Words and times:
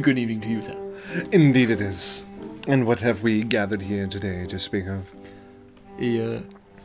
Good 0.00 0.16
evening, 0.18 0.40
Good 0.40 0.48
evening 0.48 0.62
to 0.62 0.70
you, 0.70 0.92
sir. 1.22 1.28
Indeed 1.32 1.70
it 1.70 1.80
is. 1.80 2.22
And 2.68 2.86
what 2.86 3.00
have 3.00 3.22
we 3.22 3.42
gathered 3.42 3.82
here 3.82 4.06
today 4.06 4.46
to 4.46 4.58
speak 4.58 4.86
of? 4.86 5.04
A 6.00 6.36
uh, 6.36 6.40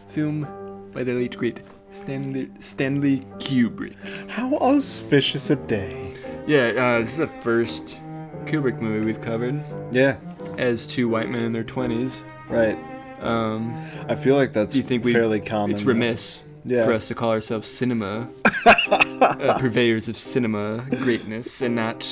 film 0.07 0.89
by 0.93 1.03
the 1.03 1.13
late 1.13 1.37
great 1.37 1.61
Stanley, 1.91 2.49
Stanley 2.59 3.19
Kubrick. 3.37 3.95
How 4.29 4.55
auspicious 4.55 5.51
a 5.51 5.55
day. 5.57 6.13
Yeah, 6.47 6.69
uh, 6.69 6.99
this 7.01 7.11
is 7.11 7.17
the 7.17 7.27
first 7.27 7.99
Kubrick 8.45 8.79
movie 8.81 9.05
we've 9.05 9.21
covered 9.21 9.63
Yeah, 9.91 10.17
as 10.57 10.87
two 10.87 11.07
white 11.07 11.29
men 11.29 11.43
in 11.43 11.53
their 11.53 11.63
20s. 11.63 12.23
right. 12.49 12.77
Um, 13.21 13.73
I 14.09 14.15
feel 14.15 14.35
like 14.35 14.51
that's 14.53 14.73
do 14.73 14.79
you 14.79 14.83
think 14.83 15.05
we, 15.05 15.13
fairly 15.13 15.39
common. 15.39 15.71
it's 15.71 15.83
remiss 15.83 16.43
Yeah. 16.65 16.83
for 16.83 16.91
us 16.93 17.07
to 17.09 17.15
call 17.15 17.29
ourselves 17.29 17.67
cinema 17.67 18.27
uh, 18.65 19.59
purveyors 19.59 20.09
of 20.09 20.17
cinema 20.17 20.85
greatness 20.89 21.61
and 21.61 21.75
not 21.75 22.03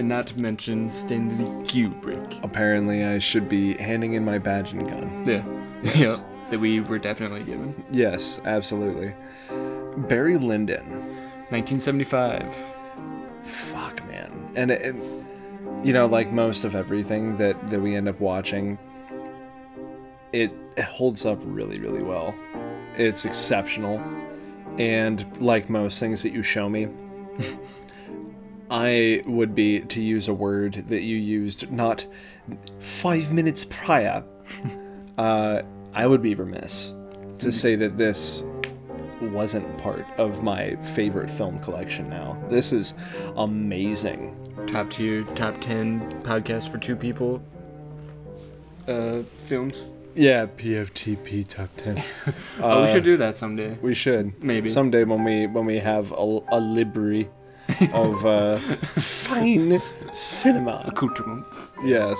and 0.00 0.08
not 0.08 0.26
to 0.26 0.40
mention 0.40 0.88
Stanley 0.88 1.44
Kubrick. 1.66 2.42
Apparently, 2.42 3.04
I 3.04 3.18
should 3.18 3.50
be 3.50 3.74
handing 3.74 4.14
in 4.14 4.24
my 4.24 4.38
badge 4.38 4.72
and 4.72 4.88
gun. 4.88 5.26
Yeah, 5.26 5.44
yeah, 5.94 6.18
that 6.48 6.58
we 6.58 6.80
were 6.80 6.98
definitely 6.98 7.44
given. 7.44 7.84
Yes, 7.90 8.40
absolutely. 8.46 9.14
Barry 10.08 10.38
Lyndon. 10.38 10.88
1975. 11.50 12.50
Fuck, 13.44 14.06
man. 14.08 14.52
And, 14.54 14.70
it, 14.70 14.96
you 15.84 15.92
know, 15.92 16.06
like 16.06 16.32
most 16.32 16.64
of 16.64 16.74
everything 16.74 17.36
that, 17.36 17.68
that 17.68 17.80
we 17.80 17.94
end 17.94 18.08
up 18.08 18.20
watching, 18.20 18.78
it 20.32 20.50
holds 20.82 21.26
up 21.26 21.38
really, 21.42 21.78
really 21.78 22.02
well. 22.02 22.34
It's 22.96 23.26
exceptional. 23.26 24.00
And 24.78 25.26
like 25.42 25.68
most 25.68 26.00
things 26.00 26.22
that 26.22 26.32
you 26.32 26.42
show 26.42 26.70
me, 26.70 26.88
I 28.70 29.22
would 29.26 29.54
be, 29.54 29.80
to 29.80 30.00
use 30.00 30.28
a 30.28 30.34
word 30.34 30.74
that 30.88 31.02
you 31.02 31.16
used 31.16 31.70
not 31.72 32.06
five 32.78 33.32
minutes 33.32 33.64
prior, 33.64 34.24
uh, 35.18 35.62
I 35.92 36.06
would 36.06 36.22
be 36.22 36.34
remiss 36.34 36.94
to 37.38 37.50
say 37.50 37.74
that 37.74 37.98
this 37.98 38.44
wasn't 39.20 39.76
part 39.78 40.06
of 40.18 40.42
my 40.42 40.76
favorite 40.94 41.28
film 41.28 41.58
collection 41.58 42.08
now. 42.08 42.40
This 42.48 42.72
is 42.72 42.94
amazing. 43.36 44.36
top 44.66 44.90
tier, 44.90 45.24
top 45.34 45.60
10 45.60 46.22
podcast 46.22 46.70
for 46.70 46.78
two 46.78 46.96
people 46.96 47.42
uh, 48.86 49.22
films. 49.46 49.90
Yeah, 50.14 50.46
PFTP 50.46 51.46
top 51.46 51.70
10. 51.76 52.02
oh, 52.62 52.82
we 52.82 52.88
should 52.88 53.04
do 53.04 53.16
that 53.16 53.36
someday. 53.36 53.78
We 53.80 53.94
should. 53.94 54.42
Maybe. 54.42 54.68
Someday 54.68 55.04
when 55.04 55.24
we 55.24 55.46
when 55.46 55.66
we 55.66 55.78
have 55.78 56.12
a, 56.12 56.40
a 56.48 56.60
library 56.60 57.28
of 57.92 58.24
uh, 58.26 58.56
fine 58.58 59.80
cinema. 60.12 60.82
Accoutrements. 60.86 61.72
Yes. 61.84 62.18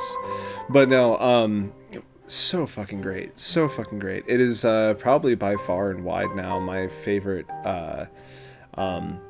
But 0.68 0.88
no, 0.88 1.18
um 1.18 1.72
so 2.26 2.64
fucking 2.66 3.00
great. 3.00 3.38
So 3.40 3.68
fucking 3.68 3.98
great. 3.98 4.24
It 4.28 4.40
is 4.40 4.64
uh 4.64 4.94
probably 4.94 5.34
by 5.34 5.56
far 5.56 5.90
and 5.90 6.04
wide 6.04 6.34
now 6.36 6.58
my 6.60 6.88
favorite 6.88 7.46
uh 7.64 8.06
um 8.74 9.20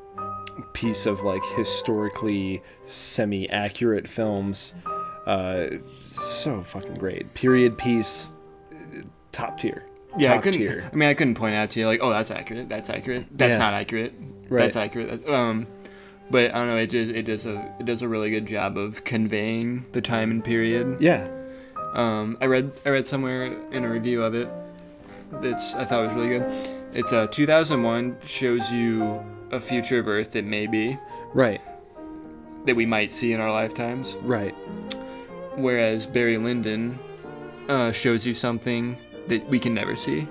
piece 0.74 1.06
of 1.06 1.20
like 1.22 1.42
historically 1.56 2.62
semi-accurate 2.86 4.06
films. 4.06 4.74
Uh 5.26 5.66
so 6.08 6.62
fucking 6.62 6.94
great. 6.94 7.32
Period 7.34 7.78
piece 7.78 8.32
top 9.32 9.58
tier. 9.58 9.86
Yeah, 10.18 10.34
I 10.34 10.38
couldn't. 10.38 10.58
tier. 10.60 10.90
I 10.92 10.96
mean, 10.96 11.08
I 11.08 11.14
couldn't 11.14 11.36
point 11.36 11.54
out 11.54 11.70
to 11.70 11.80
you 11.80 11.86
like, 11.86 12.00
oh, 12.02 12.10
that's 12.10 12.32
accurate. 12.32 12.68
That's 12.68 12.90
accurate. 12.90 13.26
That's 13.30 13.52
Yeah. 13.52 13.58
not 13.58 13.74
accurate. 13.74 14.12
Right. 14.48 14.58
That's 14.58 14.74
accurate. 14.74 15.26
Um, 15.28 15.68
but 16.30 16.54
I 16.54 16.58
don't 16.58 16.68
know. 16.68 16.76
It 16.76 16.90
just 16.90 17.10
it 17.14 17.22
does 17.24 17.46
a 17.46 17.74
it 17.80 17.86
does 17.86 18.02
a 18.02 18.08
really 18.08 18.30
good 18.30 18.46
job 18.46 18.76
of 18.78 19.04
conveying 19.04 19.84
the 19.92 20.00
time 20.00 20.30
and 20.30 20.44
period. 20.44 20.98
Yeah. 21.00 21.28
Um, 21.94 22.38
I 22.40 22.46
read 22.46 22.72
I 22.86 22.90
read 22.90 23.06
somewhere 23.06 23.44
in 23.72 23.84
a 23.84 23.88
review 23.88 24.22
of 24.22 24.34
it 24.34 24.48
that's 25.42 25.74
I 25.74 25.84
thought 25.84 26.06
was 26.06 26.14
really 26.14 26.28
good. 26.28 26.70
It's 26.94 27.12
uh 27.12 27.26
2001 27.28 28.16
shows 28.24 28.72
you 28.72 29.22
a 29.52 29.60
future 29.60 29.98
of 29.98 30.08
Earth 30.08 30.32
that 30.32 30.44
may 30.44 30.66
be 30.66 30.96
Right. 31.34 31.60
that 32.66 32.76
we 32.76 32.86
might 32.86 33.10
see 33.10 33.32
in 33.32 33.40
our 33.40 33.50
lifetimes, 33.50 34.16
Right. 34.22 34.54
whereas 35.56 36.06
Barry 36.06 36.36
Lyndon 36.38 36.98
uh, 37.68 37.92
shows 37.92 38.26
you 38.26 38.34
something 38.34 38.96
that 39.28 39.48
we 39.48 39.58
can 39.58 39.74
never 39.74 39.94
see. 39.96 40.26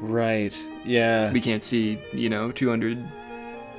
Right. 0.00 0.54
Yeah. 0.84 1.32
We 1.32 1.40
can't 1.40 1.62
see, 1.62 1.98
you 2.12 2.28
know, 2.28 2.50
200, 2.52 2.98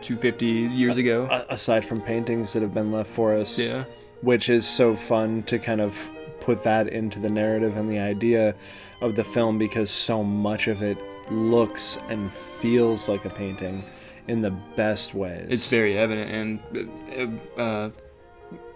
250 0.05 0.45
years 0.75 0.97
ago. 0.97 1.27
A- 1.31 1.45
aside 1.53 1.83
from 1.85 1.99
paintings 2.01 2.53
that 2.53 2.61
have 2.61 2.73
been 2.73 2.91
left 2.91 3.09
for 3.11 3.33
us. 3.33 3.57
Yeah. 3.59 3.83
which 4.21 4.49
is 4.49 4.66
so 4.67 4.95
fun 4.95 5.43
to 5.43 5.59
kind 5.59 5.81
of 5.81 5.95
put 6.39 6.63
that 6.63 6.88
into 6.88 7.19
the 7.19 7.29
narrative 7.29 7.75
and 7.77 7.89
the 7.89 7.99
idea 7.99 8.55
of 9.01 9.16
the 9.16 9.23
film 9.23 9.57
because 9.57 9.89
so 9.91 10.23
much 10.23 10.67
of 10.67 10.81
it 10.81 10.97
looks 11.29 11.99
and 12.09 12.31
feels 12.61 13.09
like 13.09 13.25
a 13.25 13.29
painting 13.29 13.83
in 14.27 14.41
the 14.41 14.51
best 14.75 15.13
ways. 15.13 15.47
It's 15.49 15.69
very 15.69 15.97
evident, 15.97 16.31
and 16.31 17.39
uh, 17.57 17.61
uh, 17.61 17.89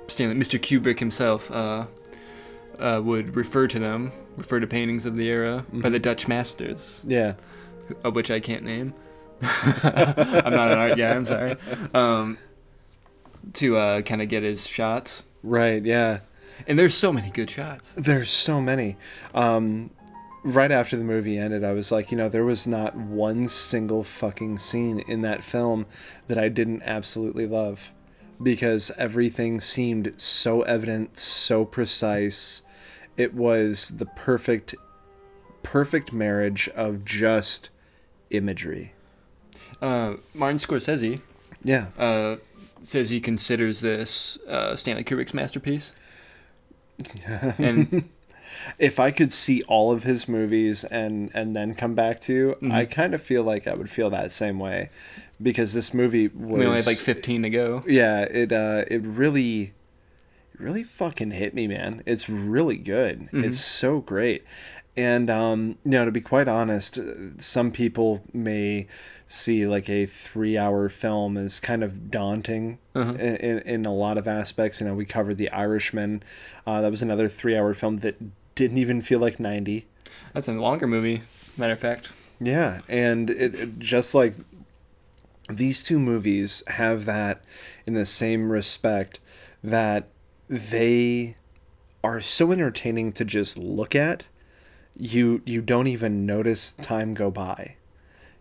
Stanley, 0.07 0.35
Mr. 0.35 0.59
Kubrick 0.59 0.99
himself, 0.99 1.49
uh, 1.51 1.85
uh, 2.79 3.01
would 3.03 3.35
refer 3.35 3.67
to 3.67 3.79
them, 3.79 4.11
refer 4.37 4.59
to 4.59 4.67
paintings 4.67 5.05
of 5.05 5.15
the 5.17 5.27
era 5.27 5.65
by 5.73 5.89
the 5.89 5.99
Dutch 5.99 6.27
masters, 6.27 7.03
yeah, 7.07 7.33
of 8.03 8.13
which 8.15 8.29
I 8.29 8.39
can't 8.39 8.63
name. 8.63 8.93
I'm 9.41 10.53
not 10.53 10.71
an 10.71 10.77
art 10.77 10.97
guy. 10.97 11.09
I'm 11.09 11.25
sorry. 11.25 11.55
Um, 11.93 12.37
to 13.53 13.77
uh, 13.77 14.01
kind 14.01 14.21
of 14.21 14.29
get 14.29 14.43
his 14.43 14.67
shots, 14.67 15.23
right, 15.43 15.83
yeah. 15.83 16.19
and 16.67 16.77
there's 16.77 16.93
so 16.93 17.11
many 17.11 17.29
good 17.29 17.49
shots. 17.49 17.93
There's 17.97 18.29
so 18.29 18.61
many. 18.61 18.97
Um, 19.33 19.91
right 20.43 20.71
after 20.71 20.97
the 20.97 21.03
movie 21.03 21.37
ended, 21.37 21.63
I 21.63 21.71
was 21.71 21.91
like, 21.91 22.11
you 22.11 22.17
know, 22.17 22.29
there 22.29 22.45
was 22.45 22.67
not 22.67 22.95
one 22.95 23.47
single 23.47 24.03
fucking 24.03 24.59
scene 24.59 24.99
in 24.99 25.21
that 25.21 25.43
film 25.43 25.85
that 26.27 26.37
I 26.37 26.49
didn't 26.49 26.83
absolutely 26.83 27.47
love 27.47 27.91
because 28.41 28.91
everything 28.97 29.59
seemed 29.59 30.13
so 30.17 30.61
evident, 30.61 31.19
so 31.19 31.65
precise. 31.65 32.61
It 33.17 33.33
was 33.33 33.89
the 33.89 34.05
perfect, 34.05 34.75
perfect 35.61 36.13
marriage 36.13 36.69
of 36.69 37.03
just 37.03 37.69
imagery. 38.29 38.93
Uh, 39.81 40.15
Martin 40.33 40.57
Scorsese 40.57 41.21
Yeah. 41.63 41.87
uh, 41.97 42.37
says 42.81 43.09
he 43.09 43.19
considers 43.19 43.79
this 43.81 44.37
uh, 44.47 44.75
Stanley 44.75 45.03
Kubrick's 45.03 45.33
masterpiece. 45.33 45.91
and 47.57 48.09
if 48.79 48.99
I 48.99 49.11
could 49.11 49.31
see 49.31 49.61
all 49.63 49.91
of 49.91 50.03
his 50.03 50.27
movies 50.27 50.83
and 50.83 51.31
and 51.33 51.55
then 51.55 51.75
come 51.75 51.95
back 51.95 52.19
to, 52.21 52.55
you, 52.61 52.71
I 52.71 52.85
kind 52.85 53.13
of 53.13 53.21
feel 53.21 53.43
like 53.43 53.67
I 53.67 53.73
would 53.73 53.89
feel 53.89 54.09
that 54.09 54.33
same 54.33 54.59
way 54.59 54.89
because 55.41 55.73
this 55.73 55.93
movie 55.93 56.27
was 56.27 56.59
we 56.59 56.65
only 56.65 56.77
had 56.77 56.85
like 56.85 56.97
15 56.97 57.43
to 57.43 57.49
go. 57.49 57.83
yeah, 57.87 58.21
it 58.23 58.51
uh 58.51 58.83
it 58.89 59.01
really 59.03 59.61
it 60.53 60.59
really 60.59 60.83
fucking 60.83 61.31
hit 61.31 61.53
me, 61.53 61.67
man. 61.67 62.03
It's 62.05 62.27
really 62.29 62.77
good. 62.77 63.29
It's 63.31 63.59
so 63.59 63.99
great. 64.01 64.43
And 64.99 65.29
um 65.29 65.77
you 65.85 65.91
know, 65.91 66.03
to 66.05 66.11
be 66.11 66.19
quite 66.21 66.47
honest, 66.49 66.97
uh, 66.99 67.13
some 67.37 67.71
people 67.71 68.21
may 68.33 68.85
see 69.27 69.65
like 69.65 69.87
a 69.89 70.05
3-hour 70.07 70.89
film 70.89 71.37
as 71.37 71.59
kind 71.61 71.83
of 71.83 72.11
daunting 72.11 72.79
Uh-huh. 72.95 73.13
in, 73.13 73.59
in 73.59 73.85
a 73.85 73.93
lot 73.93 74.17
of 74.17 74.27
aspects. 74.27 74.81
You 74.81 74.87
know, 74.87 74.93
we 74.95 75.05
covered 75.05 75.37
The 75.37 75.49
Irishman. 75.51 76.21
Uh 76.67 76.81
that 76.81 76.91
was 76.91 77.01
another 77.01 77.29
3-hour 77.29 77.73
film 77.75 77.97
that 77.99 78.17
didn't 78.55 78.77
even 78.77 79.01
feel 79.01 79.19
like 79.19 79.39
90. 79.39 79.85
That's 80.33 80.49
a 80.49 80.53
longer 80.53 80.85
movie, 80.87 81.21
matter 81.55 81.73
of 81.73 81.79
fact. 81.79 82.11
Yeah, 82.41 82.81
and 82.89 83.29
it, 83.29 83.55
it 83.55 83.79
just 83.79 84.13
like 84.13 84.33
these 85.49 85.83
two 85.83 85.99
movies 85.99 86.61
have 86.67 87.05
that 87.05 87.41
in 87.87 87.93
the 87.93 88.05
same 88.05 88.51
respect 88.51 89.19
that 89.63 90.07
they 90.49 91.37
are 92.03 92.19
so 92.21 92.51
entertaining 92.51 93.11
to 93.13 93.23
just 93.25 93.57
look 93.57 93.95
at. 93.95 94.25
You 94.97 95.41
you 95.45 95.61
don't 95.61 95.87
even 95.87 96.25
notice 96.25 96.73
time 96.81 97.13
go 97.13 97.31
by. 97.31 97.75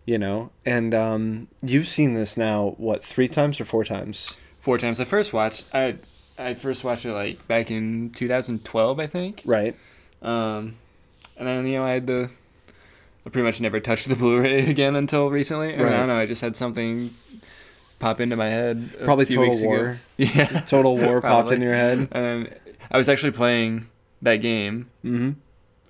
You 0.05 0.17
know? 0.17 0.49
And 0.65 0.93
um 0.93 1.47
you've 1.61 1.87
seen 1.87 2.13
this 2.13 2.35
now 2.37 2.75
what, 2.77 3.03
3 3.03 3.27
times 3.27 3.59
or 3.61 3.65
4 3.65 3.83
times? 3.85 4.35
Four 4.59 4.77
times. 4.77 4.99
I 4.99 5.05
first 5.05 5.31
watched. 5.33 5.67
I 5.73 5.95
I 6.37 6.53
first 6.53 6.83
watched 6.83 7.05
it 7.05 7.13
like 7.13 7.47
back 7.47 7.69
in 7.71 8.11
2012, 8.11 8.99
I 8.99 9.07
think. 9.07 9.41
Right. 9.45 9.75
Um, 10.21 10.75
and 11.37 11.47
then 11.47 11.65
you 11.65 11.77
know 11.77 11.85
I 11.85 11.91
had 11.91 12.07
the. 12.07 12.29
I 13.25 13.29
pretty 13.29 13.45
much 13.45 13.59
never 13.61 13.79
touched 13.79 14.07
the 14.09 14.15
Blu-ray 14.17 14.69
again 14.69 14.95
until 14.95 15.29
recently. 15.29 15.73
And 15.73 15.83
I 15.83 15.97
don't 15.97 16.07
know. 16.07 16.17
I 16.17 16.25
just 16.25 16.41
had 16.41 16.55
something 16.55 17.09
pop 17.99 18.19
into 18.19 18.35
my 18.35 18.47
head. 18.49 18.89
Probably 19.03 19.25
Total 19.25 19.43
weeks 19.43 19.59
ago. 19.61 19.67
War. 19.69 19.99
Yeah. 20.17 20.45
Total 20.61 20.97
War 20.97 21.21
popped 21.21 21.51
in 21.51 21.61
your 21.61 21.73
head. 21.73 22.07
And 22.11 22.53
I 22.91 22.97
was 22.97 23.07
actually 23.09 23.31
playing 23.31 23.87
that 24.21 24.37
game 24.37 24.89
Mhm. 25.05 25.35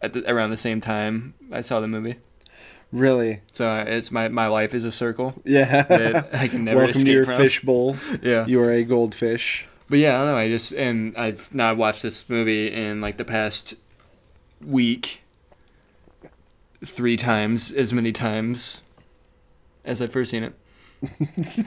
At 0.02 0.14
the, 0.14 0.32
around 0.32 0.50
the 0.52 0.58
same 0.58 0.82
time 0.82 1.34
I 1.52 1.62
saw 1.62 1.80
the 1.80 1.88
movie. 1.88 2.16
Really? 2.92 3.42
So 3.52 3.68
uh, 3.70 3.84
it's 3.88 4.12
my 4.12 4.30
my 4.30 4.48
life 4.48 4.74
is 4.74 4.84
a 4.84 4.92
circle 4.92 5.40
Yeah. 5.46 6.26
I 6.34 6.48
can 6.48 6.64
never 6.66 6.80
Welcome 6.86 7.04
to 7.04 7.12
your 7.12 7.26
from. 7.26 7.38
fishbowl. 7.38 7.96
Yeah. 8.22 8.46
You 8.48 8.62
are 8.62 8.72
a 8.72 8.84
goldfish. 8.84 9.68
But 9.90 10.00
yeah, 10.00 10.16
I 10.16 10.26
don't 10.26 10.28
know. 10.34 10.38
I 10.38 10.50
just 10.50 10.72
and 10.74 11.16
I've 11.18 11.54
now 11.54 11.74
watched 11.74 12.02
this 12.04 12.28
movie 12.30 12.72
in 12.74 13.02
like 13.02 13.18
the 13.18 13.26
past 13.26 13.76
week 14.66 15.22
three 16.84 17.18
times 17.18 17.72
as 17.72 17.92
many 17.94 18.12
times 18.12 18.84
as 19.86 20.02
I've 20.02 20.12
first 20.12 20.32
seen 20.32 20.44
it. 20.44 20.54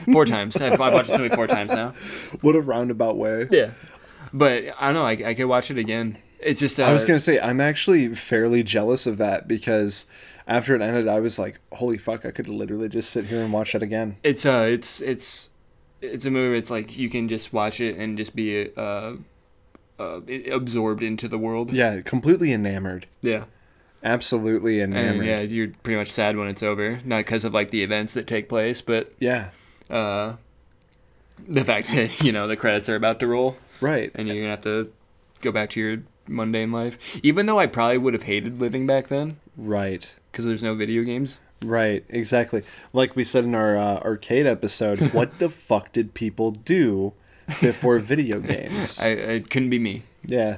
four 0.12 0.25
times. 0.26 0.56
I've, 0.56 0.81
I've 0.81 0.93
watched 0.93 1.08
this 1.08 1.19
movie 1.19 1.35
four 1.35 1.46
times 1.46 1.73
now. 1.73 1.94
What 2.43 2.55
a 2.55 2.61
roundabout 2.61 3.17
way. 3.17 3.49
Yeah. 3.50 3.70
But 4.32 4.64
I 4.78 4.93
don't 4.93 4.94
know. 4.94 5.06
I, 5.06 5.31
I 5.31 5.35
could 5.35 5.46
watch 5.46 5.70
it 5.70 5.78
again. 5.78 6.19
It's 6.43 6.61
just. 6.61 6.79
Uh, 6.81 6.85
I 6.85 6.93
was 6.93 7.05
gonna 7.05 7.21
say 7.21 7.39
I'm 7.41 7.61
actually 7.61 8.15
fairly 8.15 8.62
jealous 8.62 9.06
of 9.06 9.19
that 9.19 9.47
because 9.49 10.06
after 10.47 10.75
it 10.75 10.83
ended, 10.83 11.09
I 11.09 11.21
was 11.21 11.39
like, 11.39 11.61
"Holy 11.73 11.99
fuck! 11.99 12.25
I 12.27 12.31
could 12.31 12.49
literally 12.49 12.89
just 12.89 13.11
sit 13.11 13.27
here 13.27 13.43
and 13.43 13.53
watch 13.53 13.75
it 13.75 13.83
again." 13.83 14.17
It's 14.23 14.44
uh. 14.44 14.67
It's 14.69 15.00
it's 15.00 15.50
it's 16.00 16.25
a 16.25 16.31
movie. 16.31 16.59
It's 16.59 16.71
like 16.71 16.99
you 16.99 17.09
can 17.09 17.29
just 17.29 17.53
watch 17.53 17.81
it 17.81 17.97
and 17.97 18.19
just 18.19 18.35
be 18.35 18.71
uh, 18.77 19.12
uh 19.99 20.21
absorbed 20.50 21.03
into 21.03 21.29
the 21.29 21.39
world. 21.39 21.73
Yeah, 21.73 22.00
completely 22.00 22.53
enamored. 22.53 23.06
Yeah. 23.23 23.45
Absolutely 24.05 24.81
And 24.81 24.97
enamored. 24.97 25.27
yeah, 25.27 25.41
you're 25.43 25.69
pretty 25.85 25.97
much 25.97 26.11
sad 26.11 26.37
when 26.37 26.49
it's 26.49 26.62
over. 26.62 26.99
Not 27.05 27.19
because 27.19 27.45
of 27.45 27.55
like 27.55 27.71
the 27.71 27.85
events 27.85 28.15
that 28.15 28.27
take 28.27 28.49
place, 28.49 28.81
but 28.81 29.12
yeah. 29.21 29.50
uh, 29.88 30.35
the 31.47 31.65
fact 31.65 31.87
that 31.88 32.21
you 32.25 32.33
know 32.33 32.49
the 32.49 32.56
credits 32.56 32.88
are 32.88 32.97
about 32.97 33.21
to 33.21 33.29
roll 33.29 33.56
Right. 33.81 34.11
and 34.17 34.27
you're 34.27 34.38
gonna 34.38 34.49
have 34.50 34.62
to 34.62 34.93
go 35.41 35.53
back 35.53 35.71
to 35.71 35.81
your 35.81 35.99
mundane 36.29 36.73
life. 36.73 37.19
Even 37.23 37.47
though 37.47 37.59
I 37.59 37.67
probably 37.67 37.99
would 37.99 38.15
have 38.15 38.25
hated 38.25 38.61
living 38.61 38.87
back 38.87 39.09
then 39.09 39.39
Right. 39.57 40.15
because 40.31 40.45
there's 40.45 40.63
no 40.63 40.75
video 40.75 41.03
games. 41.03 41.41
Right. 41.63 42.05
Exactly. 42.09 42.63
Like 42.93 43.15
we 43.15 43.23
said 43.25 43.45
in 43.45 43.55
our 43.55 43.77
uh, 43.77 43.99
arcade 44.01 44.47
episode, 44.47 44.99
what 45.13 45.39
the 45.39 45.49
fuck 45.49 45.93
did 45.93 46.13
people 46.15 46.51
do 46.51 47.13
before 47.61 47.99
video 47.99 48.41
games? 48.55 48.99
I 49.01 49.09
it 49.09 49.51
couldn't 49.51 49.71
be 49.71 49.79
me. 49.79 50.03
yeah. 50.25 50.57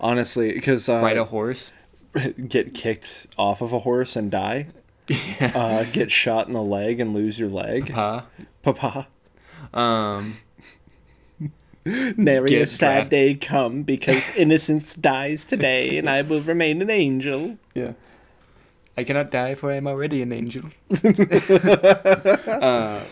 Honestly, 0.00 0.52
because 0.52 0.88
uh, 0.88 1.00
Ride 1.02 1.18
a 1.18 1.24
horse. 1.24 1.72
get 2.48 2.74
kicked 2.74 3.26
off 3.38 3.60
of 3.60 3.72
a 3.72 3.80
horse 3.80 4.16
and 4.16 4.30
die, 4.30 4.68
Yeah. 5.08 5.52
uh, 5.54 5.84
get 5.92 6.10
shot 6.10 6.46
in 6.48 6.54
the 6.54 6.62
leg 6.62 6.98
and 7.00 7.12
lose 7.14 7.38
your 7.38 7.50
leg, 7.50 7.92
Pa. 7.92 8.26
papa. 8.62 9.06
Um. 9.74 10.38
Nary 11.84 12.56
a 12.56 12.66
sad 12.66 12.94
draft- 12.94 13.10
day 13.10 13.34
come 13.34 13.82
because 13.82 14.34
innocence 14.36 14.94
dies 14.94 15.44
today, 15.44 15.98
and 15.98 16.10
I 16.10 16.22
will 16.22 16.40
remain 16.40 16.82
an 16.82 16.90
angel. 16.90 17.58
Yeah. 17.74 17.92
I 18.96 19.04
cannot 19.04 19.30
die 19.30 19.54
for 19.54 19.70
I 19.70 19.76
am 19.76 19.86
already 19.86 20.20
an 20.20 20.32
angel. 20.32 20.64
uh, 21.04 23.04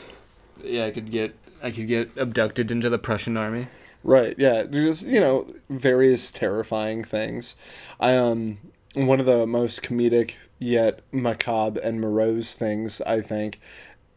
yeah, 0.62 0.84
I 0.84 0.90
could 0.90 1.10
get 1.10 1.34
I 1.62 1.70
could 1.70 1.86
get 1.86 2.10
abducted 2.16 2.70
into 2.70 2.90
the 2.90 2.98
Prussian 2.98 3.36
army. 3.36 3.68
Right. 4.04 4.34
Yeah. 4.38 4.64
Just 4.64 5.06
you 5.06 5.20
know, 5.20 5.46
various 5.70 6.30
terrifying 6.30 7.04
things. 7.04 7.54
I 7.98 8.16
um 8.16 8.58
one 8.94 9.20
of 9.20 9.26
the 9.26 9.46
most 9.46 9.82
comedic 9.82 10.34
yet 10.58 11.00
macabre 11.12 11.80
and 11.80 12.00
morose 12.00 12.52
things 12.52 13.00
I 13.02 13.20
think 13.20 13.60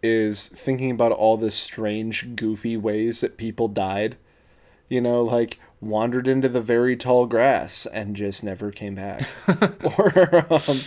is 0.04 0.48
thinking 0.48 0.92
about 0.92 1.12
all 1.12 1.38
the 1.38 1.52
strange, 1.52 2.36
goofy 2.36 2.76
ways 2.76 3.22
that 3.22 3.38
people 3.38 3.68
died. 3.68 4.18
You 4.92 5.00
know, 5.00 5.24
like 5.24 5.58
wandered 5.80 6.28
into 6.28 6.50
the 6.50 6.60
very 6.62 6.96
tall 6.98 7.26
grass 7.26 7.86
and 7.86 8.14
just 8.16 8.44
never 8.44 8.72
came 8.72 8.96
back, 8.96 9.26
or 9.98 10.46
um, 10.54 10.82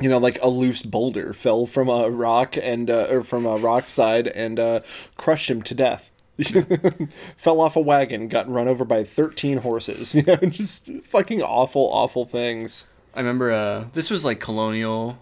you 0.00 0.08
know, 0.08 0.18
like 0.18 0.38
a 0.42 0.48
loose 0.48 0.82
boulder 0.82 1.32
fell 1.32 1.66
from 1.66 1.88
a 1.88 2.08
rock 2.08 2.56
and 2.56 2.88
uh, 2.88 3.08
or 3.10 3.24
from 3.24 3.44
a 3.44 3.56
rock 3.56 3.88
side 3.88 4.28
and 4.28 4.60
uh, 4.60 4.80
crushed 5.16 5.50
him 5.50 5.60
to 5.62 5.74
death. 5.74 6.12
fell 7.36 7.60
off 7.60 7.76
a 7.76 7.80
wagon, 7.80 8.28
got 8.28 8.48
run 8.48 8.68
over 8.68 8.84
by 8.84 9.02
thirteen 9.02 9.58
horses. 9.58 10.14
You 10.14 10.22
know, 10.22 10.36
just 10.36 10.88
fucking 11.04 11.42
awful, 11.42 11.82
awful 11.92 12.24
things. 12.26 12.86
I 13.14 13.20
remember 13.20 13.50
uh, 13.50 13.86
this 13.92 14.10
was 14.10 14.24
like 14.24 14.38
colonial 14.38 15.18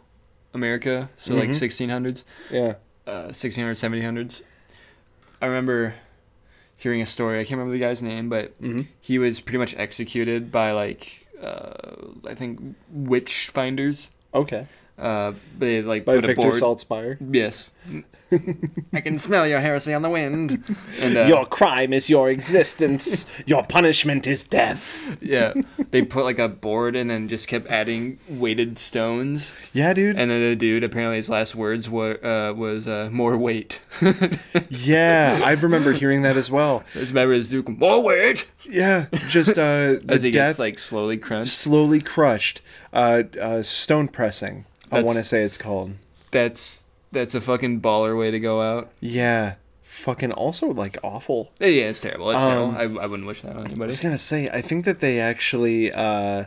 America, 0.53 1.09
so 1.17 1.35
like 1.35 1.51
1600s, 1.51 2.25
Yeah. 2.51 2.75
uh, 3.07 3.29
1600s, 3.29 3.81
1700s. 3.81 4.43
I 5.41 5.47
remember 5.47 5.95
hearing 6.77 7.01
a 7.01 7.07
story. 7.07 7.39
I 7.41 7.45
can't 7.45 7.53
remember 7.59 7.73
the 7.73 7.79
guy's 7.81 8.03
name, 8.03 8.29
but 8.29 8.61
Mhm. 8.61 8.87
he 9.01 9.19
was 9.19 9.41
pretty 9.41 9.59
much 9.59 9.75
executed 9.77 10.51
by 10.53 10.73
like 10.73 11.27
uh, 11.43 12.07
I 12.27 12.35
think 12.35 12.61
witch 12.91 13.51
finders. 13.53 14.11
Okay. 14.35 14.67
Uh, 14.99 15.33
they 15.59 15.83
like 15.83 16.05
By 16.05 16.19
Victor 16.21 16.35
board. 16.37 16.55
Saltzpyre. 16.55 17.19
Yes. 17.33 17.71
I 18.93 19.01
can 19.01 19.19
smell 19.19 19.47
your 19.47 19.61
heresy 19.61 19.93
on 19.95 20.03
the 20.03 20.11
wind. 20.11 20.63
And 21.01 21.17
uh, 21.17 21.25
Your 21.25 21.47
crime 21.47 21.93
is 21.93 22.09
your 22.11 22.29
existence. 22.31 23.27
your 23.47 23.63
punishment 23.65 24.27
is 24.27 24.45
death. 24.45 24.85
yeah, 25.21 25.53
they 25.91 26.03
put 26.03 26.25
like 26.25 26.39
a 26.39 26.49
board 26.49 26.97
and 26.97 27.11
then 27.11 27.29
just 27.29 27.49
kept 27.49 27.67
adding 27.69 28.19
weighted 28.29 28.79
stones. 28.79 29.55
Yeah, 29.73 29.93
dude. 29.95 30.17
And 30.19 30.31
then 30.31 30.41
the 30.41 30.57
dude 30.57 30.85
apparently 30.85 31.17
his 31.17 31.31
last 31.31 31.55
words 31.55 31.89
were 31.91 32.19
uh, 32.25 32.53
was 32.53 32.87
uh, 32.87 33.09
more 33.13 33.37
weight. 33.37 33.81
yeah, 34.71 35.41
I 35.45 35.53
remember 35.53 35.93
hearing 35.93 36.23
that 36.23 36.37
as 36.37 36.51
well. 36.51 36.81
His 36.93 37.13
member 37.13 37.33
is 37.33 37.49
Duke 37.51 37.69
more 37.69 38.03
weight 38.03 38.47
Yeah, 38.69 39.07
just 39.29 39.59
uh, 39.59 39.97
as 40.09 40.23
he 40.23 40.31
death 40.31 40.51
gets 40.51 40.59
like 40.59 40.79
slowly 40.79 41.17
crunched. 41.19 41.53
slowly 41.53 42.01
crushed. 42.01 42.61
Uh, 42.93 43.23
uh, 43.41 43.63
stone 43.63 44.09
pressing. 44.09 44.65
I 44.93 45.03
want 45.03 45.19
to 45.19 45.25
say 45.25 45.43
it's 45.43 45.57
called. 45.57 45.93
That's 46.31 46.84
that's 47.15 47.35
a 47.35 47.41
fucking 47.41 47.81
baller 47.81 48.19
way 48.19 48.31
to 48.31 48.39
go 48.39 48.61
out. 48.61 48.93
Yeah, 49.01 49.55
fucking 49.83 50.33
also 50.33 50.67
like 50.69 50.99
awful. 51.03 51.51
Yeah, 51.59 51.69
it's 51.69 52.01
terrible. 52.01 52.31
It's 52.31 52.43
Um, 52.43 52.75
terrible. 52.75 52.99
I, 53.01 53.05
I 53.05 53.07
wouldn't 53.07 53.27
wish 53.27 53.41
that 53.41 53.51
on 53.57 53.65
anybody. 53.65 53.69
I 53.69 53.73
anybody. 53.73 53.89
was 53.91 54.01
gonna 54.03 54.19
say, 54.19 54.49
I 54.51 54.61
think 54.61 54.85
that 54.85 55.01
they 55.01 55.19
actually 55.21 55.91
uh, 55.93 56.45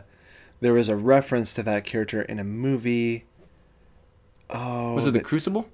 there 0.60 0.72
was 0.72 0.88
a 0.88 0.96
reference 0.96 1.52
to 1.54 1.62
that 1.64 1.84
character 1.84 2.22
in 2.22 2.38
a 2.38 2.44
movie. 2.44 3.24
Oh, 4.50 4.94
Was 4.94 5.06
it 5.06 5.12
the 5.12 5.20
Crucible? 5.20 5.68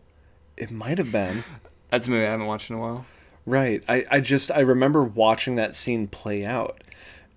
it 0.57 0.71
might 0.71 0.99
have 0.99 1.11
been. 1.12 1.42
That's 1.90 2.07
a 2.07 2.11
movie 2.11 2.26
I 2.26 2.30
haven't 2.30 2.47
watched 2.47 2.71
in 2.71 2.76
a 2.76 2.80
while. 2.80 3.07
Right. 3.47 3.83
I, 3.88 4.04
I 4.11 4.21
just 4.21 4.50
I 4.50 4.61
remember 4.61 5.02
watching 5.02 5.57
that 5.57 5.75
scene 5.76 6.07
play 6.09 6.45
out. 6.45 6.83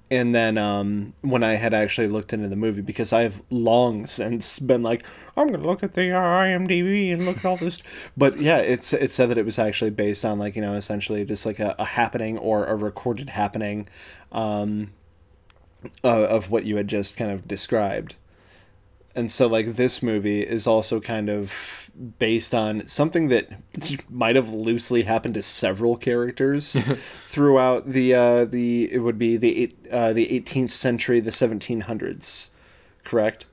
And 0.10 0.34
then 0.34 0.58
um, 0.58 1.14
when 1.22 1.44
I 1.44 1.56
had 1.56 1.74
actually 1.74 2.08
looked 2.08 2.32
into 2.32 2.48
the 2.48 2.56
movie, 2.56 2.82
because 2.82 3.12
I've 3.12 3.42
long 3.50 4.06
since 4.06 4.60
been 4.60 4.82
like, 4.82 5.04
I'm 5.36 5.48
gonna 5.48 5.66
look 5.66 5.84
at 5.84 5.94
the 5.94 6.02
IMDb 6.02 7.14
and 7.14 7.26
look 7.26 7.38
at 7.38 7.46
all 7.46 7.58
this. 7.58 7.82
But 8.16 8.40
yeah, 8.40 8.58
it's 8.58 8.94
it 8.94 9.12
said 9.12 9.30
that 9.30 9.38
it 9.38 9.46
was 9.46 9.60
actually 9.60 9.92
based 9.92 10.24
on 10.24 10.40
like 10.40 10.56
you 10.56 10.62
know 10.62 10.74
essentially 10.74 11.26
just 11.26 11.46
like 11.46 11.60
a, 11.60 11.76
a 11.78 11.86
happening 11.86 12.38
or 12.38 12.66
a 12.66 12.76
recorded 12.76 13.30
happening, 13.30 13.88
um, 14.32 14.94
of 16.04 16.50
what 16.50 16.64
you 16.64 16.78
had 16.78 16.88
just 16.88 17.18
kind 17.18 17.32
of 17.32 17.48
described. 17.48 18.16
And 19.18 19.32
so 19.32 19.48
like 19.48 19.76
this 19.76 20.04
movie 20.04 20.44
is 20.44 20.68
also 20.68 21.00
kind 21.00 21.28
of 21.28 21.52
based 22.20 22.54
on 22.54 22.86
something 22.86 23.30
that 23.30 23.50
might 24.10 24.36
have 24.36 24.48
loosely 24.50 25.02
happened 25.02 25.34
to 25.34 25.42
several 25.42 25.98
characters 25.98 26.78
throughout 27.28 27.92
the 27.92 28.14
uh, 28.14 28.46
the 28.46 28.94
it 28.94 29.00
would 29.00 29.18
be 29.18 29.36
the 29.36 29.64
eight, 29.64 29.88
uh, 29.92 30.14
the 30.14 30.28
18th 30.28 30.70
century, 30.70 31.20
the 31.20 31.32
1700s, 31.32 32.50
correct? 33.04 33.48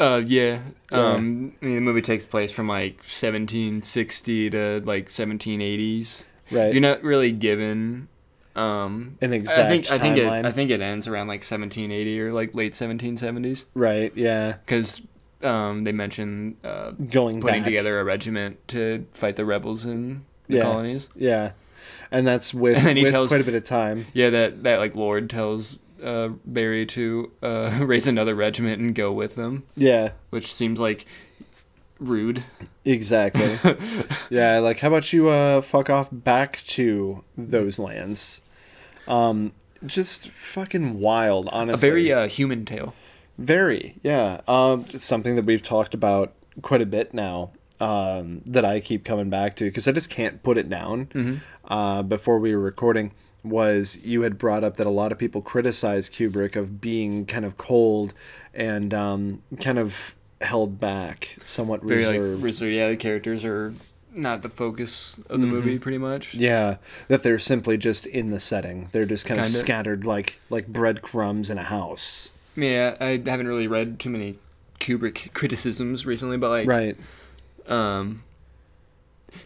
Uh, 0.00 0.20
yeah. 0.26 0.58
Um, 0.90 1.54
I 1.62 1.64
mean, 1.64 1.74
the 1.76 1.80
movie 1.80 2.02
takes 2.02 2.24
place 2.24 2.50
from 2.50 2.66
like 2.66 2.96
1760 2.96 4.50
to 4.50 4.82
like 4.84 5.08
1780s. 5.08 6.24
Right. 6.50 6.72
You're 6.72 6.82
not 6.82 7.04
really 7.04 7.30
given 7.30 8.08
um 8.56 9.16
An 9.20 9.32
I 9.32 9.36
exact 9.36 9.68
think 9.68 9.90
I 9.90 9.98
think 9.98 10.16
it. 10.16 10.26
I 10.26 10.52
think 10.52 10.70
it 10.70 10.80
ends 10.80 11.08
around 11.08 11.26
like 11.28 11.40
1780 11.40 12.20
or 12.20 12.32
like 12.32 12.54
late 12.54 12.72
1770s 12.72 13.64
right. 13.74 14.12
Yeah. 14.16 14.56
because 14.64 15.02
um 15.42 15.84
they 15.84 15.92
mention 15.92 16.56
uh, 16.64 16.92
Going 16.92 17.40
putting 17.40 17.60
back. 17.60 17.64
together 17.66 17.98
a 18.00 18.04
regiment 18.04 18.66
to 18.68 19.06
fight 19.12 19.36
the 19.36 19.44
rebels 19.44 19.84
in 19.84 20.24
the 20.48 20.56
Yeah. 20.58 20.62
colonies. 20.62 21.08
Yeah. 21.16 21.52
And 22.10 22.26
that's 22.26 22.54
with, 22.54 22.76
And 22.86 22.98
with 23.00 23.10
tells- 23.10 23.28
quite 23.30 23.40
a 23.40 23.44
bit 23.44 23.54
of 23.54 23.64
time. 23.64 24.06
Yeah, 24.14 24.30
that 24.30 24.62
that 24.62 24.78
like 24.78 24.94
Lord 24.94 25.28
tells 25.28 25.78
uh, 26.02 26.28
Barry 26.44 26.86
to 26.86 27.32
uh, 27.42 27.78
raise 27.82 28.06
another 28.06 28.34
regiment 28.34 28.80
and 28.80 28.94
go 28.94 29.10
with 29.12 29.34
them, 29.36 29.64
Yeah. 29.74 30.10
which 30.30 30.52
seems 30.54 30.78
like 30.78 31.06
rude. 31.98 32.44
Exactly. 32.84 33.50
yeah, 34.30 34.58
like 34.60 34.78
how 34.80 34.88
about 34.88 35.12
you 35.12 35.28
uh 35.28 35.60
fuck 35.60 35.90
off 35.90 36.08
back 36.12 36.60
to 36.68 37.24
those 37.36 37.78
lands? 37.78 38.40
Um 39.06 39.52
just 39.86 40.30
fucking 40.30 41.00
wild, 41.00 41.48
honestly. 41.52 41.88
A 41.88 41.90
very 41.90 42.12
uh, 42.12 42.26
human 42.26 42.64
tale. 42.64 42.94
Very, 43.36 43.96
yeah. 44.02 44.40
Um, 44.46 44.86
it's 44.92 45.04
something 45.04 45.36
that 45.36 45.44
we've 45.44 45.62
talked 45.62 45.94
about 45.94 46.32
quite 46.62 46.80
a 46.80 46.86
bit 46.86 47.12
now. 47.12 47.50
Um, 47.80 48.40
that 48.46 48.64
I 48.64 48.78
keep 48.78 49.04
coming 49.04 49.28
back 49.28 49.56
to 49.56 49.64
because 49.64 49.88
I 49.88 49.92
just 49.92 50.08
can't 50.08 50.42
put 50.42 50.56
it 50.56 50.70
down. 50.70 51.06
Mm-hmm. 51.06 51.34
Uh, 51.70 52.02
before 52.02 52.38
we 52.38 52.54
were 52.54 52.62
recording, 52.62 53.10
was 53.42 53.98
you 54.02 54.22
had 54.22 54.38
brought 54.38 54.62
up 54.62 54.76
that 54.76 54.86
a 54.86 54.90
lot 54.90 55.10
of 55.10 55.18
people 55.18 55.42
criticize 55.42 56.08
Kubrick 56.08 56.54
of 56.54 56.80
being 56.80 57.26
kind 57.26 57.44
of 57.44 57.58
cold 57.58 58.14
and 58.54 58.94
um, 58.94 59.42
kind 59.60 59.78
of 59.78 60.14
held 60.40 60.78
back, 60.78 61.36
somewhat 61.42 61.82
Very 61.82 62.06
reserved. 62.06 62.34
like 62.36 62.44
reserved. 62.44 62.72
Yeah, 62.72 62.88
the 62.88 62.96
characters 62.96 63.44
are 63.44 63.74
not 64.14 64.42
the 64.42 64.48
focus 64.48 65.16
of 65.28 65.40
the 65.40 65.46
movie, 65.46 65.78
pretty 65.78 65.98
much. 65.98 66.32
Mm-hmm. 66.32 66.42
yeah, 66.42 66.76
that 67.08 67.22
they're 67.22 67.38
simply 67.38 67.76
just 67.76 68.06
in 68.06 68.30
the 68.30 68.40
setting. 68.40 68.88
They're 68.92 69.04
just 69.06 69.26
kind 69.26 69.40
of 69.40 69.46
Kinda. 69.46 69.58
scattered 69.58 70.04
like 70.06 70.38
like 70.50 70.66
breadcrumbs 70.68 71.50
in 71.50 71.58
a 71.58 71.62
house. 71.64 72.30
Yeah, 72.56 72.96
I 73.00 73.22
haven't 73.26 73.48
really 73.48 73.66
read 73.66 73.98
too 73.98 74.10
many 74.10 74.38
Kubrick 74.80 75.32
criticisms 75.34 76.06
recently, 76.06 76.36
but 76.36 76.50
like, 76.50 76.68
Right. 76.68 76.96
um, 77.66 78.22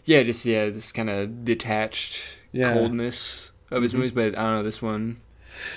yeah, 0.04 0.22
just 0.22 0.44
yeah, 0.44 0.66
this 0.68 0.92
kind 0.92 1.08
of 1.10 1.44
detached 1.44 2.22
Yeah. 2.52 2.72
coldness 2.74 3.52
of 3.70 3.82
his 3.82 3.94
movies. 3.94 4.12
But 4.12 4.36
I 4.38 4.42
don't 4.44 4.56
know 4.56 4.62
this 4.62 4.82
one. 4.82 5.18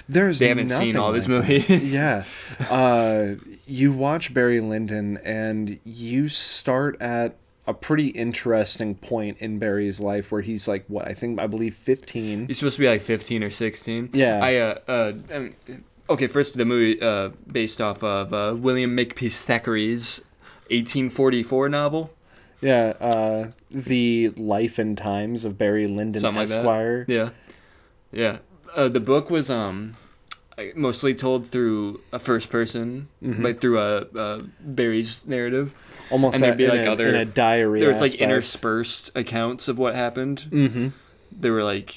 There's 0.07 0.37
They 0.39 0.47
haven't 0.49 0.67
seen 0.69 0.95
all 0.95 1.09
of 1.09 1.15
his 1.15 1.27
movies. 1.27 1.67
yeah. 1.93 2.23
Uh, 2.69 3.35
you 3.65 3.91
watch 3.91 4.31
Barry 4.33 4.59
Lyndon 4.59 5.17
and 5.23 5.79
you 5.83 6.29
start 6.29 7.01
at 7.01 7.35
a 7.67 7.73
pretty 7.73 8.07
interesting 8.07 8.95
point 8.95 9.37
in 9.39 9.59
Barry's 9.59 9.99
life 9.99 10.31
where 10.31 10.41
he's 10.41 10.67
like 10.67 10.85
what 10.87 11.07
I 11.07 11.13
think 11.13 11.39
I 11.39 11.47
believe 11.47 11.75
15. 11.75 12.47
He's 12.47 12.57
supposed 12.57 12.75
to 12.77 12.81
be 12.81 12.87
like 12.87 13.01
15 13.01 13.43
or 13.43 13.51
16. 13.51 14.09
Yeah. 14.13 14.39
I 14.43 14.55
uh, 14.55 14.79
uh 14.87 15.13
okay, 16.09 16.27
first 16.27 16.57
the 16.57 16.65
movie 16.65 17.01
uh 17.01 17.29
based 17.51 17.79
off 17.79 18.03
of 18.03 18.33
uh, 18.33 18.55
William 18.57 18.95
Makepeace 18.95 19.43
Thackeray's 19.43 20.21
1844 20.69 21.69
novel. 21.69 22.13
Yeah, 22.61 22.93
uh, 22.99 23.47
the 23.71 24.29
life 24.37 24.77
and 24.77 24.95
times 24.95 25.45
of 25.45 25.57
Barry 25.57 25.87
Lyndon 25.87 26.21
Something 26.21 26.41
like 26.41 26.49
that. 26.49 26.63
Yeah. 27.07 27.29
Yeah. 28.11 28.37
Uh, 28.75 28.87
the 28.87 28.99
book 28.99 29.29
was 29.29 29.49
um 29.49 29.97
Mostly 30.75 31.13
told 31.13 31.47
through 31.47 32.01
a 32.11 32.19
first 32.19 32.49
person, 32.49 33.07
Mm-hmm. 33.23 33.43
like 33.43 33.61
through 33.61 33.79
a, 33.79 33.97
uh 34.17 34.41
Barry's 34.61 35.25
narrative. 35.25 35.75
Almost 36.09 36.35
And 36.35 36.43
there'd 36.43 36.57
be, 36.57 36.67
like, 36.67 36.81
a, 36.85 36.91
other- 36.91 37.07
in 37.07 37.15
a 37.15 37.25
diary. 37.25 37.79
There 37.79 37.89
was 37.89 38.01
like 38.01 38.15
interspersed 38.15 39.11
accounts 39.15 39.67
of 39.67 39.77
what 39.77 39.95
happened. 39.95 40.45
Mm-hmm. 40.49 40.87
They 41.39 41.49
were 41.49 41.63
like 41.63 41.95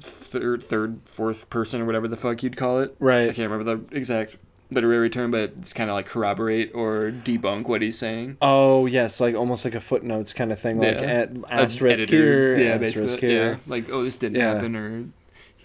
third, 0.00 0.62
third, 0.62 1.00
fourth 1.04 1.48
person 1.50 1.80
or 1.80 1.84
whatever 1.84 2.08
the 2.08 2.16
fuck 2.16 2.42
you'd 2.42 2.56
call 2.56 2.80
it. 2.80 2.94
Right. 2.98 3.28
I 3.30 3.32
can't 3.32 3.50
remember 3.50 3.76
the 3.76 3.96
exact 3.96 4.36
literary 4.70 5.08
term, 5.10 5.30
but 5.30 5.52
it's 5.58 5.72
kind 5.72 5.88
of 5.90 5.94
like 5.94 6.06
corroborate 6.06 6.72
or 6.74 7.12
debunk 7.12 7.68
what 7.68 7.82
he's 7.82 7.98
saying. 7.98 8.36
Oh 8.42 8.86
yes, 8.86 9.20
like 9.20 9.34
almost 9.34 9.64
like 9.64 9.74
a 9.74 9.80
footnotes 9.80 10.32
kind 10.32 10.50
of 10.50 10.58
thing, 10.58 10.78
like 10.78 10.94
Yeah. 10.94 11.00
at, 11.02 11.30
asterisk 11.48 11.98
editor- 12.02 12.16
here, 12.16 12.56
yeah, 12.58 12.74
asterisk 12.74 13.00
basically, 13.02 13.28
here. 13.28 13.50
yeah, 13.52 13.56
like 13.68 13.88
oh, 13.90 14.02
this 14.02 14.16
didn't 14.16 14.36
Yeah. 14.38 14.54
happen, 14.54 14.74
or 14.76 15.04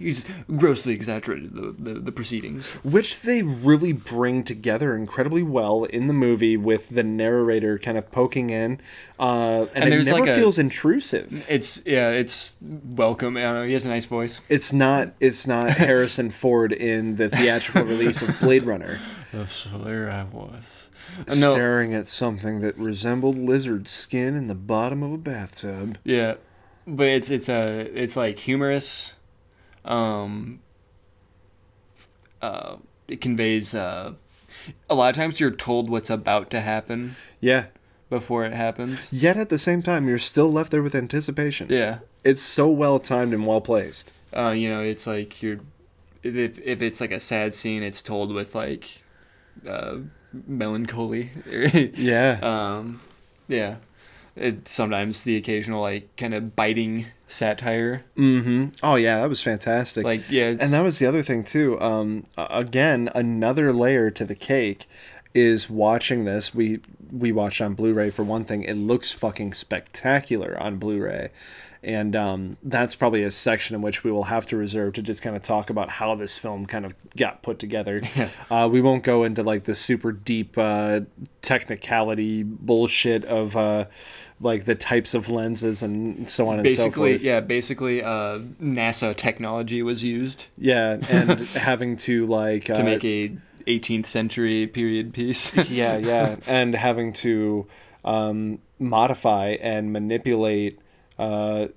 he's 0.01 0.25
grossly 0.57 0.93
exaggerated 0.93 1.53
the, 1.53 1.75
the, 1.77 1.99
the 1.99 2.11
proceedings. 2.11 2.69
which 2.83 3.21
they 3.21 3.43
really 3.43 3.93
bring 3.93 4.43
together 4.43 4.95
incredibly 4.95 5.43
well 5.43 5.83
in 5.85 6.07
the 6.07 6.13
movie 6.13 6.57
with 6.57 6.89
the 6.89 7.03
narrator 7.03 7.77
kind 7.79 7.97
of 7.97 8.11
poking 8.11 8.49
in 8.49 8.79
uh, 9.19 9.67
and, 9.75 9.83
And 9.85 9.93
it 9.93 10.05
never 10.05 10.19
like 10.19 10.29
a- 10.29 10.35
feels 10.35 10.57
intrusive 10.57 11.45
It's 11.49 11.81
yeah, 11.85 12.09
it's 12.09 12.57
welcome. 12.61 13.37
I 13.37 13.41
don't 13.41 13.53
know. 13.55 13.63
He 13.65 13.73
has 13.73 13.85
a 13.85 13.89
nice 13.89 14.05
voice. 14.05 14.41
it's 14.49 14.73
not 14.73 15.13
it's 15.19 15.45
not 15.47 15.69
harrison 15.77 16.31
ford 16.31 16.71
in 16.71 17.15
the 17.15 17.29
theatrical 17.29 17.83
release 17.83 18.21
of 18.21 18.39
blade 18.39 18.63
runner 18.63 18.97
There 19.31 20.09
I 20.09 20.23
was. 20.23 20.89
No, 21.27 21.53
staring 21.53 21.93
at 21.93 22.07
something 22.09 22.61
that 22.61 22.77
resembled 22.77 23.37
lizard 23.37 23.87
skin 23.87 24.35
in 24.35 24.47
the 24.47 24.55
bottom 24.55 25.03
of 25.03 25.11
a 25.11 25.17
bathtub 25.17 25.97
yeah, 26.03 26.35
but 26.87 27.07
it's 27.07 27.29
it's 27.29 27.49
a 27.49 27.81
it's 27.93 28.15
like 28.15 28.39
humorous. 28.39 29.15
Um. 29.85 30.59
Uh, 32.41 32.77
it 33.07 33.21
conveys 33.21 33.75
uh, 33.75 34.13
a 34.89 34.95
lot 34.95 35.09
of 35.09 35.15
times 35.15 35.39
you're 35.39 35.51
told 35.51 35.89
what's 35.91 36.09
about 36.09 36.49
to 36.49 36.59
happen 36.59 37.15
yeah 37.39 37.65
before 38.09 38.43
it 38.45 38.53
happens. 38.53 39.13
yet 39.13 39.37
at 39.37 39.49
the 39.49 39.59
same 39.59 39.83
time 39.83 40.07
you're 40.07 40.17
still 40.17 40.51
left 40.51 40.71
there 40.71 40.81
with 40.81 40.95
anticipation 40.95 41.67
Yeah. 41.69 41.99
it's 42.23 42.41
so 42.41 42.67
well 42.67 42.99
timed 42.99 43.33
and 43.33 43.45
well 43.45 43.61
placed 43.61 44.11
uh, 44.35 44.49
you 44.51 44.69
know, 44.69 44.81
it's 44.81 45.05
like 45.05 45.43
you're 45.43 45.59
if 46.23 46.57
if 46.59 46.81
it's 46.81 47.01
like 47.01 47.11
a 47.11 47.19
sad 47.19 47.53
scene, 47.53 47.83
it's 47.83 48.01
told 48.01 48.31
with 48.33 48.55
like 48.55 49.01
uh, 49.67 49.97
melancholy. 50.47 51.31
yeah 51.95 52.39
um, 52.41 53.01
yeah. 53.49 53.75
It 54.37 54.67
sometimes 54.69 55.25
the 55.25 55.35
occasional 55.35 55.81
like 55.81 56.15
kind 56.15 56.33
of 56.33 56.55
biting 56.55 57.07
satire, 57.31 58.03
mm-hmm. 58.15 58.67
Oh 58.83 58.95
yeah 58.95 59.19
that 59.21 59.29
was 59.29 59.41
fantastic. 59.41 60.03
Like 60.03 60.29
yeah, 60.29 60.49
it's, 60.49 60.61
and 60.61 60.71
that 60.73 60.83
was 60.83 60.99
the 60.99 61.05
other 61.05 61.23
thing 61.23 61.43
too. 61.43 61.79
Um 61.81 62.25
again 62.37 63.09
another 63.15 63.73
layer 63.73 64.11
to 64.11 64.25
the 64.25 64.35
cake 64.35 64.87
is 65.33 65.69
watching 65.69 66.25
this. 66.25 66.53
We 66.53 66.81
we 67.11 67.31
watched 67.31 67.61
on 67.61 67.73
blu-ray 67.73 68.09
for 68.09 68.23
one 68.23 68.45
thing. 68.45 68.63
It 68.63 68.75
looks 68.75 69.11
fucking 69.11 69.53
spectacular 69.53 70.57
on 70.59 70.77
blu-ray. 70.77 71.31
And 71.83 72.15
um, 72.15 72.57
that's 72.61 72.93
probably 72.93 73.23
a 73.23 73.31
section 73.31 73.75
in 73.75 73.81
which 73.81 74.03
we 74.03 74.11
will 74.11 74.25
have 74.25 74.45
to 74.47 74.57
reserve 74.57 74.93
to 74.93 75.01
just 75.01 75.23
kind 75.23 75.35
of 75.35 75.41
talk 75.41 75.71
about 75.71 75.89
how 75.89 76.13
this 76.13 76.37
film 76.37 76.67
kind 76.67 76.85
of 76.85 76.93
got 77.17 77.41
put 77.41 77.57
together. 77.57 78.01
uh, 78.51 78.69
we 78.71 78.81
won't 78.81 79.03
go 79.03 79.23
into 79.23 79.41
like 79.41 79.63
the 79.63 79.73
super 79.73 80.11
deep 80.11 80.57
uh, 80.59 81.01
technicality 81.41 82.43
bullshit 82.43 83.25
of 83.25 83.55
uh, 83.55 83.85
like 84.41 84.65
the 84.65 84.75
types 84.75 85.13
of 85.13 85.29
lenses 85.29 85.83
and 85.83 86.29
so 86.29 86.49
on 86.49 86.59
and 86.59 86.69
so 86.69 86.75
forth. 86.75 86.95
basically 86.95 87.17
yeah, 87.17 87.39
basically 87.39 88.03
uh, 88.03 88.39
NASA 88.61 89.15
technology 89.15 89.83
was 89.83 90.03
used 90.03 90.47
Yeah, 90.57 90.97
and 91.09 91.39
having 91.55 91.97
to 91.97 92.25
like 92.25 92.69
uh, 92.69 92.75
to 92.75 92.83
make 92.83 93.05
a 93.05 93.35
18th 93.67 94.07
century 94.07 94.67
period 94.67 95.13
piece. 95.13 95.55
yeah, 95.69 95.97
yeah, 95.97 96.37
and 96.47 96.75
having 96.75 97.13
to 97.13 97.67
um, 98.03 98.59
modify 98.79 99.57
and 99.61 99.93
manipulate 99.93 100.79
uh, 101.19 101.67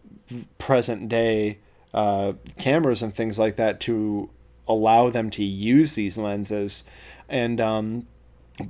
present 0.59 1.09
day 1.09 1.59
uh, 1.93 2.33
cameras 2.59 3.03
and 3.03 3.15
things 3.15 3.39
like 3.39 3.57
that 3.57 3.81
to 3.81 4.31
allow 4.67 5.11
them 5.11 5.31
to 5.31 5.45
use 5.45 5.95
these 5.95 6.17
lenses, 6.17 6.85
and 7.29 7.61
um, 7.61 8.07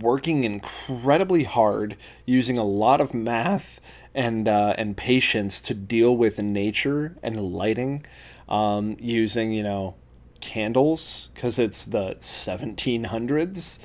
working 0.01 0.45
incredibly 0.45 1.45
hard, 1.45 1.97
using 2.27 2.59
a 2.59 2.65
lot 2.65 3.01
of 3.01 3.15
math 3.15 3.81
and 4.15 4.49
uh, 4.49 4.75
and 4.79 4.97
patience 4.97 5.61
to 5.63 5.75
deal 5.75 6.17
with 6.17 6.39
nature 6.39 7.17
and 7.23 7.53
lighting, 7.53 8.05
um, 8.49 8.97
using 9.01 9.53
you 9.53 9.63
know 9.63 9.95
candles 10.41 11.31
because 11.33 11.59
it's 11.59 11.87
the 11.87 12.15
1700s 12.17 13.79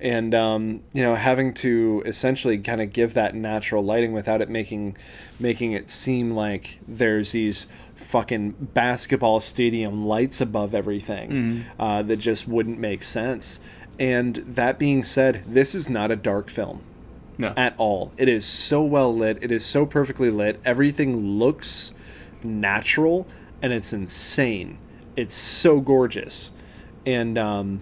and 0.00 0.34
um, 0.34 0.82
you 0.92 1.02
know 1.02 1.14
having 1.14 1.52
to 1.52 2.02
essentially 2.06 2.58
kind 2.58 2.80
of 2.80 2.92
give 2.92 3.14
that 3.14 3.34
natural 3.34 3.82
lighting 3.84 4.12
without 4.12 4.40
it 4.40 4.48
making 4.48 4.96
making 5.38 5.72
it 5.72 5.90
seem 5.90 6.32
like 6.32 6.78
there's 6.88 7.32
these 7.32 7.66
fucking 7.96 8.50
basketball 8.74 9.40
stadium 9.40 10.06
lights 10.06 10.40
above 10.40 10.74
everything 10.74 11.64
uh, 11.78 12.02
that 12.02 12.16
just 12.16 12.46
wouldn't 12.48 12.78
make 12.78 13.02
sense 13.02 13.60
and 13.98 14.36
that 14.36 14.78
being 14.78 15.02
said 15.02 15.42
this 15.46 15.74
is 15.74 15.88
not 15.88 16.10
a 16.10 16.16
dark 16.16 16.50
film 16.50 16.82
no. 17.38 17.52
at 17.56 17.74
all. 17.78 18.12
It 18.16 18.28
is 18.28 18.44
so 18.44 18.82
well 18.82 19.14
lit. 19.14 19.38
It 19.42 19.50
is 19.50 19.64
so 19.64 19.86
perfectly 19.86 20.30
lit. 20.30 20.60
Everything 20.64 21.38
looks 21.38 21.92
natural 22.42 23.26
and 23.62 23.72
it's 23.72 23.92
insane. 23.92 24.78
It's 25.16 25.34
so 25.34 25.80
gorgeous. 25.80 26.52
And 27.04 27.38
um 27.38 27.80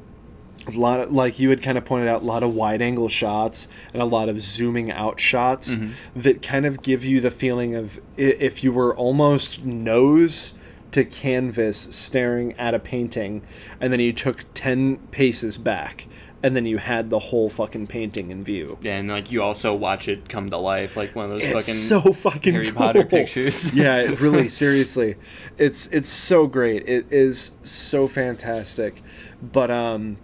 a 0.66 0.70
lot 0.70 1.00
of 1.00 1.12
like 1.12 1.38
you 1.38 1.50
had 1.50 1.62
kind 1.62 1.76
of 1.76 1.84
pointed 1.84 2.08
out 2.08 2.22
a 2.22 2.24
lot 2.24 2.42
of 2.42 2.54
wide 2.54 2.80
angle 2.80 3.08
shots 3.08 3.68
and 3.92 4.00
a 4.00 4.06
lot 4.06 4.30
of 4.30 4.40
zooming 4.40 4.90
out 4.90 5.20
shots 5.20 5.76
that 6.16 6.40
kind 6.40 6.64
of 6.64 6.82
give 6.82 7.04
you 7.04 7.20
the 7.20 7.30
feeling 7.30 7.74
of 7.74 8.00
if 8.16 8.64
you 8.64 8.72
were 8.72 8.96
almost 8.96 9.62
nose 9.64 10.54
to 10.94 11.04
canvas 11.04 11.88
staring 11.90 12.52
at 12.54 12.74
a 12.74 12.78
painting 12.78 13.42
and 13.80 13.92
then 13.92 14.00
you 14.00 14.12
took 14.12 14.44
10 14.54 14.96
paces 15.10 15.58
back 15.58 16.06
and 16.44 16.54
then 16.54 16.66
you 16.66 16.76
had 16.76 17.08
the 17.08 17.18
whole 17.18 17.48
fucking 17.48 17.86
painting 17.86 18.30
in 18.30 18.44
view. 18.44 18.76
Yeah, 18.82 18.98
and 18.98 19.08
like 19.08 19.32
you 19.32 19.42
also 19.42 19.74
watch 19.74 20.08
it 20.08 20.28
come 20.28 20.50
to 20.50 20.58
life, 20.58 20.94
like 20.94 21.16
one 21.16 21.24
of 21.24 21.30
those 21.30 21.40
It's 21.40 21.66
fucking 21.66 21.74
so 21.74 22.12
fucking 22.12 22.52
Harry 22.52 22.66
cool. 22.66 22.74
Potter 22.74 23.04
pictures. 23.06 23.72
yeah, 23.74 23.96
it 23.96 24.20
really, 24.20 24.50
seriously, 24.50 25.16
it's 25.56 25.86
it's 25.86 26.10
so 26.10 26.46
great. 26.46 26.86
It 26.86 27.10
is 27.10 27.52
so 27.62 28.06
fantastic, 28.06 29.00
but 29.40 29.70
um, 29.70 30.18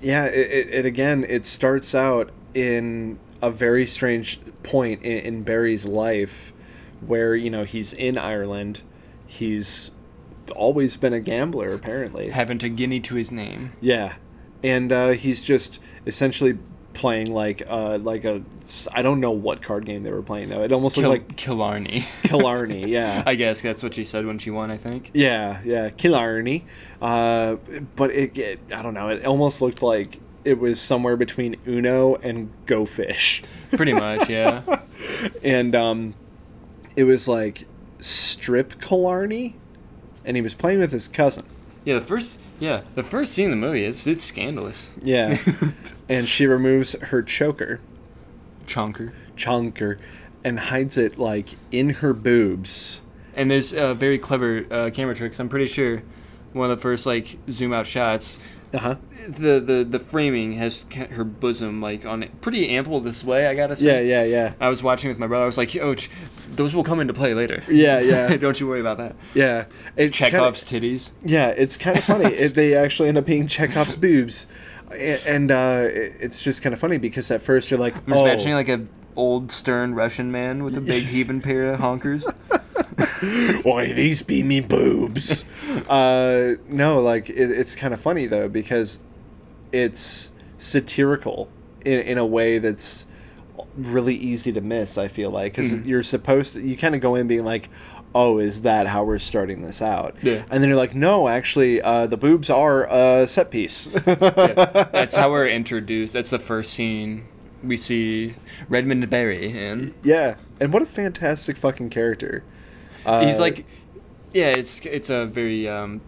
yeah, 0.00 0.24
it, 0.24 0.50
it, 0.50 0.74
it 0.74 0.84
again, 0.84 1.24
it 1.28 1.46
starts 1.46 1.94
out 1.94 2.30
in 2.52 3.20
a 3.40 3.52
very 3.52 3.86
strange 3.86 4.40
point 4.64 5.02
in, 5.02 5.18
in 5.18 5.42
Barry's 5.44 5.84
life, 5.84 6.52
where 7.00 7.36
you 7.36 7.48
know 7.48 7.62
he's 7.62 7.92
in 7.92 8.18
Ireland, 8.18 8.82
he's 9.28 9.92
always 10.56 10.96
been 10.96 11.12
a 11.12 11.20
gambler 11.20 11.72
apparently. 11.72 12.30
Haven't 12.30 12.64
a 12.64 12.68
guinea 12.68 12.98
to 13.00 13.14
his 13.14 13.30
name. 13.30 13.72
Yeah, 13.80 14.14
and 14.64 14.90
uh, 14.90 15.10
he's 15.10 15.42
just 15.42 15.78
essentially 16.06 16.58
playing 16.94 17.32
like 17.32 17.62
uh 17.68 17.96
like 17.98 18.24
a 18.24 18.42
I 18.92 19.02
don't 19.02 19.20
know 19.20 19.30
what 19.30 19.62
card 19.62 19.84
game 19.86 20.02
they 20.02 20.10
were 20.10 20.22
playing 20.22 20.48
though. 20.48 20.62
It 20.62 20.72
almost 20.72 20.96
Kil- 20.96 21.10
looked 21.10 21.28
like 21.28 21.36
Killarney. 21.36 22.04
Killarney. 22.24 22.88
Yeah. 22.88 23.22
I 23.26 23.36
guess 23.36 23.60
that's 23.60 23.84
what 23.84 23.94
she 23.94 24.04
said 24.04 24.26
when 24.26 24.38
she 24.38 24.50
won. 24.50 24.70
I 24.72 24.76
think. 24.76 25.12
Yeah, 25.14 25.60
yeah, 25.64 25.90
Killarney. 25.90 26.64
Uh, 27.00 27.56
but 27.94 28.10
it, 28.10 28.36
it, 28.36 28.60
I 28.72 28.82
don't 28.82 28.94
know. 28.94 29.08
It 29.08 29.24
almost 29.24 29.62
looked 29.62 29.80
like 29.80 30.18
it 30.44 30.58
was 30.58 30.80
somewhere 30.80 31.16
between 31.16 31.56
Uno 31.68 32.16
and 32.16 32.50
Go 32.66 32.84
Fish. 32.84 33.42
Pretty 33.70 33.92
much, 33.92 34.28
yeah. 34.28 34.62
and 35.44 35.76
um, 35.76 36.14
it 36.96 37.04
was 37.04 37.28
like 37.28 37.64
strip 38.00 38.80
Killarney, 38.80 39.56
and 40.24 40.36
he 40.36 40.42
was 40.42 40.54
playing 40.54 40.78
with 40.80 40.92
his 40.92 41.08
cousin. 41.08 41.44
Yeah, 41.84 41.94
the 41.94 42.00
first 42.02 42.38
yeah, 42.60 42.82
the 42.94 43.02
first 43.02 43.32
scene 43.32 43.46
in 43.46 43.50
the 43.52 43.56
movie 43.66 43.84
is 43.84 44.06
it's 44.06 44.24
scandalous. 44.24 44.90
Yeah, 45.02 45.38
and 46.08 46.28
she 46.28 46.46
removes 46.46 46.92
her 47.00 47.22
choker, 47.22 47.80
Chonker. 48.66 49.12
chonker, 49.36 49.98
and 50.44 50.58
hides 50.58 50.96
it 50.96 51.18
like 51.18 51.50
in 51.70 51.90
her 51.90 52.12
boobs. 52.12 53.00
And 53.34 53.50
there's 53.50 53.72
uh, 53.72 53.94
very 53.94 54.18
clever 54.18 54.66
uh, 54.70 54.90
camera 54.92 55.14
tricks. 55.14 55.38
I'm 55.38 55.48
pretty 55.48 55.68
sure 55.68 56.02
one 56.52 56.70
of 56.70 56.76
the 56.76 56.82
first 56.82 57.06
like 57.06 57.38
zoom 57.48 57.72
out 57.72 57.86
shots. 57.86 58.38
Uh 58.74 58.78
huh. 58.78 58.96
The, 59.28 59.60
the 59.60 59.86
the 59.88 59.98
framing 59.98 60.52
has 60.54 60.84
her 60.92 61.24
bosom 61.24 61.80
like 61.80 62.04
on 62.04 62.28
pretty 62.42 62.68
ample 62.70 63.00
display. 63.00 63.46
I 63.46 63.54
gotta 63.54 63.76
say. 63.76 64.06
yeah, 64.06 64.18
yeah, 64.18 64.24
yeah. 64.24 64.52
I 64.60 64.68
was 64.68 64.82
watching 64.82 65.08
with 65.08 65.18
my 65.18 65.26
brother. 65.26 65.44
I 65.44 65.46
was 65.46 65.56
like, 65.56 65.74
"Oh, 65.76 65.94
those 66.58 66.74
will 66.74 66.84
come 66.84 67.00
into 67.00 67.14
play 67.14 67.32
later." 67.32 67.62
Yeah, 67.68 68.00
yeah. 68.00 68.36
Don't 68.44 68.60
you 68.60 68.66
worry 68.68 68.80
about 68.80 68.98
that. 68.98 69.16
yeah. 69.34 69.64
It's 69.96 70.18
kinda- 70.18 70.36
Chekhov's 70.38 70.62
titties. 70.64 71.12
Yeah, 71.24 71.48
it's 71.48 71.78
kind 71.78 71.96
of 71.96 72.04
funny. 72.04 72.26
it, 72.34 72.54
they 72.54 72.74
actually 72.74 73.08
end 73.08 73.16
up 73.16 73.24
being 73.24 73.46
Chekhov's 73.46 73.96
boobs, 73.96 74.46
and 74.90 75.50
uh, 75.50 75.84
it- 75.86 76.16
it's 76.20 76.42
just 76.42 76.60
kind 76.60 76.74
of 76.74 76.78
funny 76.80 76.98
because 76.98 77.30
at 77.30 77.40
first 77.40 77.70
you're 77.70 77.80
like, 77.80 77.96
I'm 77.96 78.04
just 78.06 78.20
oh, 78.20 78.26
imagining 78.26 78.54
like 78.54 78.68
a 78.68 78.86
old 79.16 79.50
stern 79.50 79.94
Russian 79.94 80.30
man 80.30 80.62
with 80.62 80.76
a 80.76 80.80
big 80.80 81.04
heaving 81.14 81.40
pair 81.40 81.72
of 81.72 81.80
honkers. 81.80 82.24
Why 83.64 83.92
these 83.92 84.22
be 84.22 84.42
me 84.42 84.60
boobs? 84.60 85.44
uh, 85.88 86.54
no, 86.68 87.00
like 87.00 87.28
it, 87.30 87.50
it's 87.50 87.74
kind 87.74 87.92
of 87.94 88.00
funny 88.00 88.26
though 88.26 88.48
because 88.48 88.98
it's 89.72 90.32
satirical 90.58 91.48
in, 91.84 92.00
in 92.00 92.18
a 92.18 92.26
way 92.26 92.58
that's 92.58 93.06
really 93.76 94.14
easy 94.14 94.52
to 94.52 94.60
miss. 94.60 94.98
I 94.98 95.08
feel 95.08 95.30
like 95.30 95.52
because 95.54 95.72
you're 95.86 96.02
supposed 96.02 96.54
to, 96.54 96.60
you 96.60 96.76
kind 96.76 96.94
of 96.94 97.00
go 97.00 97.14
in 97.14 97.26
being 97.26 97.44
like, 97.44 97.68
oh, 98.14 98.38
is 98.38 98.62
that 98.62 98.86
how 98.86 99.04
we're 99.04 99.18
starting 99.18 99.62
this 99.62 99.82
out? 99.82 100.16
Yeah. 100.22 100.44
And 100.50 100.62
then 100.62 100.68
you're 100.68 100.78
like, 100.78 100.94
no, 100.94 101.28
actually, 101.28 101.80
uh, 101.82 102.06
the 102.06 102.16
boobs 102.16 102.50
are 102.50 102.86
a 102.90 103.26
set 103.26 103.50
piece. 103.50 103.88
Yeah, 104.06 104.88
That's 104.92 105.14
how 105.14 105.30
we're 105.30 105.48
introduced. 105.48 106.12
That's 106.12 106.30
the 106.30 106.38
first 106.38 106.72
scene 106.72 107.26
we 107.62 107.76
see 107.76 108.34
Redmond 108.68 109.08
Barry 109.10 109.50
in. 109.50 109.94
yeah, 110.02 110.36
and 110.60 110.72
what 110.72 110.82
a 110.82 110.86
fantastic 110.86 111.56
fucking 111.56 111.90
character. 111.90 112.44
Uh, 113.04 113.24
he's 113.24 113.38
like 113.38 113.64
yeah 114.32 114.48
it's 114.48 114.80
it's 114.80 115.10
a 115.10 115.26
very 115.26 115.68
um 115.68 116.00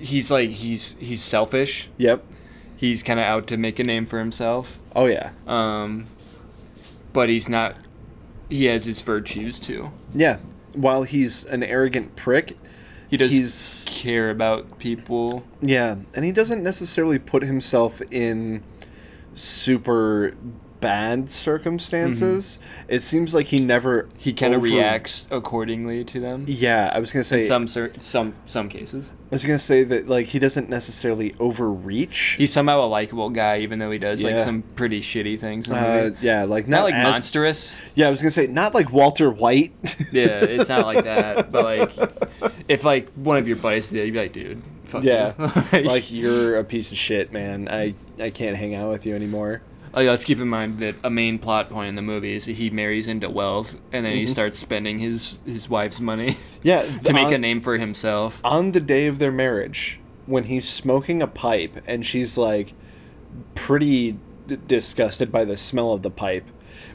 he's 0.00 0.30
like 0.30 0.50
he's 0.50 0.96
he's 0.98 1.22
selfish 1.22 1.90
yep. 1.96 2.24
he's 2.76 3.02
kind 3.02 3.20
of 3.20 3.26
out 3.26 3.46
to 3.46 3.56
make 3.56 3.78
a 3.78 3.84
name 3.84 4.06
for 4.06 4.18
himself 4.18 4.80
Oh 4.96 5.06
yeah, 5.06 5.30
um 5.46 6.06
but 7.14 7.30
he's 7.30 7.48
not 7.48 7.76
he 8.50 8.66
has 8.66 8.84
his 8.84 9.00
virtues 9.00 9.58
too 9.58 9.90
yeah. 10.14 10.36
While 10.74 11.04
he's 11.04 11.44
an 11.44 11.62
arrogant 11.62 12.16
prick, 12.16 12.58
he 13.08 13.16
does 13.16 13.30
he's 13.32 13.84
care 13.86 14.28
about 14.28 14.78
people 14.78 15.44
Yeah, 15.62 15.96
and 16.14 16.24
he 16.24 16.32
doesn't 16.32 16.62
necessarily 16.62 17.18
put 17.18 17.42
himself 17.44 18.02
in 18.10 18.62
super 19.34 20.34
bad 20.84 21.30
circumstances. 21.30 22.58
It 22.88 23.02
seems 23.02 23.34
like 23.34 23.46
he 23.46 23.58
never 23.60 24.04
Mm-hmm. 24.04 24.18
he 24.18 24.32
kind 24.32 24.54
of 24.54 24.58
over- 24.58 24.66
reacts 24.66 25.26
accordingly 25.30 26.04
to 26.04 26.20
them 26.20 26.44
Yeah, 26.46 26.90
I 26.92 26.98
was 27.00 27.12
gonna 27.12 27.24
say. 27.24 27.40
in 27.40 27.46
some 27.46 27.68
cer- 27.68 27.92
some 27.98 28.34
some 28.46 28.68
cases 28.68 29.10
I 29.30 29.34
was 29.34 29.44
gonna 29.44 29.58
say 29.58 29.84
that 29.84 30.08
like 30.08 30.26
he 30.28 30.38
doesn't 30.38 30.68
necessarily 30.68 31.34
overreach. 31.40 32.34
he's 32.38 32.52
somehow 32.52 32.80
a 32.82 32.88
likable 32.88 33.30
guy 33.30 33.58
even 33.60 33.78
though 33.78 33.90
he 33.90 33.98
does 33.98 34.22
like 34.22 34.38
some 34.38 34.62
pretty 34.76 35.00
shitty 35.00 35.38
things 35.38 35.70
uh, 35.70 36.10
yeah, 36.20 36.44
like 36.44 36.66
not 36.68 36.78
not, 36.78 36.84
like 36.84 36.94
as- 36.94 37.12
monstrous 37.12 37.80
Yeah, 37.94 38.08
I 38.08 38.10
was 38.10 38.20
gonna 38.20 38.30
say 38.30 38.46
not 38.46 38.74
like 38.74 38.90
Walter 38.92 39.30
White. 39.30 39.72
Yeah, 40.12 40.40
it's 40.44 40.68
not 40.68 40.86
like 40.86 41.04
that. 41.04 41.50
But 41.50 41.64
like, 41.64 42.52
if 42.68 42.84
like 42.84 43.10
one 43.14 43.36
of 43.36 43.48
your 43.48 43.56
buddies 43.56 43.90
did, 43.90 44.04
you'd 44.06 44.12
be 44.12 44.18
like, 44.20 44.32
dude, 44.32 44.62
fuck 44.84 45.02
yeah, 45.02 45.32
you. 45.72 45.82
like 45.84 46.10
you're 46.12 46.56
a 46.58 46.64
piece 46.64 46.92
of 46.92 46.98
shit, 46.98 47.32
man. 47.32 47.68
I 47.68 47.94
I 48.20 48.30
can't 48.30 48.56
hang 48.56 48.74
out 48.74 48.90
with 48.90 49.06
you 49.06 49.14
anymore. 49.16 49.62
Like, 49.94 50.08
let's 50.08 50.24
keep 50.24 50.40
in 50.40 50.48
mind 50.48 50.78
that 50.80 50.96
a 51.04 51.10
main 51.10 51.38
plot 51.38 51.70
point 51.70 51.88
in 51.90 51.94
the 51.94 52.02
movie 52.02 52.34
is 52.34 52.46
that 52.46 52.52
he 52.56 52.68
marries 52.70 53.06
into 53.06 53.30
wealth, 53.30 53.76
and 53.92 54.04
then 54.04 54.12
Mm-hmm. 54.12 54.20
he 54.20 54.26
starts 54.26 54.58
spending 54.58 54.98
his 54.98 55.40
his 55.46 55.68
wife's 55.68 56.00
money 56.00 56.36
Yeah, 56.62 56.82
to 57.04 57.12
make 57.12 57.26
on- 57.26 57.34
a 57.34 57.38
name 57.38 57.60
for 57.60 57.76
himself. 57.78 58.40
on 58.44 58.72
the 58.72 58.80
day 58.80 59.06
of 59.06 59.18
their 59.18 59.32
marriage 59.32 60.00
when 60.26 60.44
he's 60.44 60.66
smoking 60.68 61.20
a 61.22 61.26
pipe 61.26 61.82
and 61.86 62.04
she's 62.06 62.36
like 62.38 62.72
pretty 63.54 64.16
d- 64.46 64.56
disgusted 64.66 65.30
by 65.30 65.44
the 65.44 65.56
smell 65.56 65.92
of 65.92 66.02
the 66.02 66.10
pipe 66.10 66.44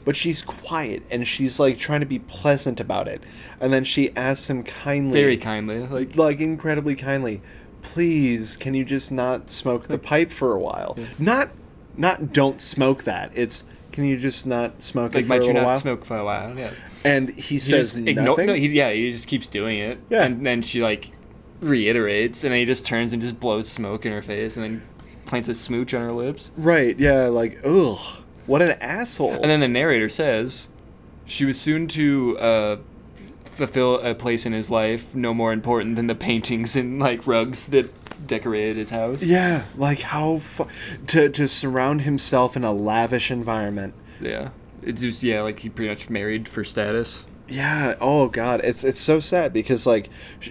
but 0.04 0.16
she's 0.16 0.42
quiet 0.42 1.02
and 1.10 1.26
she's 1.28 1.60
like 1.60 1.78
trying 1.78 2.00
to 2.00 2.06
be 2.06 2.18
pleasant 2.18 2.80
about 2.80 3.06
it 3.08 3.22
and 3.60 3.72
then 3.72 3.84
she 3.84 4.14
asks 4.16 4.50
him 4.50 4.62
kindly 4.62 5.12
Very 5.20 5.36
kindly, 5.36 5.86
like 5.86 6.16
like 6.16 6.40
incredibly 6.40 6.94
kindly 6.96 7.40
please 7.82 8.56
can 8.56 8.74
you 8.74 8.84
just 8.84 9.10
not 9.12 9.48
smoke 9.48 9.86
the 9.88 9.98
pipe 9.98 10.30
for 10.30 10.52
a 10.54 10.58
while 10.58 10.98
not 11.18 11.50
not 11.96 12.32
don't 12.32 12.60
smoke 12.60 13.04
that 13.04 13.30
it's 13.34 13.64
can 13.92 14.04
you 14.04 14.16
just 14.16 14.46
not 14.46 14.82
smoke 14.82 15.14
like 15.14 15.24
it 15.24 15.26
for 15.26 15.34
a 15.34 15.46
you 15.46 15.52
not 15.52 15.64
while 15.64 15.80
smoke 15.80 16.04
for 16.04 16.16
a 16.16 16.24
while? 16.24 16.56
Yeah. 16.56 16.70
and 17.04 17.28
he 17.30 17.42
He 17.42 17.58
says 17.58 17.96
nothing 17.96 18.46
No, 18.46 18.54
he, 18.54 18.68
yeah, 18.68 18.90
he 18.92 19.10
just 19.10 19.26
keeps 19.26 19.48
doing 19.48 19.78
it. 19.78 19.98
Yeah. 20.08 20.24
And 20.24 20.46
then 20.46 20.62
she 20.62 20.82
like 20.82 21.10
reiterates, 21.60 22.44
and 22.44 22.52
then 22.52 22.60
he 22.60 22.64
just 22.64 22.86
turns 22.86 23.12
and 23.12 23.20
just 23.20 23.40
blows 23.40 23.68
smoke 23.68 24.06
in 24.06 24.12
her 24.12 24.22
face, 24.22 24.56
and 24.56 24.64
then 24.64 24.82
plants 25.26 25.48
a 25.48 25.54
smooch 25.54 25.92
on 25.94 26.00
her 26.00 26.12
lips. 26.12 26.50
right 26.56 26.98
yeah 26.98 27.26
like 27.26 27.60
ugh 27.64 28.00
what 28.46 28.62
an 28.62 28.72
asshole 28.80 29.32
And 29.34 29.44
then 29.44 29.60
the 29.60 29.68
narrator 29.68 30.08
says, 30.08 30.70
she 31.24 31.44
was 31.44 31.60
soon 31.60 31.86
to 31.88 32.36
uh, 32.38 32.76
fulfill 33.52 33.96
a 34.00 34.14
place 34.14 34.46
in 34.46 34.52
his 34.52 34.70
life 34.70 35.14
no 35.14 35.34
more 35.34 35.52
important 35.52 35.96
than 35.96 36.06
the 36.06 36.14
paintings 36.14 36.76
and 36.76 36.98
like 36.98 37.26
rugs 37.26 37.68
that 37.68 37.92
decorated 38.26 38.76
his 38.76 38.90
house. 38.90 39.22
Yeah, 39.22 39.64
like 39.76 40.00
how 40.00 40.38
fu- 40.38 40.66
to 41.08 41.28
to 41.30 41.48
surround 41.48 42.02
himself 42.02 42.56
in 42.56 42.64
a 42.64 42.72
lavish 42.72 43.30
environment. 43.30 43.94
Yeah. 44.20 44.50
It's 44.82 45.00
just 45.02 45.22
yeah, 45.22 45.42
like 45.42 45.58
he 45.60 45.68
pretty 45.68 45.90
much 45.90 46.08
married 46.10 46.48
for 46.48 46.64
status. 46.64 47.26
Yeah. 47.48 47.96
Oh 48.00 48.28
God, 48.28 48.60
it's 48.62 48.84
it's 48.84 49.00
so 49.00 49.20
sad 49.20 49.52
because 49.52 49.86
like 49.86 50.08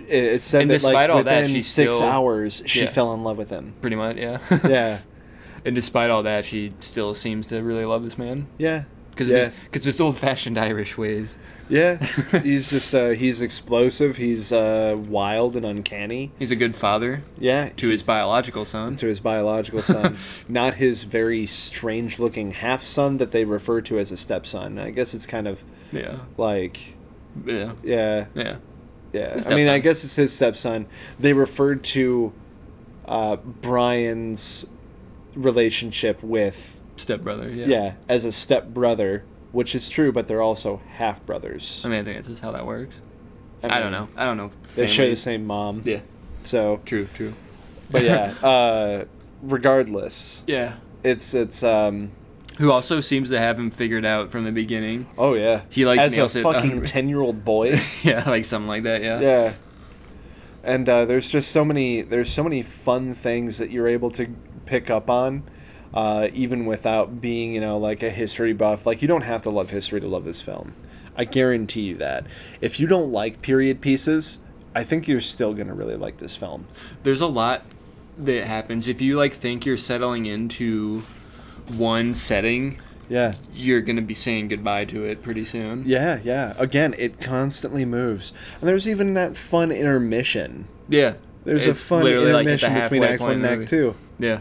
it, 0.07 0.43
said 0.43 0.63
And 0.63 0.71
that 0.71 0.83
like 0.83 1.07
that, 1.07 1.15
within 1.15 1.47
she 1.47 1.61
six 1.61 1.95
still- 1.95 2.07
hours 2.07 2.61
she 2.65 2.81
Yeah. 2.81 2.89
fell 2.91 3.13
in 3.13 3.23
love 3.23 3.37
with 3.37 3.49
him. 3.49 3.73
Pretty 3.81 3.95
much, 3.95 4.17
yeah. 4.17 4.39
Yeah. 4.67 4.99
and 5.65 5.75
despite 5.75 6.09
all 6.09 6.23
that, 6.23 6.45
she 6.45 6.71
still 6.79 7.13
seems 7.15 7.47
to 7.47 7.61
really 7.61 7.85
love 7.85 8.03
this 8.03 8.17
man 8.17 8.47
Yeah. 8.57 8.83
because 9.11 9.29
Yeah. 9.29 9.37
of 9.37 9.47
his 9.47 9.55
because 9.65 9.83
his 9.85 10.01
old-fashioned 10.01 10.57
Irish 10.57 10.97
ways. 10.97 11.37
Yeah. 11.69 11.97
he's 12.43 12.69
just 12.69 12.93
uh, 12.95 13.09
he's 13.09 13.41
explosive. 13.41 14.17
He's 14.17 14.51
uh, 14.51 14.95
wild 14.97 15.55
and 15.55 15.65
uncanny. 15.65 16.31
He's 16.39 16.51
a 16.51 16.55
good 16.55 16.75
father 16.75 17.23
Yeah. 17.37 17.69
to 17.77 17.89
his 17.89 18.03
biological 18.03 18.65
son. 18.65 18.95
to 18.97 19.07
his 19.07 19.19
biological 19.19 19.81
son, 19.81 20.17
not 20.49 20.73
his 20.75 21.03
very 21.03 21.45
strange-looking 21.45 22.51
half 22.51 22.83
son 22.83 23.17
that 23.17 23.31
they 23.31 23.45
refer 23.45 23.81
to 23.81 23.99
as 23.99 24.11
a 24.11 24.17
stepson. 24.17 24.79
I 24.79 24.89
guess 24.89 25.13
it's 25.13 25.25
kind 25.27 25.47
of 25.47 25.63
Yeah. 25.91 26.19
like 26.37 26.95
Yeah. 27.45 27.73
yeah. 27.83 28.25
Yeah. 28.33 28.57
Yeah, 29.11 29.41
I 29.47 29.55
mean, 29.55 29.69
I 29.69 29.79
guess 29.79 30.03
it's 30.03 30.15
his 30.15 30.31
stepson. 30.33 30.85
They 31.19 31.33
referred 31.33 31.83
to 31.85 32.31
uh, 33.07 33.37
Brian's 33.37 34.67
relationship 35.35 36.21
with 36.21 36.75
Stepbrother, 36.95 37.49
yeah. 37.49 37.65
yeah. 37.65 37.93
as 38.07 38.25
a 38.25 38.31
stepbrother, 38.31 39.23
which 39.51 39.75
is 39.75 39.89
true, 39.89 40.11
but 40.11 40.27
they're 40.27 40.41
also 40.41 40.81
half 40.89 41.25
brothers. 41.25 41.81
I 41.85 41.89
mean, 41.89 41.99
I 41.99 42.03
think 42.03 42.17
that's 42.17 42.27
just 42.27 42.43
how 42.43 42.51
that 42.51 42.65
works. 42.65 43.01
I, 43.63 43.79
don't 43.79 43.91
know. 43.91 44.07
I 44.15 44.25
don't 44.25 44.37
know. 44.37 44.51
They 44.75 44.87
share 44.87 45.09
the 45.09 45.15
same 45.15 45.45
mom, 45.45 45.81
Yeah. 45.83 45.99
so 46.43 46.79
True. 46.85 47.07
True. 47.13 47.33
but 47.91 48.03
yeah. 48.03 48.33
uh, 48.43 49.05
regardless, 49.41 50.43
Yeah. 50.47 50.75
it's 51.03 51.33
it's 51.33 51.61
um 51.61 52.11
Who 52.57 52.71
also 52.71 53.01
seems 53.01 53.29
to 53.31 53.39
have 53.39 53.59
him 53.59 53.69
figured 53.69 54.05
out 54.05 54.29
from 54.29 54.45
the 54.45 54.51
beginning. 54.51 55.07
oh 55.17 55.33
yeah. 55.33 55.63
He, 55.69 55.85
like, 55.85 55.99
as 55.99 56.17
a 56.17 56.23
it 56.23 56.43
fucking 56.43 56.85
ten 56.85 57.09
year 57.09 57.19
old 57.19 57.43
boy. 57.43 57.81
yeah, 58.03 58.29
like 58.29 58.45
something 58.45 58.67
like 58.69 58.83
that. 58.83 59.01
Yeah. 59.01 59.19
yeah 59.19 59.53
and 60.63 60.87
uh, 60.89 61.05
there's 61.05 61.29
just 61.29 61.51
so 61.51 61.63
many 61.63 62.01
there's 62.01 62.29
so 62.31 62.43
many 62.43 62.61
fun 62.61 63.13
things 63.15 63.57
that 63.57 63.71
you're 63.71 63.87
able 63.87 64.11
to 64.11 64.27
pick 64.65 64.89
up 64.89 65.09
on 65.09 65.43
uh, 65.93 66.27
even 66.33 66.65
without 66.65 67.19
being 67.21 67.53
you 67.53 67.61
know 67.61 67.77
like 67.77 68.03
a 68.03 68.09
history 68.09 68.53
buff 68.53 68.85
like 68.85 69.01
you 69.01 69.07
don't 69.07 69.21
have 69.23 69.41
to 69.43 69.49
love 69.49 69.69
history 69.69 69.99
to 69.99 70.07
love 70.07 70.25
this 70.25 70.41
film. 70.41 70.73
I 71.17 71.25
guarantee 71.25 71.81
you 71.81 71.95
that. 71.97 72.25
If 72.61 72.79
you 72.79 72.87
don't 72.87 73.11
like 73.11 73.41
period 73.41 73.81
pieces 73.81 74.39
i 74.75 74.83
think 74.83 75.07
you're 75.07 75.19
still 75.19 75.53
going 75.55 75.67
to 75.67 75.73
really 75.73 75.95
like 75.95 76.19
this 76.19 76.35
film. 76.35 76.67
There's 77.03 77.21
a 77.21 77.27
lot 77.27 77.65
that 78.19 78.45
happens. 78.45 78.87
If 78.87 79.01
you 79.01 79.17
like 79.17 79.33
think 79.33 79.65
you're 79.65 79.77
settling 79.77 80.27
into 80.27 81.01
one 81.75 82.13
setting. 82.13 82.79
yeah. 83.09 83.33
You're 83.53 83.81
gonna 83.81 84.01
be 84.03 84.13
saying 84.13 84.49
goodbye 84.49 84.85
to 84.85 85.03
it 85.05 85.23
pretty 85.23 85.43
soon. 85.45 85.83
yeah 85.87 86.19
yeah. 86.23 86.53
Again 86.57 86.93
it 86.97 87.19
constantly 87.19 87.83
moves. 87.85 88.31
And 88.59 88.69
there's 88.69 88.87
even 88.87 89.15
that 89.15 89.35
fun 89.35 89.71
intermission. 89.71 90.67
Yeah. 90.87 91.13
there's 91.45 91.65
It's 91.65 91.83
a 91.83 91.87
fun 91.87 92.03
literally, 92.03 92.31
like, 92.31 92.47
intermission 92.47 92.81
between 92.81 93.03
act 93.03 93.21
one 93.21 93.31
and 93.31 93.45
act 93.45 93.69
two. 93.69 93.95
Yeah. 94.19 94.39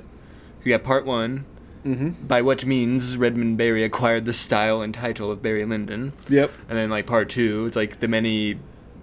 You 0.65 0.73
got 0.73 0.85
part 0.85 1.07
one, 1.07 1.45
Mm-hmm. 1.87 2.27
by 2.27 2.43
what 2.43 2.67
means 2.67 3.17
Redmond 3.17 3.57
Barry 3.57 3.85
acquired 3.85 4.25
the 4.25 4.33
style 4.33 4.83
and 4.83 4.93
title 4.93 5.31
of 5.31 5.41
Barry 5.41 5.65
Lyndon, 5.65 6.13
Yep. 6.29 6.51
and 6.69 6.77
then 6.77 6.91
like 6.91 7.07
part 7.07 7.29
two, 7.31 7.67
it's 7.67 7.77
like 7.77 8.01
the 8.01 8.09
many. 8.09 8.59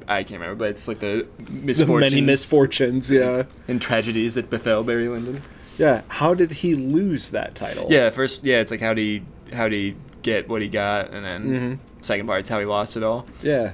I 0.07 0.21
can't 0.23 0.39
remember, 0.39 0.55
but 0.55 0.69
it's 0.71 0.87
like 0.87 0.99
the 0.99 1.25
The 1.39 1.85
many 1.87 2.21
misfortunes. 2.21 3.09
Yeah. 3.09 3.43
and 3.67 3.81
tragedies 3.81 4.35
that 4.35 4.49
befell 4.51 4.83
Barry 4.83 5.07
Lyndon. 5.07 5.41
Yeah. 5.79 6.01
How 6.09 6.33
did 6.35 6.51
he 6.51 6.75
lose 6.75 7.29
that 7.31 7.55
title? 7.55 7.87
Yeah, 7.89 8.09
first, 8.11 8.43
yeah, 8.43 8.59
it's 8.59 8.69
like 8.71 8.81
how 8.81 8.93
did 8.93 9.01
he 9.01 9.23
how 9.55 9.67
did 9.69 9.77
he 9.77 9.95
get 10.21 10.47
what 10.49 10.61
he 10.61 10.67
got, 10.67 11.11
and 11.11 11.25
then 11.25 11.43
Mhm. 11.49 11.77
second 12.01 12.27
part's 12.27 12.49
how 12.49 12.59
he 12.59 12.65
lost 12.65 12.97
it 12.97 13.03
all. 13.03 13.25
Yeah. 13.41 13.71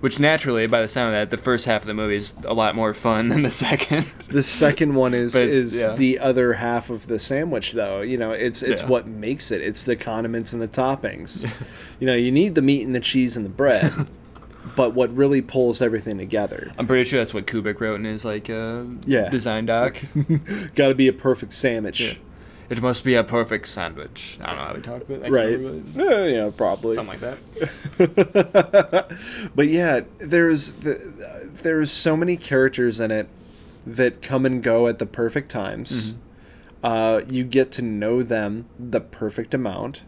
Which 0.00 0.18
naturally, 0.18 0.66
by 0.66 0.80
the 0.80 0.88
sound 0.88 1.14
of 1.14 1.20
that, 1.20 1.30
the 1.30 1.40
first 1.42 1.66
half 1.66 1.82
of 1.82 1.86
the 1.86 1.92
movie 1.94 2.16
is 2.16 2.34
a 2.44 2.54
lot 2.54 2.74
more 2.74 2.94
fun 2.94 3.28
than 3.28 3.42
the 3.42 3.50
second. 3.50 4.06
The 4.28 4.42
second 4.42 4.94
one 4.94 5.12
is 5.12 5.34
is 5.36 5.80
yeah. 5.82 5.94
the 5.94 6.18
other 6.18 6.54
half 6.54 6.88
of 6.88 7.06
the 7.06 7.18
sandwich, 7.18 7.72
though. 7.72 8.00
You 8.00 8.16
know, 8.16 8.30
it's 8.32 8.62
it's 8.62 8.80
Yeah. 8.80 8.88
what 8.88 9.06
makes 9.06 9.50
it. 9.50 9.60
It's 9.60 9.82
the 9.82 9.96
condiments 9.96 10.52
and 10.54 10.62
the 10.62 10.68
toppings. 10.68 11.46
you 11.98 12.06
know, 12.06 12.14
you 12.14 12.32
need 12.32 12.54
the 12.54 12.62
meat 12.62 12.86
and 12.86 12.94
the 12.94 13.00
cheese 13.00 13.36
and 13.36 13.44
the 13.44 13.50
bread, 13.50 13.92
but 14.76 14.94
what 14.94 15.14
really 15.14 15.42
pulls 15.42 15.82
everything 15.82 16.16
together? 16.16 16.72
I'm 16.78 16.86
pretty 16.86 17.04
sure 17.08 17.18
that's 17.18 17.34
what 17.34 17.46
Kubrick 17.46 17.78
wrote 17.80 17.96
in 17.96 18.04
his 18.04 18.24
like 18.24 18.48
uh, 18.48 18.84
Yeah. 19.04 19.28
design 19.28 19.66
doc. 19.66 20.00
Got 20.74 20.88
to 20.88 20.94
be 20.94 21.08
a 21.08 21.12
perfect 21.12 21.52
sandwich, 21.52 22.00
Yeah. 22.00 22.14
It 22.70 22.80
must 22.80 23.02
be 23.02 23.14
a 23.16 23.24
perfect 23.24 23.66
sandwich. 23.66 24.38
I 24.40 24.46
don't 24.46 24.56
know 24.56 24.64
how 24.64 24.74
we 24.74 24.80
talked 24.80 25.10
about 25.10 25.26
it. 25.26 25.32
Right? 25.32 25.58
remember 25.58 25.90
what 25.98 26.06
it 26.06 26.34
yeah, 26.34 26.50
probably. 26.56 26.94
Something 26.94 27.20
like 27.20 27.38
that. 27.98 29.50
but 29.56 29.66
yeah, 29.66 30.02
there's 30.18 30.70
the, 30.70 31.48
there's 31.62 31.90
so 31.90 32.16
many 32.16 32.36
characters 32.36 33.00
in 33.00 33.10
it 33.10 33.28
that 33.84 34.22
come 34.22 34.46
and 34.46 34.62
go 34.62 34.86
at 34.86 35.00
the 35.00 35.06
perfect 35.06 35.50
times. 35.50 36.14
Uh, 36.82 37.22
you 37.28 37.42
get 37.42 37.72
to 37.72 37.82
know 37.82 38.22
them 38.22 38.66
the 38.78 39.00
perfect 39.00 39.52
amount. 39.52 40.02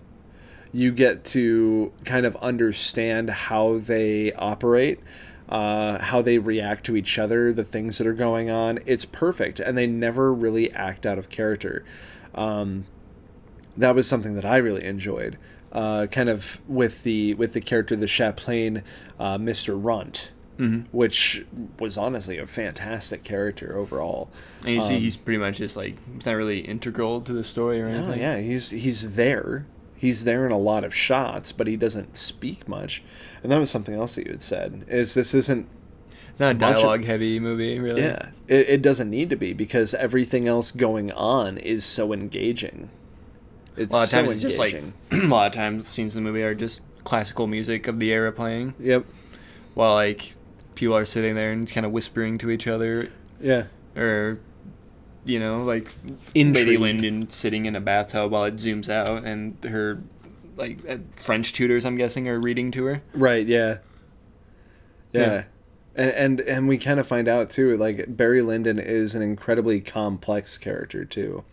You 0.72 0.92
get 0.92 1.24
to 1.26 1.92
kind 2.04 2.24
of 2.24 2.36
understand 2.36 3.28
how 3.28 3.78
they 3.78 4.32
operate, 4.34 5.00
uh, 5.48 5.98
how 5.98 6.22
they 6.22 6.38
react 6.38 6.84
to 6.86 6.96
each 6.96 7.18
other, 7.18 7.52
the 7.52 7.64
things 7.64 7.98
that 7.98 8.06
are 8.06 8.14
going 8.14 8.50
on. 8.50 8.78
It's 8.86 9.04
perfect, 9.04 9.58
and 9.58 9.76
they 9.76 9.86
never 9.86 10.32
really 10.32 10.72
act 10.72 11.04
out 11.04 11.18
of 11.18 11.28
character. 11.28 11.84
Um, 12.34 12.86
that 13.76 13.94
was 13.94 14.06
something 14.06 14.34
that 14.34 14.44
I 14.44 14.58
really 14.58 14.84
enjoyed. 14.84 15.38
Uh, 15.72 16.06
kind 16.06 16.28
of 16.28 16.60
with 16.68 17.02
the 17.02 17.32
with 17.34 17.54
the 17.54 17.60
character 17.60 17.96
the 17.96 18.06
Chaplain, 18.06 18.82
uh, 19.18 19.38
Mr. 19.38 19.78
Runt, 19.82 20.32
which 20.92 21.44
was 21.80 21.96
honestly 21.98 22.38
a 22.38 22.46
fantastic 22.46 23.24
character 23.24 23.76
overall. 23.76 24.30
And 24.64 24.74
you 24.76 24.80
see, 24.82 24.94
Um, 24.96 25.00
he's 25.00 25.16
pretty 25.16 25.38
much 25.38 25.58
just 25.58 25.76
like 25.76 25.96
he's 26.14 26.26
not 26.26 26.32
really 26.36 26.60
integral 26.60 27.20
to 27.22 27.32
the 27.32 27.42
story 27.42 27.80
or 27.80 27.86
anything. 27.88 28.20
yeah, 28.20 28.36
he's 28.38 28.70
he's 28.70 29.14
there. 29.14 29.64
He's 29.96 30.24
there 30.24 30.44
in 30.46 30.52
a 30.52 30.58
lot 30.58 30.84
of 30.84 30.94
shots, 30.94 31.50
but 31.52 31.66
he 31.66 31.76
doesn't 31.76 32.16
speak 32.16 32.68
much. 32.68 33.02
And 33.42 33.50
that 33.50 33.58
was 33.58 33.70
something 33.70 33.94
else 33.94 34.14
that 34.16 34.26
you 34.26 34.32
had 34.32 34.42
said. 34.42 34.84
Is 34.88 35.14
this 35.14 35.32
isn't 35.32 35.62
It's 35.62 35.81
not 36.38 36.56
a 36.56 36.58
dialogue 36.58 37.04
heavy 37.04 37.38
movie, 37.38 37.78
really. 37.78 38.02
yeah, 38.02 38.30
it, 38.48 38.68
it 38.68 38.82
doesn't 38.82 39.10
need 39.10 39.30
to 39.30 39.36
be 39.36 39.52
because 39.52 39.94
everything 39.94 40.48
else 40.48 40.70
going 40.70 41.12
on 41.12 41.58
is 41.58 41.84
so 41.84 42.12
engaging. 42.12 42.90
It's 43.76 43.92
A 43.92 43.96
lot 43.96 44.02
of 44.04 44.08
so 44.10 44.16
times 44.18 44.30
it's 44.32 44.42
just 44.42 44.58
like 44.58 44.74
a 45.12 45.16
lot 45.26 45.46
of 45.46 45.52
times 45.52 45.88
scenes 45.88 46.14
in 46.16 46.24
the 46.24 46.28
movie 46.30 46.42
are 46.42 46.54
just 46.54 46.80
classical 47.04 47.46
music 47.46 47.86
of 47.88 47.98
the 47.98 48.12
era 48.12 48.32
playing, 48.32 48.74
Yep. 48.80 49.04
while 49.74 49.94
like 49.94 50.34
people 50.74 50.96
are 50.96 51.04
sitting 51.04 51.34
there 51.34 51.52
and 51.52 51.70
kind 51.70 51.86
of 51.86 51.92
whispering 51.92 52.38
to 52.38 52.50
each 52.50 52.66
other, 52.66 53.10
Yeah. 53.40 53.64
or 53.96 54.38
you 55.24 55.38
know, 55.38 55.62
like 55.62 55.94
Intrigue. 56.34 56.66
Lady 56.66 56.76
Lyndon 56.78 57.30
sitting 57.30 57.66
in 57.66 57.76
a 57.76 57.80
bathtub 57.80 58.32
while 58.32 58.44
it 58.44 58.56
zooms 58.56 58.88
out, 58.88 59.24
and 59.24 59.56
her 59.64 60.02
like 60.56 60.78
uh, 60.88 60.96
French 61.22 61.52
tutors, 61.52 61.84
I'm 61.84 61.96
guessing, 61.96 62.28
are 62.28 62.38
reading 62.40 62.70
to 62.72 62.84
her. 62.86 63.02
Right. 63.14 63.46
Yeah. 63.46 63.78
Yeah. 65.12 65.20
Yeah. 65.20 65.44
And, 65.94 66.10
and 66.10 66.40
and 66.42 66.68
we 66.68 66.78
kind 66.78 66.98
of 66.98 67.06
find 67.06 67.28
out 67.28 67.50
too, 67.50 67.76
like 67.76 68.16
Barry 68.16 68.42
Lyndon 68.42 68.78
is 68.78 69.14
an 69.14 69.22
incredibly 69.22 69.80
complex 69.80 70.56
character 70.56 71.04
too, 71.04 71.44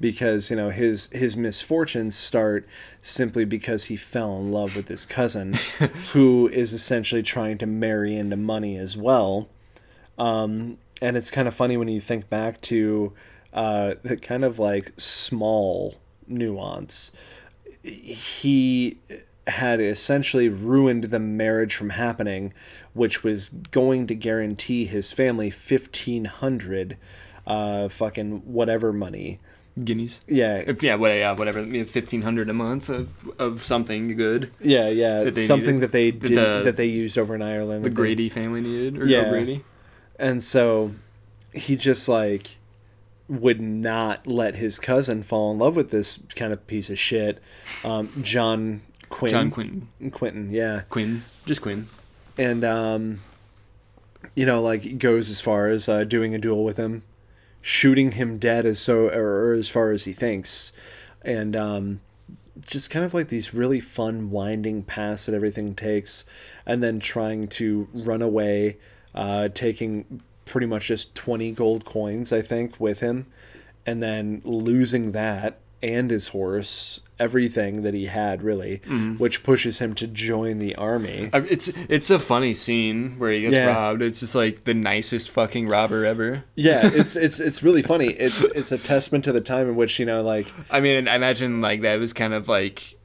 because 0.00 0.50
you 0.50 0.56
know 0.56 0.70
his 0.70 1.08
his 1.08 1.36
misfortunes 1.36 2.16
start 2.16 2.66
simply 3.02 3.44
because 3.44 3.84
he 3.84 3.96
fell 3.96 4.38
in 4.38 4.52
love 4.52 4.74
with 4.74 4.88
his 4.88 5.04
cousin, 5.04 5.52
who 6.12 6.48
is 6.48 6.72
essentially 6.72 7.22
trying 7.22 7.58
to 7.58 7.66
marry 7.66 8.16
into 8.16 8.36
money 8.36 8.78
as 8.78 8.96
well. 8.96 9.48
Um, 10.18 10.78
and 11.02 11.16
it's 11.16 11.30
kind 11.30 11.48
of 11.48 11.54
funny 11.54 11.76
when 11.76 11.88
you 11.88 12.00
think 12.00 12.30
back 12.30 12.60
to 12.62 13.12
uh, 13.52 13.94
the 14.02 14.16
kind 14.16 14.44
of 14.44 14.58
like 14.58 14.92
small 14.96 15.96
nuance 16.26 17.12
he 17.84 18.96
had 19.46 19.80
essentially 19.80 20.48
ruined 20.48 21.04
the 21.04 21.18
marriage 21.20 21.74
from 21.76 21.90
happening, 21.90 22.52
which 22.94 23.22
was 23.22 23.50
going 23.70 24.06
to 24.06 24.14
guarantee 24.14 24.86
his 24.86 25.12
family 25.12 25.50
fifteen 25.50 26.24
hundred, 26.26 26.96
uh, 27.46 27.88
fucking 27.88 28.38
whatever 28.46 28.92
money. 28.92 29.40
Guineas. 29.82 30.20
Yeah, 30.28 30.70
Yeah, 30.80 30.94
what, 30.94 31.10
yeah, 31.10 31.32
whatever. 31.32 31.62
Fifteen 31.84 32.22
hundred 32.22 32.48
a 32.48 32.52
month 32.54 32.88
of, 32.88 33.08
of 33.40 33.60
something 33.62 34.16
good. 34.16 34.50
yeah, 34.60 34.88
yeah. 34.88 35.24
That 35.24 35.36
Something 35.36 35.76
needed. 35.76 35.80
that 35.82 35.92
they 35.92 36.10
That 36.12 36.28
did 36.28 36.38
the- 36.38 36.62
that 36.64 36.76
they 36.76 36.86
used 36.86 37.18
over 37.18 37.34
in 37.34 37.42
Ireland. 37.42 37.84
The 37.84 37.88
that 37.88 37.94
they- 37.94 38.02
Grady 38.02 38.28
family 38.28 38.60
needed, 38.60 38.98
or 38.98 39.06
Yeah. 39.06 39.26
O'Grady. 39.26 39.64
and 40.18 40.44
so 40.44 40.92
he 41.52 41.74
just 41.76 42.08
like 42.08 42.56
would 43.28 43.60
not 43.60 44.26
let 44.28 44.54
his 44.56 44.78
cousin 44.78 45.22
fall 45.24 45.50
in 45.52 45.58
love 45.58 45.74
with 45.74 45.90
this 45.90 46.20
kind 46.36 46.52
of 46.52 46.64
piece 46.68 46.88
of 46.90 46.98
shit, 46.98 47.40
um, 47.84 48.10
John 48.22 48.82
Quinn. 49.14 49.30
John 49.30 49.50
Quinton. 49.52 50.10
Quentin, 50.10 50.50
yeah. 50.50 50.82
Quinn. 50.90 51.22
Just 51.46 51.62
Quinn. 51.62 51.86
and 52.36 52.64
um, 52.64 53.20
you 54.34 54.44
know, 54.44 54.60
like 54.60 54.98
goes 54.98 55.30
as 55.30 55.40
far 55.40 55.68
as 55.68 55.88
uh, 55.88 56.02
doing 56.02 56.34
a 56.34 56.38
duel 56.38 56.64
with 56.64 56.76
him, 56.76 57.04
shooting 57.62 58.12
him 58.12 58.38
dead 58.38 58.66
as 58.66 58.80
so 58.80 59.06
or 59.08 59.52
as 59.52 59.68
far 59.68 59.92
as 59.92 60.02
he 60.02 60.12
thinks, 60.12 60.72
and 61.22 61.54
um, 61.54 62.00
just 62.66 62.90
kind 62.90 63.04
of 63.04 63.14
like 63.14 63.28
these 63.28 63.54
really 63.54 63.78
fun 63.78 64.32
winding 64.32 64.82
paths 64.82 65.26
that 65.26 65.34
everything 65.34 65.76
takes, 65.76 66.24
and 66.66 66.82
then 66.82 66.98
trying 66.98 67.46
to 67.46 67.86
run 67.94 68.20
away, 68.20 68.78
uh, 69.14 69.48
taking 69.54 70.22
pretty 70.44 70.66
much 70.66 70.88
just 70.88 71.14
twenty 71.14 71.52
gold 71.52 71.84
coins, 71.84 72.32
I 72.32 72.42
think, 72.42 72.80
with 72.80 72.98
him, 72.98 73.26
and 73.86 74.02
then 74.02 74.42
losing 74.44 75.12
that 75.12 75.60
and 75.80 76.10
his 76.10 76.28
horse. 76.28 76.98
Everything 77.18 77.82
that 77.82 77.94
he 77.94 78.06
had, 78.06 78.42
really, 78.42 78.78
which 79.18 79.42
pushes 79.42 79.78
him 79.78 79.94
to 79.94 80.06
join 80.06 80.58
the 80.58 80.74
army. 80.74 81.30
It's 81.32 81.68
it's 81.68 82.10
a 82.10 82.18
funny 82.18 82.54
scene 82.54 83.18
where 83.18 83.30
he 83.30 83.42
gets 83.42 83.54
Yeah. 83.54 83.66
robbed. 83.66 84.02
It's 84.02 84.20
just 84.20 84.34
like 84.34 84.64
the 84.64 84.74
nicest 84.74 85.30
fucking 85.30 85.68
robber 85.68 86.04
ever. 86.04 86.44
Yeah, 86.56 86.80
it's 86.92 87.14
it's 87.14 87.38
it's 87.38 87.62
really 87.62 87.82
funny. 87.82 88.08
It's 88.08 88.44
it's 88.46 88.72
a 88.72 88.78
testament 88.78 89.24
to 89.24 89.32
the 89.32 89.40
time 89.40 89.68
in 89.68 89.76
which 89.76 89.98
you 89.98 90.06
know, 90.06 90.22
like, 90.22 90.52
I 90.70 90.80
mean, 90.80 91.06
I 91.06 91.14
imagine 91.14 91.60
like 91.60 91.82
that 91.82 92.00
was 92.00 92.12
kind 92.12 92.34
of 92.34 92.48
like 92.48 92.96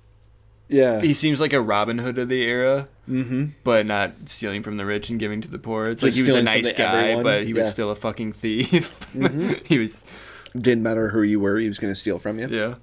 yeah, 0.70 1.02
he 1.02 1.14
seems 1.14 1.40
like 1.42 1.52
a 1.52 1.62
Robin 1.62 1.98
Hood 1.98 2.20
of 2.20 2.30
the 2.30 2.44
era, 2.44 2.88
mm-hmm. 3.10 3.48
but 3.64 3.88
not 3.88 4.12
stealing 4.26 4.62
from 4.62 4.78
the 4.78 4.86
rich 4.86 5.10
and 5.10 5.20
giving 5.20 5.42
to 5.42 5.48
the 5.48 5.58
poor. 5.58 5.90
It's 5.90 6.04
like 6.04 6.14
he 6.14 6.22
was 6.22 6.36
a 6.36 6.44
nice 6.44 6.72
guy, 6.72 7.10
everyone, 7.10 7.24
but 7.24 7.46
he 7.46 7.54
was 7.54 7.58
yeah. 7.58 7.64
Mm-hmm. 7.64 7.72
still 7.72 7.92
a 7.92 7.96
fucking 7.96 8.34
thief. 8.34 9.08
he 9.66 9.80
was, 9.80 10.06
didn't 10.54 10.84
matter 10.84 11.10
who 11.10 11.24
you 11.24 11.40
were, 11.40 11.58
he 11.58 11.68
was 11.68 11.80
going 11.80 11.92
to 11.92 12.00
steal 12.00 12.20
from 12.20 12.38
you. 12.38 12.48
yeah. 12.48 12.76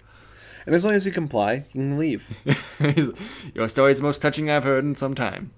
And 0.66 0.74
as 0.74 0.84
long 0.84 0.94
as 0.94 1.06
you 1.06 1.12
comply, 1.12 1.64
you 1.72 1.80
can 1.80 1.98
leave. 1.98 2.36
your 3.54 3.68
story 3.68 3.92
is 3.92 3.98
the 3.98 4.02
most 4.04 4.20
touching 4.20 4.50
I've 4.50 4.64
heard 4.64 4.84
in 4.84 4.96
some 4.96 5.14
time. 5.14 5.52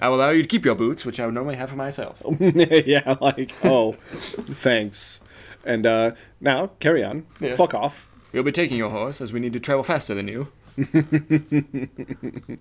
I 0.00 0.08
will 0.08 0.16
allow 0.16 0.30
you 0.30 0.42
to 0.42 0.48
keep 0.48 0.64
your 0.64 0.74
boots, 0.74 1.04
which 1.04 1.20
I 1.20 1.26
would 1.26 1.34
normally 1.34 1.56
have 1.56 1.70
for 1.70 1.76
myself. 1.76 2.22
yeah, 2.40 3.16
like, 3.20 3.52
oh, 3.64 3.92
thanks. 3.92 5.20
And 5.64 5.86
uh 5.86 6.12
now 6.40 6.68
carry 6.80 7.02
on. 7.04 7.26
Yeah. 7.40 7.56
Fuck 7.56 7.74
off. 7.74 8.08
We'll 8.32 8.42
be 8.42 8.52
taking 8.52 8.76
your 8.76 8.90
horse, 8.90 9.20
as 9.20 9.32
we 9.32 9.40
need 9.40 9.52
to 9.54 9.60
travel 9.60 9.82
faster 9.82 10.14
than 10.14 10.28
you. 10.28 10.48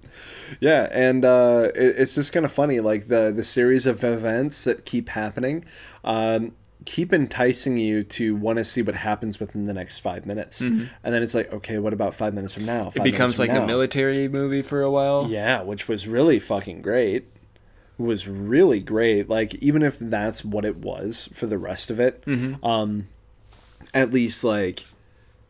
Yeah, 0.60 0.88
and 0.92 1.26
uh, 1.26 1.70
it, 1.76 1.96
it's 1.98 2.16
just 2.16 2.32
kind 2.32 2.46
of 2.46 2.52
funny, 2.52 2.80
like 2.80 3.08
the 3.08 3.32
the 3.32 3.44
series 3.44 3.86
of 3.86 4.04
events 4.04 4.64
that 4.64 4.86
keep 4.86 5.10
happening, 5.10 5.66
um, 6.04 6.54
keep 6.86 7.12
enticing 7.14 7.78
you 7.78 8.04
to 8.04 8.36
want 8.36 8.58
to 8.58 8.64
see 8.64 8.82
what 8.82 8.96
happens 8.96 9.40
within 9.40 9.66
the 9.66 9.74
next 9.74 10.00
five 10.00 10.26
minutes, 10.26 10.62
and 10.62 10.90
then 11.04 11.22
it's 11.24 11.34
like, 11.36 11.52
okay, 11.52 11.78
what 11.80 11.94
about 11.94 12.16
five 12.16 12.34
minutes 12.34 12.54
from 12.54 12.66
now? 12.66 12.86
Mm-hmm. 12.90 13.02
It 13.02 13.04
becomes 13.04 13.40
like 13.40 13.50
a 13.52 13.66
military 13.66 14.28
movie 14.28 14.62
for 14.62 14.82
a 14.82 14.92
while. 14.92 15.28
Yeah, 15.30 15.62
which 15.64 15.88
was 15.88 16.08
really 16.08 16.40
fucking 16.40 16.82
great. 16.82 17.26
Was 17.98 18.28
really 18.28 18.80
great. 18.82 19.30
Like 19.30 19.56
even 19.56 19.82
if 19.82 19.98
that's 20.00 20.44
what 20.44 20.66
it 20.66 20.78
was 20.78 21.30
for 21.34 21.46
the 21.48 21.58
rest 21.58 21.90
of 21.90 22.00
it, 22.00 22.24
um, 22.62 23.08
at 23.94 24.12
least 24.12 24.44
like 24.44 24.86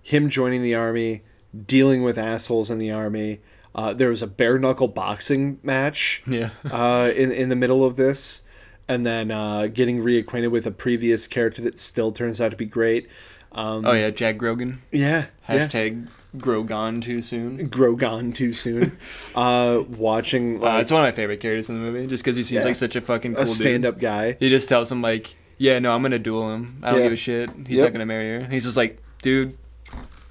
him 0.03 0.29
joining 0.29 0.61
the 0.61 0.75
army, 0.75 1.23
dealing 1.65 2.03
with 2.03 2.17
assholes 2.17 2.69
in 2.69 2.77
the 2.77 2.91
army. 2.91 3.39
Uh, 3.73 3.93
there 3.93 4.09
was 4.09 4.21
a 4.21 4.27
bare 4.27 4.57
knuckle 4.57 4.87
boxing 4.87 5.59
match 5.63 6.21
Yeah. 6.25 6.51
uh, 6.71 7.11
in 7.15 7.31
in 7.31 7.49
the 7.49 7.55
middle 7.57 7.83
of 7.83 7.95
this, 7.97 8.43
and 8.87 9.05
then 9.05 9.31
uh, 9.31 9.67
getting 9.67 9.99
reacquainted 10.03 10.51
with 10.51 10.65
a 10.67 10.71
previous 10.71 11.27
character 11.27 11.61
that 11.63 11.79
still 11.79 12.11
turns 12.11 12.39
out 12.41 12.51
to 12.51 12.57
be 12.57 12.65
great. 12.65 13.07
Um, 13.51 13.85
Oh 13.85 13.93
yeah, 13.93 14.09
Jack 14.09 14.37
Grogan. 14.37 14.81
yeah, 14.91 15.27
yeah. 15.49 15.57
Hashtag 15.67 16.07
grow 16.37 16.63
gone 16.63 16.99
too 16.99 17.21
soon. 17.21 17.69
Grow 17.69 17.95
gone 17.95 18.33
too 18.33 18.51
soon. 18.51 18.97
uh, 19.35 19.81
watching 19.87 20.61
Uh, 20.63 20.77
it's 20.79 20.91
one 20.91 21.01
of 21.01 21.07
my 21.07 21.11
favorite 21.13 21.39
characters 21.39 21.69
in 21.69 21.75
the 21.75 21.81
movie, 21.91 22.05
just 22.07 22.23
because 22.23 22.35
he 22.35 22.43
seems 22.43 22.59
Yeah. 22.59 22.65
like 22.65 22.75
such 22.75 22.95
a 22.97 23.01
fucking 23.01 23.35
cool 23.35 23.43
a 23.43 23.47
stand-up 23.47 23.99
guy. 23.99 24.35
He 24.39 24.49
just 24.49 24.67
tells 24.67 24.91
him 24.91 25.01
like, 25.01 25.33
"Yeah, 25.57 25.79
no, 25.79 25.93
I'm 25.95 26.01
gonna 26.01 26.19
duel 26.19 26.53
him. 26.53 26.79
I 26.83 26.89
don't 26.91 26.99
Yeah. 26.99 27.05
give 27.05 27.13
a 27.13 27.15
shit. 27.15 27.49
He's 27.65 27.77
Yep. 27.77 27.85
not 27.85 27.93
gonna 27.93 28.05
marry 28.05 28.41
her." 28.41 28.47
He's 28.51 28.65
just 28.65 28.75
like, 28.75 29.01
"Dude, 29.21 29.57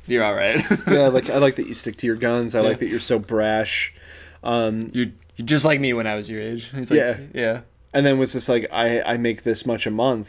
you're 0.07 0.23
all 0.23 0.35
right. 0.35 0.61
yeah, 0.87 1.09
like 1.09 1.31
I 1.31 1.39
like 1.39 1.57
that 1.57 1.67
you 1.67 1.73
stick 1.73 1.97
to 1.99 2.07
your 2.07 2.17
guns. 2.17 2.55
I 2.55 2.61
Yeah. 2.61 2.69
like 2.69 2.79
that 2.81 2.89
you're 2.89 3.01
so 3.01 3.19
brash. 3.19 3.95
Um, 4.43 4.91
you're 4.93 5.07
you're 5.37 5.47
just 5.47 5.65
like 5.65 5.81
me 5.81 5.95
when 5.95 6.07
I 6.07 6.15
was 6.15 6.29
your 6.31 6.43
age." 6.43 6.71
He's 6.75 6.91
like, 6.91 6.99
Yeah. 6.99 7.17
"Yeah, 7.33 7.61
and 7.95 8.05
then 8.05 8.19
was 8.19 8.33
just 8.35 8.49
like 8.49 8.67
I 8.73 9.01
I 9.03 9.17
make 9.17 9.45
this 9.45 9.65
much 9.65 9.87
a 9.87 9.91
month, 9.91 10.29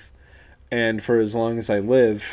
and 0.71 1.03
for 1.03 1.17
as 1.19 1.35
long 1.35 1.57
as 1.59 1.69
I 1.69 1.79
live, 1.79 2.23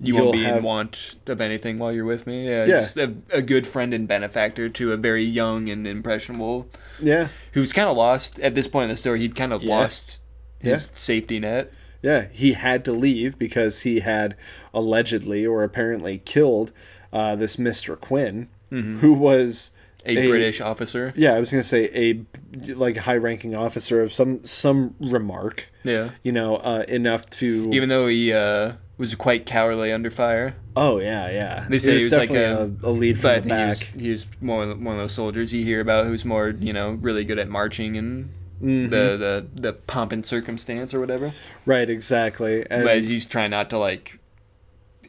you 0.00 0.16
won't 0.16 0.32
be 0.32 0.42
have- 0.44 0.58
in 0.58 0.62
want 0.64 1.16
of 1.26 1.40
anything 1.40 1.78
while 1.78 1.92
you're 1.92 2.04
with 2.04 2.26
me." 2.26 2.46
Yeah, 2.48 2.64
Yeah. 2.66 2.80
just 2.80 2.96
a, 2.96 3.14
a 3.30 3.40
good 3.42 3.66
friend 3.66 3.94
and 3.94 4.06
benefactor 4.08 4.68
to 4.68 4.92
a 4.92 4.96
very 4.96 5.24
young 5.24 5.68
and 5.68 5.86
impressionable 5.86 6.68
yeah, 7.00 7.28
who's 7.52 7.72
kind 7.72 7.88
of 7.88 7.96
lost 7.96 8.38
at 8.40 8.54
this 8.54 8.66
point 8.68 8.84
in 8.84 8.90
the 8.90 8.96
story. 8.96 9.20
He'd 9.20 9.36
kind 9.36 9.52
of 9.52 9.62
Yeah. 9.62 9.76
lost 9.78 10.20
his 10.60 10.70
Yeah. 10.72 10.78
safety 10.92 11.38
net. 11.40 11.72
yeah. 12.02 12.26
He 12.32 12.52
had 12.54 12.84
to 12.86 12.92
leave 12.92 13.38
because 13.38 13.80
he 13.82 14.00
had 14.00 14.34
allegedly 14.74 15.46
or 15.46 15.62
apparently 15.62 16.18
killed 16.24 16.72
uh, 17.12 17.36
this 17.36 17.58
Mister 17.58 17.94
Quinn, 17.94 18.48
who 18.70 19.12
was 19.12 19.70
A, 20.04 20.16
A- 20.16 20.28
British 20.28 20.60
officer. 20.60 21.12
yeah 21.16 21.34
I 21.34 21.40
was 21.40 21.50
gonna 21.50 21.62
say 21.62 21.90
a 21.94 22.72
like 22.74 22.96
high-ranking 22.96 23.54
officer 23.54 24.02
of 24.02 24.12
some 24.12 24.44
some 24.44 24.94
remark. 25.00 25.66
Yeah. 25.84 26.10
You 26.22 26.32
know, 26.32 26.56
uh, 26.56 26.84
enough 26.88 27.28
to 27.40 27.70
Even 27.72 27.88
though 27.88 28.06
he 28.08 28.32
uh, 28.32 28.72
was 28.98 29.14
quite 29.14 29.46
cowardly 29.46 29.92
under 29.92 30.10
fire. 30.10 30.54
oh 30.76 30.98
yeah 30.98 31.30
yeah. 31.30 31.66
They 31.68 31.78
say 31.78 31.98
he 31.98 32.04
was 32.04 32.12
like 32.12 32.30
a, 32.30 32.72
a 32.82 32.90
lead 32.90 33.16
from 33.16 33.22
But 33.22 33.30
I 33.36 33.40
think 33.40 33.48
back. 33.48 33.76
he 33.78 33.94
was, 33.94 34.02
he 34.02 34.10
was 34.10 34.26
more 34.40 34.66
one 34.66 34.94
of 34.96 35.00
those 35.00 35.12
soldiers 35.12 35.52
you 35.52 35.64
hear 35.64 35.80
about 35.80 36.06
who's 36.06 36.24
more, 36.24 36.48
you 36.50 36.72
know, 36.72 36.92
really 36.92 37.24
good 37.24 37.38
at 37.38 37.48
marching 37.48 37.96
and 37.96 38.30
Mm-hmm. 38.62 38.90
the, 38.90 39.16
the 39.16 39.60
the 39.60 39.72
pomp 39.72 40.12
and 40.12 40.24
circumstance 40.24 40.94
or 40.94 41.00
whatever. 41.00 41.32
Right, 41.66 41.90
exactly. 41.90 42.64
And 42.70 42.84
but 42.84 43.02
he's 43.02 43.26
trying 43.26 43.50
not 43.50 43.68
to 43.70 43.78
like 43.78 44.20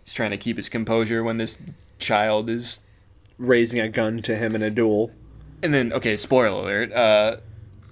he's 0.04 0.12
trying 0.12 0.32
to 0.32 0.38
keep 0.38 0.58
his 0.58 0.70
composure 0.70 1.24
when 1.24 1.38
this 1.38 1.60
child 2.00 2.50
is 2.50 2.82
raising 3.38 3.80
a 3.80 3.90
gun 3.90 4.22
to 4.24 4.36
him 4.36 4.56
in 4.56 4.62
a 4.64 4.70
duel. 4.70 5.12
and 5.62 5.74
then 5.74 5.92
okay, 5.94 6.18
spoiler 6.18 6.48
alert, 6.48 6.92
uh 6.94 7.38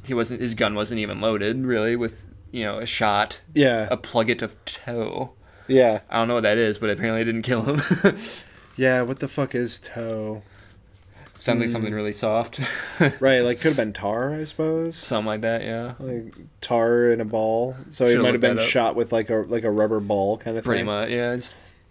he 0.06 0.14
wasn't 0.14 0.42
his 0.42 0.56
gun 0.56 0.74
wasn't 0.76 1.00
even 1.00 1.22
loaded, 1.22 1.64
really, 1.66 1.96
with 1.96 2.26
you 2.52 2.64
know, 2.64 2.80
a 2.80 2.86
shot, 2.86 3.40
Yeah, 3.54 3.88
a 3.92 3.98
plugget 3.98 4.42
of 4.42 4.56
tow. 4.66 5.34
yeah, 5.68 6.00
I 6.10 6.18
don't 6.18 6.28
know 6.28 6.34
what 6.36 6.44
that 6.44 6.58
is, 6.58 6.78
but 6.80 6.90
apparently 6.90 7.22
it 7.22 7.26
didn't 7.26 7.44
kill 7.44 7.62
him. 7.64 7.82
yeah. 8.76 9.02
What 9.04 9.20
the 9.20 9.28
fuck 9.28 9.54
is 9.56 9.80
tow? 9.80 10.42
Sounds 11.40 11.60
like 11.60 11.70
Mm. 11.70 11.72
something 11.72 11.94
really 11.94 12.14
soft. 12.14 12.60
Right, 13.20 13.40
like 13.40 13.58
could 13.62 13.70
have 13.70 13.78
been 13.78 13.94
tar, 13.94 14.32
I 14.34 14.46
suppose. 14.46 14.96
Something 14.98 15.26
like 15.28 15.42
that, 15.42 15.64
yeah. 15.64 15.94
Like 16.00 16.36
tar 16.62 17.10
in 17.10 17.20
a 17.22 17.26
ball. 17.26 17.76
So 17.90 18.06
he 18.06 18.12
Should've 18.12 18.24
might 18.24 18.34
have 18.34 18.42
been 18.42 18.60
shot 18.60 18.96
with 18.96 19.12
like 19.12 19.30
a 19.32 19.38
like 19.48 19.64
a 19.64 19.72
rubber 19.72 20.00
ball 20.00 20.38
kind 20.38 20.58
of 20.58 20.64
Pretty 20.64 20.82
thing. 20.82 20.88
Pretty 20.88 21.02
much, 21.06 21.10
yeah. 21.10 21.40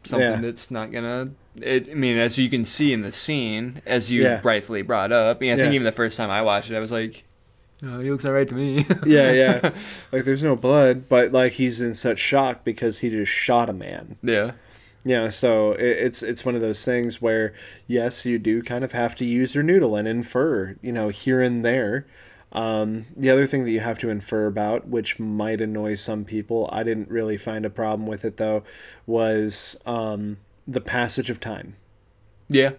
It's 0.01 0.11
something 0.11 0.29
Yeah. 0.29 0.41
that's 0.41 0.71
not 0.71 0.91
gonna. 0.93 1.31
It, 1.61 1.89
I 1.91 1.95
mean, 1.95 2.17
as 2.17 2.39
you 2.39 2.49
can 2.49 2.65
see 2.65 2.93
in 2.93 3.03
the 3.03 3.13
scene, 3.13 3.83
as 3.87 4.11
you 4.11 4.23
Yeah. 4.23 4.41
rightfully 4.43 4.83
brought 4.83 5.13
up. 5.13 5.37
I 5.37 5.41
mean, 5.41 5.53
I 5.53 5.57
think 5.57 5.75
even 5.75 5.85
the 5.85 5.93
first 5.93 6.17
time 6.17 6.31
I 6.31 6.43
watched 6.43 6.71
it, 6.71 6.77
I 6.77 6.81
was 6.81 6.93
like, 6.93 7.25
"Oh, 7.83 8.01
he 8.01 8.11
looks 8.11 8.25
alright 8.25 8.49
to 8.49 8.55
me." 8.55 8.87
Yeah, 9.07 9.33
yeah. 9.33 9.71
like 10.13 10.25
there's 10.25 10.43
no 10.43 10.57
blood, 10.57 11.09
but 11.09 11.33
like 11.33 11.53
he's 11.53 11.81
in 11.81 11.95
such 11.95 12.19
shock 12.19 12.65
because 12.65 12.99
he 13.01 13.11
just 13.11 13.33
shot 13.33 13.69
a 13.69 13.73
man. 13.73 14.17
yeah. 14.23 14.53
Yeah, 15.03 15.31
so 15.31 15.73
it, 15.73 15.81
it's 15.97 16.23
it's 16.23 16.45
one 16.45 16.55
of 16.55 16.61
those 16.61 16.85
things 16.85 17.23
where 17.23 17.55
yes, 17.87 18.27
you 18.27 18.39
do 18.39 18.63
kind 18.63 18.85
of 18.85 18.93
have 18.93 19.15
to 19.17 19.25
use 19.25 19.55
your 19.55 19.65
noodle 19.65 19.97
and 19.97 20.07
infer, 20.07 20.77
you 20.83 20.93
know, 20.93 21.09
here 21.09 21.41
and 21.41 21.65
there. 21.65 22.07
Um, 22.53 23.07
the 23.17 23.31
other 23.31 23.47
thing 23.47 23.65
that 23.65 23.71
you 23.71 23.81
have 23.81 23.99
to 24.01 24.11
infer 24.11 24.47
about, 24.47 24.89
which 24.89 25.19
might 25.19 25.61
annoy 25.61 25.95
some 25.95 26.25
people, 26.25 26.69
I 26.73 26.83
didn't 26.83 27.09
really 27.09 27.37
find 27.37 27.65
a 27.65 27.71
problem 27.71 28.07
with 28.09 28.25
it 28.25 28.37
though, 28.39 28.65
was 29.07 29.77
um, 29.87 30.39
the 30.67 30.81
passage 30.81 31.31
of 31.31 31.39
time. 31.41 31.77
Yeah. 32.49 32.73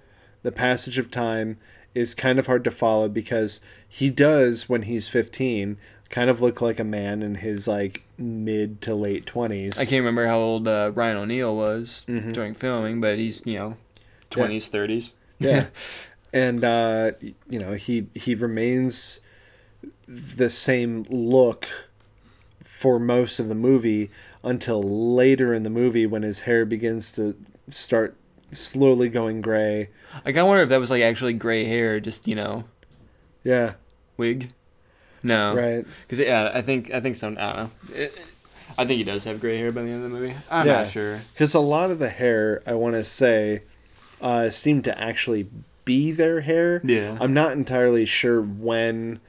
The 0.44 0.52
passage 0.52 0.98
of 0.98 1.10
time 1.12 1.58
is 1.96 2.16
kind 2.16 2.40
of 2.40 2.48
hard 2.48 2.64
to 2.66 2.72
follow 2.72 3.08
because 3.08 3.62
he 3.88 4.10
does 4.10 4.68
when 4.68 4.84
he's 4.84 5.08
15 5.08 5.78
kind 6.10 6.30
of 6.30 6.42
look 6.42 6.60
like 6.62 6.78
a 6.80 6.84
man 6.84 7.22
in 7.24 7.36
his 7.36 7.68
like 7.68 8.04
mid 8.18 8.82
to 8.82 8.94
late 8.94 9.26
20s. 9.26 9.78
I 9.80 9.86
can't 9.86 10.02
remember 10.02 10.28
how 10.28 10.40
old 10.40 10.68
uh, 10.68 10.92
Ryan 10.94 11.18
O'Neal 11.18 11.56
was 11.56 12.06
Mhm. 12.10 12.34
during 12.34 12.54
filming, 12.54 13.00
but 13.00 13.18
he's 13.18 13.42
you 13.46 13.54
know, 13.56 13.78
twenties, 14.30 14.68
thirties. 14.68 15.14
yeah 15.40 15.68
and 16.34 16.64
uh 16.64 17.12
you 17.50 17.60
know 17.60 17.74
he 17.74 18.08
he 18.14 18.36
remains 18.36 19.20
the 20.36 20.50
same 20.50 21.06
look 21.10 21.68
for 22.64 23.00
most 23.00 23.40
of 23.40 23.48
the 23.48 23.56
movie 23.56 24.10
until 24.44 24.82
later 24.82 25.54
in 25.54 25.64
the 25.64 25.70
movie 25.70 26.06
when 26.06 26.24
his 26.24 26.42
hair 26.42 26.66
begins 26.66 27.12
to 27.14 27.36
start 27.70 28.16
slowly 28.52 29.08
going 29.08 29.40
gray 29.42 29.90
Like 30.26 30.36
I 30.36 30.44
wonder 30.44 30.64
if 30.64 30.70
that 30.70 30.80
was 30.80 30.90
like 30.90 31.04
actually 31.04 31.34
gray 31.34 31.64
hair, 31.64 32.00
just 32.00 32.28
you 32.28 32.36
know, 32.36 32.66
yeah 33.44 33.74
wig. 34.18 34.52
No, 35.24 35.56
right 35.56 35.86
Because 36.02 36.20
yeah, 36.20 36.52
I 36.54 36.62
think 36.62 36.94
I 36.94 37.00
think 37.00 37.16
some. 37.16 37.38
I 37.40 37.54
don't 37.54 37.56
know. 37.58 37.72
It, 37.96 38.20
I 38.78 38.86
think 38.86 38.98
he 38.98 39.04
does 39.04 39.24
have 39.26 39.40
gray 39.40 39.58
hair 39.58 39.72
by 39.72 39.82
the 39.84 39.90
end 39.90 40.04
of 40.04 40.12
the 40.12 40.18
movie. 40.18 40.36
I'm 40.50 40.66
Yeah. 40.66 40.74
not 40.80 40.88
sure. 40.88 41.22
because 41.34 41.54
a 41.54 41.60
lot 41.60 41.92
of 41.92 42.00
the 42.00 42.10
hair 42.10 42.62
i 42.66 42.74
want 42.74 42.96
to 42.96 43.04
say 43.04 43.62
uh 44.22 44.50
seemed 44.50 44.84
to 44.86 45.00
actually 45.00 45.48
be 45.86 46.12
their 46.12 46.42
hair 46.42 46.82
Yeah. 46.84 47.18
i'm 47.22 47.34
not 47.34 47.52
entirely 47.54 48.06
sure 48.06 48.42
when 48.42 49.20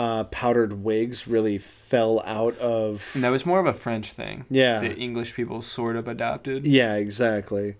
uh 0.00 0.24
powdered 0.24 0.72
wigs 0.82 1.26
really 1.28 1.58
fell 1.58 2.22
out 2.24 2.56
of 2.56 3.04
And 3.12 3.22
that 3.22 3.28
was 3.28 3.44
more 3.44 3.60
of 3.60 3.66
a 3.66 3.74
French 3.74 4.12
thing. 4.12 4.46
yeah 4.48 4.80
The 4.80 4.94
English 4.96 5.34
people 5.34 5.60
sort 5.60 5.94
of 5.96 6.08
adopted. 6.08 6.66
Yeah, 6.66 6.94
exactly. 6.94 7.76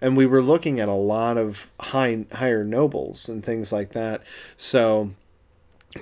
And 0.00 0.16
we 0.16 0.26
were 0.26 0.42
looking 0.42 0.78
at 0.78 0.88
a 0.88 0.94
lot 1.14 1.36
of 1.36 1.68
high 1.80 2.26
higher 2.32 2.62
nobles 2.62 3.28
and 3.28 3.44
things 3.44 3.72
like 3.72 3.90
that. 3.92 4.22
So 4.56 5.10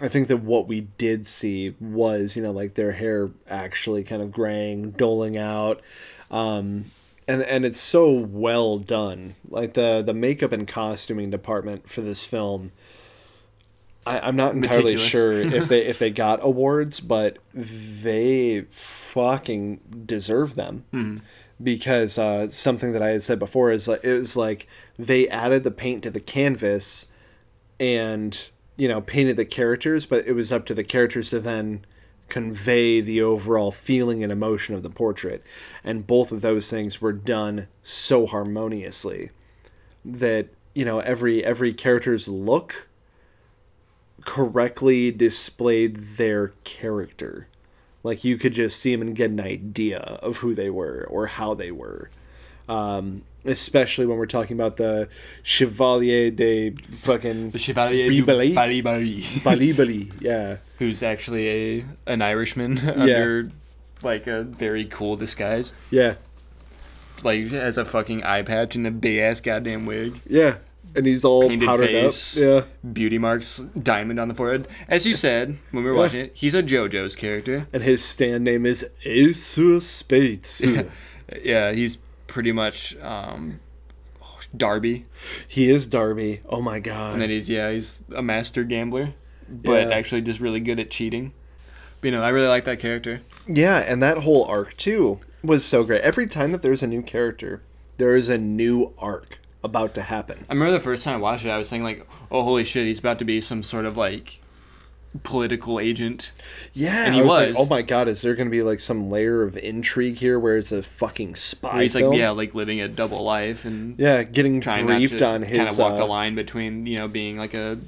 I 0.02 0.08
think 0.08 0.28
that 0.28 0.42
what 0.42 0.68
we 0.68 0.82
did 0.98 1.26
see 1.26 1.74
was, 1.80 2.37
you 2.37 2.42
know, 2.42 2.50
like 2.50 2.74
their 2.74 2.92
hair 2.92 3.30
actually 3.48 4.04
kind 4.04 4.20
of 4.22 4.30
graying, 4.30 4.90
doling 4.90 5.38
out. 5.38 5.80
Um 6.30 6.85
and 7.26 7.40
and 7.42 7.64
it's 7.64 7.80
so 7.80 8.11
well 8.11 8.78
done. 8.78 9.37
Like 9.48 9.72
the 9.72 10.02
the 10.04 10.14
makeup 10.14 10.52
and 10.52 10.68
costuming 10.68 11.30
department 11.30 11.88
for 11.88 12.02
this 12.02 12.24
film 12.24 12.72
I, 14.07 14.21
I'm 14.21 14.37
not 14.37 14.55
entirely 14.55 14.95
Meticulous. 14.97 15.11
sure 15.11 15.33
if 15.55 15.69
they 15.69 15.87
if 15.87 15.99
they 15.99 16.11
got 16.11 16.41
awards, 16.43 17.01
but 17.01 17.38
they 17.55 18.67
fucking 18.71 19.81
deserve 20.07 20.55
them 20.55 20.85
Mhm. 20.93 21.21
because 21.62 22.19
uh, 22.19 22.49
something 22.49 22.93
that 22.93 23.03
I 23.03 23.11
had 23.11 23.23
said 23.23 23.38
before 23.38 23.71
is 23.71 23.87
like 23.88 24.05
it 24.05 24.15
was 24.15 24.37
like 24.37 24.67
they 24.99 25.29
added 25.29 25.65
the 25.65 25.71
paint 25.71 26.03
to 26.05 26.11
the 26.11 26.21
canvas 26.21 27.07
and 27.79 28.51
you 28.77 28.88
know 28.88 29.01
painted 29.01 29.37
the 29.37 29.45
characters, 29.45 30.07
but 30.07 30.27
it 30.27 30.33
was 30.33 30.51
up 30.53 30.67
to 30.67 30.75
the 30.75 30.85
characters 30.85 31.31
to 31.31 31.41
then 31.41 31.85
convey 32.29 33.01
the 33.03 33.21
overall 33.21 33.71
feeling 33.71 34.23
and 34.23 34.33
emotion 34.33 34.75
of 34.75 34.83
the 34.83 34.88
portrait, 34.91 35.43
and 35.85 36.07
both 36.07 36.33
of 36.33 36.41
those 36.41 36.71
things 36.71 37.01
were 37.01 37.12
done 37.12 37.69
so 37.83 38.27
harmoniously 38.27 39.31
that 40.05 40.49
you 40.75 40.85
know 40.85 40.99
every 41.01 41.45
every 41.45 41.73
character's 41.75 42.27
look 42.29 42.88
correctly 44.24 45.11
displayed 45.11 46.16
their 46.16 46.48
character. 46.64 47.48
Like 48.02 48.24
you 48.24 48.37
could 48.37 48.52
just 48.52 48.80
see 48.80 48.94
them 48.94 49.06
and 49.06 49.14
get 49.14 49.30
an 49.30 49.40
idea 49.40 49.98
of 49.98 50.38
who 50.38 50.54
they 50.54 50.70
were 50.70 51.06
or 51.08 51.26
how 51.26 51.54
they 51.54 51.70
were. 51.70 52.11
Um, 52.68 53.22
especially 53.44 54.06
when 54.06 54.18
we're 54.18 54.26
talking 54.26 54.56
about 54.56 54.76
the 54.76 55.08
chevalier 55.42 56.30
de 56.30 56.70
fucking 56.70 57.50
The 57.50 57.58
Chevalier 57.58 58.08
du 58.08 58.24
Bibeli? 58.24 58.54
Balibari, 58.54 59.20
balibali 59.42 60.12
yeah. 60.20 60.58
Who's 60.78 61.02
actually 61.02 61.48
a 61.48 61.85
an 62.06 62.22
Irishman 62.22 62.78
under 62.88 63.50
like 64.02 64.26
a 64.26 64.42
very 64.42 64.85
cool 64.85 65.16
disguise, 65.16 65.72
yeah. 65.90 66.14
Like 67.22 67.48
has 67.48 67.78
a 67.78 67.85
fucking 67.85 68.24
eye 68.24 68.42
patch 68.42 68.74
and 68.74 68.87
a 68.87 68.90
big 68.90 69.18
ass 69.18 69.40
goddamn 69.40 69.87
wig, 69.87 70.20
yeah 70.26 70.56
and 70.94 71.07
he's 71.07 71.24
all 71.24 71.48
painted 71.48 71.66
powdered 71.66 71.87
face, 71.88 72.37
up 72.42 72.64
yeah 72.64 72.90
beauty 72.92 73.18
marks, 73.18 73.59
diamond 73.59 74.18
on 74.20 74.28
the 74.28 74.35
forehead. 74.35 74.68
As 74.88 75.07
you 75.07 75.14
said 75.14 75.59
when 75.70 75.85
we 75.85 75.90
were 75.90 75.96
Yeah. 75.96 76.02
watching 76.02 76.20
it, 76.20 76.33
he's 76.35 76.55
a 76.55 76.62
JoJo's 76.62 77.16
character. 77.16 77.66
and 77.72 77.83
his 77.83 78.05
stand 78.05 78.44
name 78.44 78.66
is 78.66 78.87
Ace 79.05 79.59
Spades. 79.81 80.64
Yeah, 81.42 81.72
he's 81.72 81.96
pretty 82.26 82.52
much 82.52 82.94
um, 82.98 83.59
Darby. 84.57 85.07
he 85.48 85.70
is 85.70 85.87
Darby. 85.87 86.40
Oh 86.48 86.61
my 86.61 86.78
god. 86.78 87.14
And 87.14 87.22
then 87.22 87.31
he's 87.31 87.48
yeah, 87.48 87.70
he's 87.70 88.02
a 88.14 88.20
master 88.22 88.64
gambler, 88.64 89.14
but 89.48 89.88
Yeah. 89.88 89.94
actually 89.94 90.20
just 90.22 90.40
really 90.40 90.61
good 90.61 90.78
at 90.78 90.90
cheating. 90.90 91.33
But, 92.00 92.09
you 92.09 92.12
know, 92.18 92.22
I 92.22 92.28
really 92.31 92.48
like 92.48 92.64
that 92.64 92.81
character. 92.81 93.20
Yeah, 93.46 93.78
and 93.78 94.02
that 94.02 94.18
whole 94.18 94.44
arc 94.44 94.76
too 94.76 95.20
was 95.42 95.64
so 95.64 95.85
great. 95.85 96.02
Every 96.02 96.26
time 96.26 96.52
that 96.52 96.61
there's 96.62 96.83
a 96.83 96.87
new 96.87 97.02
character 97.02 97.62
There 97.98 98.14
is 98.14 98.28
a 98.28 98.38
new 98.38 98.92
arc 98.98 99.38
about 99.64 99.94
to 99.94 100.03
happen. 100.03 100.44
I 100.48 100.53
remember 100.55 100.72
the 100.72 100.81
first 100.81 101.05
time 101.05 101.14
I 101.16 101.18
watched 101.18 101.44
it, 101.44 101.51
I 101.51 101.59
was 101.59 101.68
thinking 101.70 101.85
like, 101.85 102.07
"Oh, 102.31 102.42
holy 102.42 102.64
shit, 102.64 102.87
he's 102.87 102.98
about 102.98 103.18
to 103.20 103.25
be 103.25 103.40
some 103.40 103.62
sort 103.62 103.85
of 103.85 103.96
like 103.96 104.40
political 105.22 105.79
agent." 105.79 106.33
Yeah, 106.72 107.05
And 107.05 107.14
he 107.14 107.20
I 107.20 107.25
like, 107.25 107.48
was. 107.48 107.57
oh 107.59 107.66
my 107.66 107.83
god, 107.83 108.09
is 108.09 108.22
there 108.22 108.35
going 108.35 108.46
to 108.48 108.51
be 108.51 108.62
like 108.62 108.81
some 108.81 109.11
layer 109.11 109.42
of 109.42 109.57
intrigue 109.57 110.16
here 110.16 110.38
where 110.38 110.57
it's 110.57 110.72
a 110.72 110.83
fucking 110.83 111.35
spy 111.37 111.75
Where 111.75 111.83
he's 111.83 111.94
like, 111.94 112.05
film? 112.05 112.14
yeah, 112.14 112.31
like 112.31 112.55
living 112.55 112.81
a 112.81 112.88
double 112.88 113.22
life 113.22 113.64
and 113.64 113.98
yeah, 113.98 114.22
getting 114.22 114.61
trying 114.61 114.87
briefed 114.87 115.18
to 115.18 115.27
on 115.27 115.42
his 115.42 115.59
kind 115.59 115.68
of 115.70 115.79
walk 115.79 115.96
the 115.96 116.03
uh, 116.05 116.07
line 116.07 116.35
between 116.35 116.87
you 116.87 116.96
know 116.98 117.09
being 117.09 117.37
like 117.37 117.55
a 117.55 117.79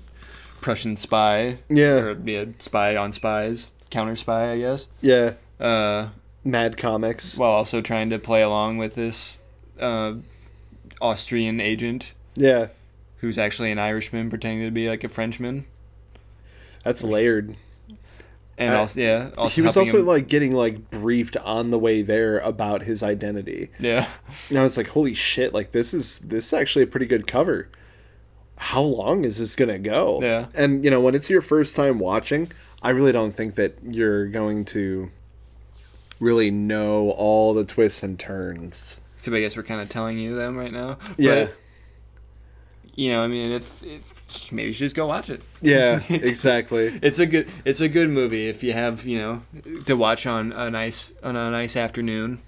Prussian 0.60 0.96
spy 0.96 1.58
Yeah. 1.68 1.96
or 2.00 2.14
be 2.14 2.36
a 2.36 2.48
spy 2.58 2.96
on 2.96 3.12
spies, 3.12 3.72
counter 3.90 4.16
spy, 4.16 4.52
I 4.52 4.58
guess. 4.58 4.88
yeah, 5.00 5.34
Uh, 5.60 6.08
Mad 6.44 6.76
Comics. 6.76 7.36
while 7.38 7.52
also 7.52 7.80
trying 7.80 8.10
to 8.10 8.18
play 8.18 8.42
along 8.42 8.76
with 8.78 8.94
this 8.94 9.40
uh, 9.80 10.14
Austrian 11.04 11.60
agent 11.60 12.14
Yeah, 12.34 12.68
who's 13.18 13.36
actually 13.38 13.70
an 13.70 13.78
Irishman 13.78 14.30
pretending 14.30 14.64
to 14.66 14.70
be 14.70 14.88
like 14.88 15.04
a 15.04 15.08
Frenchman, 15.08 15.66
that's 16.82 17.04
layered. 17.04 17.56
and 18.56 18.74
Uh, 18.74 18.78
also 18.78 19.00
yeah, 19.00 19.30
also 19.36 19.54
he 19.54 19.60
was 19.66 19.76
also 19.76 19.98
him- 19.98 20.06
like 20.06 20.28
getting 20.28 20.52
like 20.52 20.90
briefed 20.90 21.36
on 21.36 21.70
the 21.70 21.78
way 21.78 22.02
there 22.02 22.38
about 22.38 22.82
his 22.82 23.02
identity. 23.02 23.68
yeah. 23.80 24.08
And 24.48 24.58
I 24.58 24.62
was 24.62 24.76
like, 24.76 24.88
holy 24.88 25.14
shit, 25.14 25.52
like 25.52 25.72
this 25.72 25.92
is 25.92 26.18
this 26.20 26.46
is 26.46 26.52
actually 26.52 26.84
a 26.84 26.86
pretty 26.86 27.06
good 27.06 27.26
cover. 27.26 27.68
How 28.56 28.82
long 28.82 29.24
is 29.24 29.38
this 29.38 29.56
gonna 29.56 29.78
go? 29.80 30.20
Yeah. 30.22 30.46
And 30.54 30.84
you 30.84 30.90
know, 30.90 31.00
when 31.00 31.14
it's 31.14 31.28
your 31.28 31.42
first 31.42 31.74
time 31.76 31.98
watching, 31.98 32.50
I 32.82 32.90
really 32.90 33.12
don't 33.12 33.34
think 33.36 33.56
that 33.56 33.74
you're 33.88 34.26
going 34.26 34.64
to 34.66 35.10
really 36.20 36.50
know 36.50 37.10
all 37.10 37.52
the 37.54 37.64
twists 37.64 38.02
and 38.02 38.18
turns. 38.18 39.00
So 39.24 39.34
I 39.34 39.40
guess 39.40 39.56
we're 39.56 39.62
kind 39.62 39.80
of 39.80 39.88
telling 39.88 40.18
you 40.18 40.36
them 40.36 40.54
right 40.56 40.72
now. 40.72 40.98
Yeah. 41.16 41.44
But, 41.44 41.56
you 42.94 43.10
know, 43.10 43.24
I 43.24 43.26
mean, 43.26 43.52
if, 43.52 43.82
if 43.82 44.52
maybe 44.52 44.66
you 44.66 44.72
should 44.74 44.84
just 44.84 44.94
go 44.94 45.06
watch 45.06 45.30
it. 45.30 45.40
Yeah, 45.62 46.02
exactly. 46.10 46.98
It's 47.02 47.18
a 47.18 47.24
good 47.24 47.48
it's 47.64 47.80
a 47.80 47.88
good 47.88 48.10
movie 48.10 48.48
if 48.48 48.62
you 48.62 48.74
have 48.74 49.06
you 49.06 49.18
know 49.18 49.42
to 49.86 49.96
watch 49.96 50.26
on 50.26 50.52
a 50.52 50.70
nice 50.70 51.14
on 51.22 51.36
a 51.36 51.50
nice 51.50 51.74
afternoon. 51.74 52.42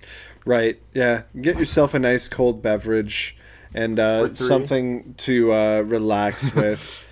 Right. 0.45 0.79
Yeah. 0.93 1.23
Get 1.41 1.59
yourself 1.59 1.95
a 1.95 1.99
nice 1.99 2.29
cold 2.29 2.63
beverage 2.63 3.35
and 3.75 3.99
uh, 3.99 4.33
something 4.35 5.15
to 5.19 5.53
uh, 5.53 5.81
relax 5.81 6.55
with. 6.55 7.05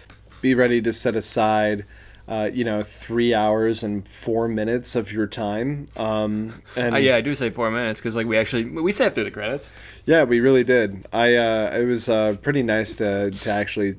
Be 0.42 0.54
ready 0.54 0.82
to 0.82 0.92
set 0.92 1.16
aside, 1.16 1.86
uh, 2.26 2.50
you 2.52 2.64
know, 2.64 2.82
three 2.82 3.34
hours 3.34 3.82
and 3.82 4.06
four 4.08 4.48
minutes 4.48 4.96
of 4.96 5.12
your 5.12 5.26
time. 5.26 5.86
Um, 5.96 6.62
and 6.76 6.94
Uh, 6.94 6.98
yeah, 6.98 7.16
I 7.16 7.20
do 7.20 7.34
say 7.34 7.50
four 7.50 7.70
minutes 7.70 8.00
because 8.00 8.16
like 8.16 8.26
we 8.26 8.36
actually 8.38 8.64
we 8.64 8.92
sat 8.92 9.14
through 9.14 9.24
the 9.24 9.30
credits. 9.30 9.70
Yeah, 10.06 10.24
we 10.24 10.40
really 10.40 10.64
did. 10.64 10.90
I 11.12 11.36
uh, 11.36 11.76
it 11.78 11.86
was 11.86 12.08
uh, 12.08 12.36
pretty 12.42 12.62
nice 12.62 12.94
to 12.96 13.30
to 13.30 13.50
actually 13.50 13.96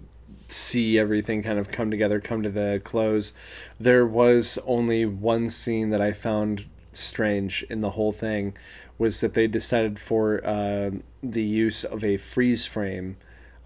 see 0.47 0.99
everything 0.99 1.41
kind 1.43 1.57
of 1.59 1.71
come 1.71 1.89
together, 1.89 2.19
come 2.19 2.43
to 2.43 2.49
the 2.49 2.81
close. 2.83 3.33
There 3.79 4.05
was 4.05 4.59
only 4.65 5.05
one 5.05 5.49
scene 5.49 5.89
that 5.89 6.01
I 6.01 6.13
found 6.13 6.65
strange 6.93 7.63
in 7.69 7.81
the 7.81 7.91
whole 7.91 8.11
thing, 8.13 8.55
was 8.97 9.21
that 9.21 9.33
they 9.33 9.47
decided 9.47 9.99
for 9.99 10.41
uh, 10.45 10.91
the 11.21 11.43
use 11.43 11.83
of 11.83 12.03
a 12.03 12.17
freeze 12.17 12.65
frame. 12.65 13.17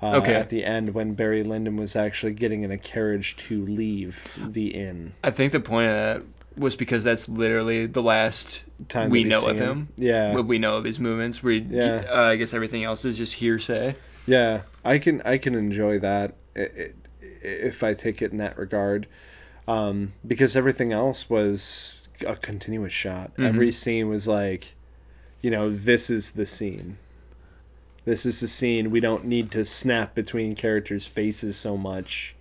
Uh, 0.02 0.16
Okay. 0.18 0.34
At 0.34 0.50
the 0.50 0.64
end, 0.64 0.94
when 0.94 1.14
Barry 1.14 1.44
Lyndon 1.44 1.76
was 1.76 1.96
actually 1.96 2.34
getting 2.34 2.64
in 2.64 2.72
a 2.72 2.78
carriage 2.78 3.36
to 3.38 3.66
leave 3.66 4.18
the 4.38 4.68
inn, 4.76 5.14
I 5.24 5.32
think 5.32 5.52
the 5.52 5.60
point 5.60 5.90
of 5.90 5.96
that 5.96 6.24
was 6.58 6.76
because 6.76 7.04
that's 7.04 7.28
literally 7.30 7.86
the 7.86 8.02
last 8.02 8.64
time 8.90 9.10
we 9.10 9.24
know 9.24 9.46
of 9.46 9.58
him. 9.58 9.90
Yeah, 9.98 10.34
What 10.34 10.46
we 10.46 10.58
know 10.58 10.76
of 10.78 10.84
his 10.86 11.00
movements. 11.00 11.42
We 11.44 11.60
Yeah. 11.60 12.04
uh, 12.10 12.22
I 12.24 12.36
guess 12.38 12.54
everything 12.54 12.84
else 12.84 13.06
is 13.06 13.18
just 13.18 13.36
hearsay. 13.36 13.96
Yeah, 14.26 14.62
I 14.86 15.00
can 15.00 15.22
I 15.26 15.38
can 15.38 15.56
enjoy 15.56 16.00
that 16.00 16.36
if 17.42 17.84
I 17.84 17.94
take 17.94 18.22
it 18.22 18.32
in 18.32 18.38
that 18.38 18.58
regard, 18.58 19.08
um, 19.68 20.14
because 20.28 20.56
everything 20.56 20.92
else 20.94 21.30
was 21.30 22.08
a 22.26 22.36
continuous 22.36 22.94
shot. 22.94 23.32
Mm-hmm. 23.34 23.46
Every 23.46 23.72
scene 23.72 24.10
was 24.10 24.28
like, 24.28 24.74
you 25.42 25.52
know, 25.52 25.70
this 25.70 26.10
is 26.10 26.32
the 26.32 26.46
scene. 26.46 26.98
This 28.06 28.26
is 28.26 28.40
the 28.40 28.48
scene. 28.48 28.92
We 28.92 29.00
don't 29.00 29.26
need 29.26 29.52
to 29.52 29.66
snap 29.66 30.16
between 30.16 30.56
characters' 30.56 31.08
faces 31.08 31.58
so 31.58 31.78
much, 31.78 32.36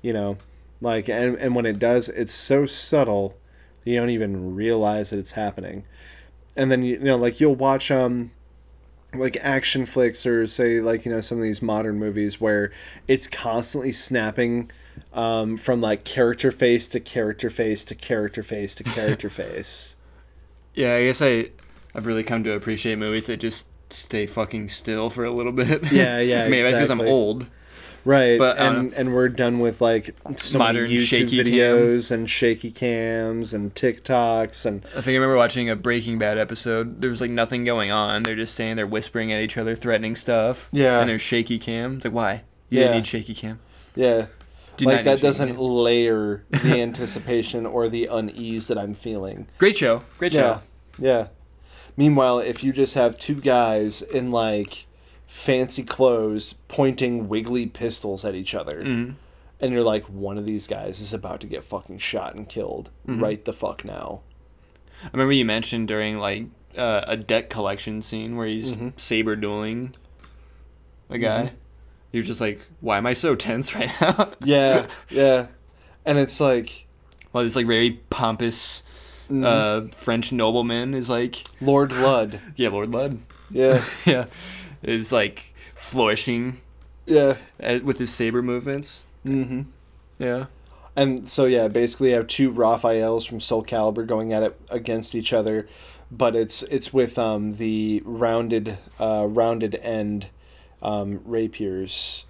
you 0.00 0.12
know, 0.12 0.38
like 0.80 1.08
and 1.08 1.36
and 1.36 1.54
when 1.54 1.66
it 1.66 1.78
does, 1.78 2.08
it's 2.08 2.32
so 2.32 2.66
subtle 2.66 3.36
that 3.84 3.90
you 3.90 3.98
don't 3.98 4.10
even 4.10 4.54
realize 4.54 5.10
that 5.10 5.18
it's 5.18 5.32
happening. 5.32 5.84
And 6.56 6.70
then 6.70 6.82
you 6.82 6.98
know, 6.98 7.16
like 7.16 7.40
you'll 7.40 7.54
watch 7.54 7.90
um 7.90 8.30
like 9.14 9.36
action 9.42 9.84
flicks 9.84 10.24
or 10.24 10.46
say 10.46 10.80
like 10.80 11.04
you 11.04 11.12
know 11.12 11.20
some 11.20 11.38
of 11.38 11.44
these 11.44 11.62
modern 11.62 11.98
movies 11.98 12.40
where 12.40 12.72
it's 13.08 13.26
constantly 13.26 13.92
snapping 13.92 14.70
um, 15.12 15.56
from 15.56 15.80
like 15.80 16.04
character 16.04 16.50
face 16.50 16.88
to 16.88 17.00
character 17.00 17.50
face 17.50 17.84
to 17.84 17.94
character 17.94 18.42
face 18.42 18.74
to 18.74 18.84
character 18.84 19.28
face 19.30 19.96
Yeah, 20.74 20.94
I 20.94 21.04
guess 21.04 21.20
I 21.20 21.50
I've 21.94 22.06
really 22.06 22.24
come 22.24 22.42
to 22.44 22.52
appreciate 22.52 22.96
movies 22.96 23.26
that 23.26 23.38
just 23.38 23.66
stay 23.92 24.26
fucking 24.26 24.68
still 24.68 25.10
for 25.10 25.24
a 25.24 25.30
little 25.30 25.52
bit. 25.52 25.92
Yeah, 25.92 26.18
yeah, 26.20 26.48
Maybe 26.48 26.62
that's 26.62 26.76
because 26.76 26.90
I'm 26.90 27.00
old. 27.00 27.46
right 28.04 28.36
But, 28.38 28.58
uh, 28.58 28.62
and 28.62 28.92
and 28.94 29.14
we're 29.14 29.28
done 29.28 29.60
with 29.60 29.80
like 29.80 30.14
so 30.36 30.58
Modern 30.58 30.84
many 30.84 30.96
youtube 30.96 31.06
shaky 31.06 31.36
cam. 31.44 31.46
videos 31.46 32.10
and 32.10 32.28
shaky 32.28 32.70
cams 32.72 33.54
and 33.54 33.72
tiktoks 33.74 34.66
and 34.66 34.84
I 34.96 35.00
think 35.02 35.08
I 35.08 35.14
remember 35.14 35.36
watching 35.36 35.70
a 35.70 35.76
Breaking 35.76 36.18
Bad 36.18 36.36
episode. 36.38 37.00
There 37.00 37.10
was 37.10 37.20
like 37.20 37.30
nothing 37.30 37.62
going 37.64 37.92
on. 37.92 38.24
They're 38.24 38.34
just 38.34 38.54
standing 38.54 38.76
there 38.76 38.86
whispering 38.88 39.30
at 39.32 39.40
each 39.40 39.56
other, 39.56 39.74
threatening 39.76 40.16
stuff. 40.16 40.68
Yeah. 40.72 41.00
And 41.00 41.08
there's 41.08 41.22
shaky 41.22 41.58
cam. 41.60 41.96
It's 41.96 42.04
like 42.04 42.14
why? 42.14 42.42
You 42.70 42.80
Yeah. 42.80 42.94
need 42.94 43.06
shaky 43.06 43.34
cam. 43.34 43.60
yeah 43.94 44.26
Do 44.78 44.86
like 44.86 45.04
that 45.04 45.20
doesn't 45.20 45.58
layer 45.60 46.42
the 46.50 46.80
anticipation 46.86 47.66
or 47.66 47.88
the 47.88 48.06
unease 48.06 48.66
that 48.68 48.78
i'm 48.78 48.94
feeling 48.94 49.46
Great 49.58 49.76
show. 49.76 50.02
Great 50.18 50.32
Yeah, 50.32 50.40
show. 50.40 50.60
yeah. 50.98 51.26
Meanwhile, 51.96 52.40
if 52.40 52.62
you 52.64 52.72
just 52.72 52.94
have 52.94 53.18
two 53.18 53.34
guys 53.36 54.02
in 54.02 54.30
like 54.30 54.86
fancy 55.26 55.82
clothes 55.82 56.54
pointing 56.68 57.28
wiggly 57.28 57.66
pistols 57.66 58.24
at 58.24 58.34
each 58.34 58.54
other, 58.54 58.82
Mhm. 58.82 59.14
and 59.60 59.72
you're 59.72 59.82
like, 59.82 60.04
one 60.04 60.36
of 60.38 60.46
these 60.46 60.66
guys 60.66 61.00
is 61.00 61.12
about 61.14 61.40
to 61.40 61.46
get 61.46 61.64
fucking 61.64 61.98
shot 61.98 62.34
and 62.34 62.48
killed 62.48 62.90
Mm-hmm. 63.06 63.22
right 63.22 63.44
the 63.44 63.52
fuck 63.52 63.84
now. 63.84 64.20
I 65.04 65.08
remember 65.12 65.32
you 65.32 65.44
mentioned 65.44 65.88
during 65.88 66.18
like 66.18 66.46
uh, 66.76 67.02
a 67.06 67.16
debt 67.16 67.50
collection 67.50 68.00
scene 68.02 68.36
where 68.36 68.46
he's 68.46 68.74
Mm-hmm. 68.74 68.88
saber 68.96 69.36
dueling 69.36 69.94
a 71.10 71.18
guy. 71.18 71.50
You're 72.12 72.22
just 72.22 72.40
like, 72.40 72.60
why 72.80 72.98
am 72.98 73.06
I 73.06 73.12
so 73.14 73.34
tense 73.34 73.74
right 73.74 73.90
now? 74.00 74.32
Yeah, 74.44 74.86
yeah. 75.10 75.46
And 76.04 76.18
it's 76.18 76.40
like 76.40 76.86
Well, 77.32 77.44
it's 77.44 77.56
like 77.56 77.66
very 77.66 78.00
pompous 78.10 78.82
Mm-hmm. 79.32 79.44
uh, 79.44 79.88
French 79.96 80.30
nobleman 80.30 80.92
is 80.92 81.08
like, 81.08 81.44
Lord 81.60 81.90
Ludd. 81.90 82.38
yeah, 82.54 82.68
Lord 82.68 82.92
Lud. 82.92 83.20
Yeah, 83.50 83.82
yeah, 84.04 84.26
is 84.82 85.10
like 85.10 85.54
flourishing 85.72 86.60
yeah. 87.06 87.36
uh, 87.62 87.80
with 87.82 87.98
his 87.98 88.12
saber 88.12 88.42
movements. 88.42 89.06
Mm-hmm. 89.24 89.62
Yeah. 90.18 90.46
And 90.94 91.26
so 91.26 91.46
yeah, 91.46 91.68
basically 91.68 92.10
you 92.10 92.16
have 92.16 92.26
two 92.26 92.50
Raphaels 92.50 93.24
from 93.24 93.40
Soul 93.40 93.64
Calibur 93.64 94.06
going 94.06 94.32
at 94.34 94.42
it 94.42 94.60
against 94.68 95.14
each 95.14 95.32
other, 95.32 95.66
but 96.10 96.36
it's 96.36 96.62
it's 96.64 96.92
with 96.92 97.18
um, 97.18 97.56
the 97.56 98.02
rounded 98.04 98.76
uh, 99.00 99.26
rounded 99.28 99.76
end 99.76 100.26
um, 100.82 101.22
rapiers. 101.24 102.26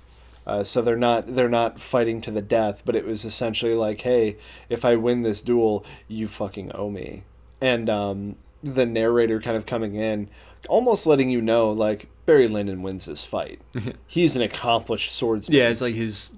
Uh, 0.47 0.65
so 0.65 0.83
they're 0.83 0.97
not 0.97 1.29
they're 1.29 1.49
not 1.49 1.81
fighting 1.81 2.21
to 2.23 2.31
the 2.31 2.43
death, 2.43 2.83
but 2.85 2.97
it 2.97 3.07
was 3.07 3.25
essentially 3.25 3.75
like, 3.75 4.01
hey, 4.01 4.37
if 4.69 4.85
I 4.85 4.97
win 4.97 5.23
this 5.23 5.43
duel, 5.43 5.85
you 6.09 6.29
fucking 6.29 6.73
owe 6.75 6.91
me. 6.91 7.25
And 7.61 7.89
um, 7.89 8.37
the 8.63 8.87
narrator 8.87 9.41
kind 9.41 9.57
of 9.57 9.67
coming 9.67 9.95
in, 9.95 10.29
almost 10.69 11.07
letting 11.07 11.31
you 11.31 11.41
know 11.41 11.71
like 11.71 12.09
Barry 12.27 12.49
Lyndon 12.49 12.83
wins 12.83 13.07
this 13.07 13.25
fight. 13.25 13.61
He's 14.07 14.37
an 14.37 14.43
accomplished 14.43 15.13
swordsman. 15.13 15.57
Yeah, 15.57 15.69
it's 15.69 15.81
like 15.81 15.95
his 15.95 16.33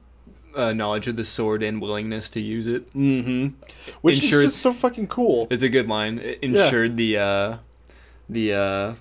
uh, 0.55 0.73
knowledge 0.73 1.09
of 1.09 1.17
the 1.17 1.25
sword 1.25 1.63
and 1.63 1.81
willingness 1.81 2.29
to 2.31 2.41
use 2.41 2.67
it. 2.67 2.93
Mm-hmm. 2.95 3.57
Which 4.01 4.23
is 4.23 4.31
just 4.31 4.59
so 4.59 4.73
fucking 4.73 5.09
cool. 5.09 5.47
It's 5.51 5.63
a 5.63 5.69
good 5.69 5.87
line. 5.87 6.19
It 6.19 6.41
ensured 6.43 6.97
the 6.97 7.19
uh, 7.19 7.57
the 8.29 8.53
uh, 8.55 8.95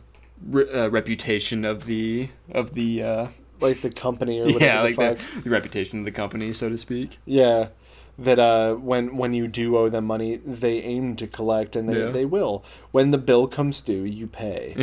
re- 0.46 0.72
uh, 0.72 0.90
reputation 0.90 1.66
of 1.66 1.86
the 1.86 2.30
of 2.52 2.74
the 2.74 3.04
uh, 3.04 3.28
like 3.64 3.82
the 3.82 3.90
company 3.90 4.40
or 4.40 4.46
whatever 4.54 4.64
yeah, 4.66 4.78
the 4.78 4.84
like 4.84 4.96
fuck. 4.96 5.18
the, 5.36 5.42
the 5.42 5.50
reputation 5.50 6.00
of 6.00 6.06
the 6.06 6.12
company, 6.12 6.54
so 6.54 6.70
to 6.70 6.78
speak. 6.78 7.18
Yeah, 7.26 7.70
that 8.20 8.38
uh, 8.40 8.76
when 8.76 9.18
when 9.18 9.34
you 9.34 9.48
do 9.48 9.76
owe 9.78 9.90
them 9.90 10.06
money, 10.06 10.36
they 10.36 10.82
aim 10.84 11.16
to 11.16 11.26
collect, 11.28 11.76
and 11.76 11.90
they, 11.90 12.00
Yeah. 12.06 12.12
they 12.12 12.26
will. 12.26 12.64
When 12.92 13.12
the 13.12 13.18
bill 13.18 13.48
comes 13.48 13.82
due, 13.82 14.04
you 14.04 14.28
pay. 14.28 14.76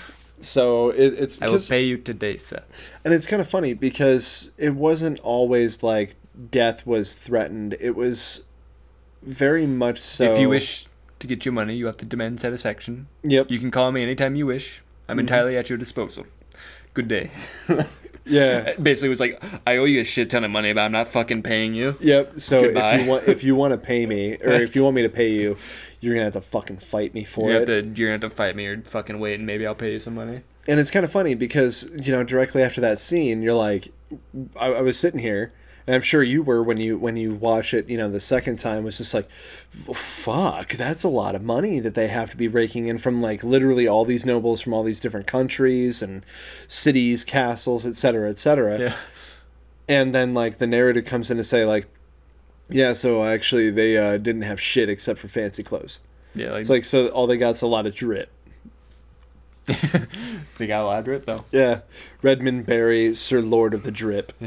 so 0.40 0.90
it, 0.90 1.14
it's 1.18 1.42
I 1.42 1.48
will 1.48 1.60
pay 1.60 1.84
you 1.84 1.98
today, 1.98 2.36
sir. 2.36 2.62
and 3.04 3.12
it's 3.12 3.26
kind 3.26 3.42
of 3.42 3.48
funny 3.48 3.74
because 3.74 4.50
it 4.56 4.74
wasn't 4.74 5.20
always 5.20 5.82
like 5.82 6.16
death 6.50 6.86
was 6.86 7.12
threatened. 7.14 7.76
It 7.80 7.94
was 7.94 8.42
very 9.22 9.66
much 9.66 10.00
so. 10.00 10.32
If 10.32 10.38
you 10.38 10.48
wish 10.48 10.86
to 11.20 11.26
get 11.26 11.44
your 11.44 11.52
money, 11.52 11.74
you 11.76 11.86
have 11.86 11.96
to 11.98 12.04
demand 12.04 12.40
satisfaction. 12.40 13.06
Yep. 13.22 13.50
You 13.50 13.58
can 13.58 13.70
call 13.70 13.92
me 13.92 14.02
anytime 14.02 14.34
you 14.34 14.46
wish. 14.46 14.82
I'm 15.08 15.14
Mm-hmm. 15.16 15.20
entirely 15.20 15.56
at 15.58 15.68
your 15.68 15.76
disposal. 15.78 16.24
good 16.94 17.06
day. 17.08 17.30
Yeah. 18.24 18.74
Basically, 18.82 19.06
it 19.06 19.10
was 19.10 19.20
like, 19.20 19.42
I 19.66 19.76
owe 19.78 19.84
you 19.84 20.00
a 20.00 20.04
shit 20.04 20.30
ton 20.30 20.44
of 20.44 20.50
money, 20.50 20.72
but 20.72 20.82
I'm 20.82 20.92
not 20.92 21.08
fucking 21.08 21.42
paying 21.42 21.74
you. 21.74 21.96
Yep. 22.00 22.40
So 22.40 22.62
Goodbye. 22.62 22.94
if 22.94 23.02
you 23.04 23.10
want 23.10 23.28
if 23.28 23.44
you 23.44 23.54
want 23.56 23.72
to 23.72 23.78
pay 23.78 24.06
me 24.06 24.36
or 24.44 24.52
if 24.52 24.74
you 24.76 24.82
want 24.84 24.96
me 24.96 25.02
to 25.02 25.08
pay 25.08 25.30
you, 25.30 25.56
you're 26.00 26.14
gonna 26.14 26.24
have 26.24 26.32
to 26.34 26.40
fucking 26.40 26.78
fight 26.78 27.14
me 27.14 27.24
for 27.24 27.48
You 27.50 27.54
have 27.60 27.68
it. 27.68 27.94
to, 27.94 28.00
you're 28.00 28.08
gonna 28.08 28.22
have 28.22 28.30
to 28.30 28.36
fight 28.36 28.56
me 28.56 28.66
or 28.66 28.80
fucking 28.82 29.18
wait, 29.18 29.34
and 29.34 29.46
maybe 29.46 29.66
I'll 29.66 29.74
pay 29.74 29.92
you 29.92 30.00
some 30.00 30.14
money. 30.14 30.42
and 30.68 30.78
it's 30.80 30.90
kind 30.90 31.04
of 31.04 31.10
funny 31.12 31.34
because 31.34 31.88
you 32.00 32.12
know 32.12 32.22
directly 32.24 32.62
after 32.62 32.80
that 32.80 32.98
scene, 33.00 33.42
you're 33.42 33.54
like, 33.54 33.92
I, 34.56 34.66
I 34.72 34.80
was 34.82 34.98
sitting 34.98 35.20
here, 35.20 35.52
and 35.86 35.96
I'm 35.96 36.02
sure 36.02 36.22
you 36.22 36.42
were 36.42 36.62
when 36.62 36.78
you 36.78 36.96
when 36.98 37.16
you 37.16 37.34
watch 37.34 37.74
it. 37.74 37.88
You 37.88 37.96
know, 37.98 38.08
the 38.08 38.20
second 38.20 38.58
time 38.58 38.84
was 38.84 38.98
just 38.98 39.14
like, 39.14 39.26
fuck, 39.94 40.72
that's 40.74 41.02
a 41.04 41.08
lot 41.08 41.34
of 41.34 41.42
money 41.42 41.80
that 41.80 41.94
they 41.94 42.08
have 42.08 42.30
to 42.30 42.36
be 42.36 42.48
raking 42.48 42.86
in 42.86 42.98
from 42.98 43.20
like 43.20 43.42
literally 43.42 43.86
all 43.88 44.04
these 44.04 44.24
nobles 44.26 44.60
from 44.60 44.72
all 44.74 44.82
these 44.82 45.00
different 45.00 45.26
countries 45.26 46.02
and 46.02 46.24
cities, 46.68 47.24
castles, 47.24 47.84
etc., 47.86 47.96
cetera, 47.96 48.30
etc. 48.30 48.72
Cetera. 48.72 48.88
Yeah. 48.90 48.96
and 49.88 50.14
then 50.14 50.34
like 50.34 50.58
the 50.58 50.66
narrator 50.66 51.02
comes 51.02 51.30
in 51.30 51.36
to 51.36 51.44
say 51.44 51.64
like 51.64 51.86
yeah 52.68 52.92
so 52.92 53.24
actually 53.24 53.70
they 53.70 53.96
uh, 53.98 54.16
didn't 54.18 54.42
have 54.42 54.60
shit 54.60 54.88
except 54.88 55.18
for 55.18 55.26
fancy 55.28 55.62
clothes 55.62 55.98
Yeah, 56.34 56.52
like, 56.52 56.60
it's 56.60 56.70
like 56.70 56.84
so 56.84 57.08
all 57.08 57.26
they 57.26 57.36
got's 57.36 57.60
a 57.62 57.66
lot 57.66 57.86
of 57.86 57.94
drip 57.94 58.30
they 60.58 60.66
got 60.66 60.82
elaborate 60.82 61.24
though. 61.24 61.44
yeah. 61.52 61.80
Redmond 62.20 62.66
barry 62.66 63.14
sir 63.14 63.40
lord 63.40 63.74
of 63.74 63.84
the 63.84 63.90
drip. 63.92 64.32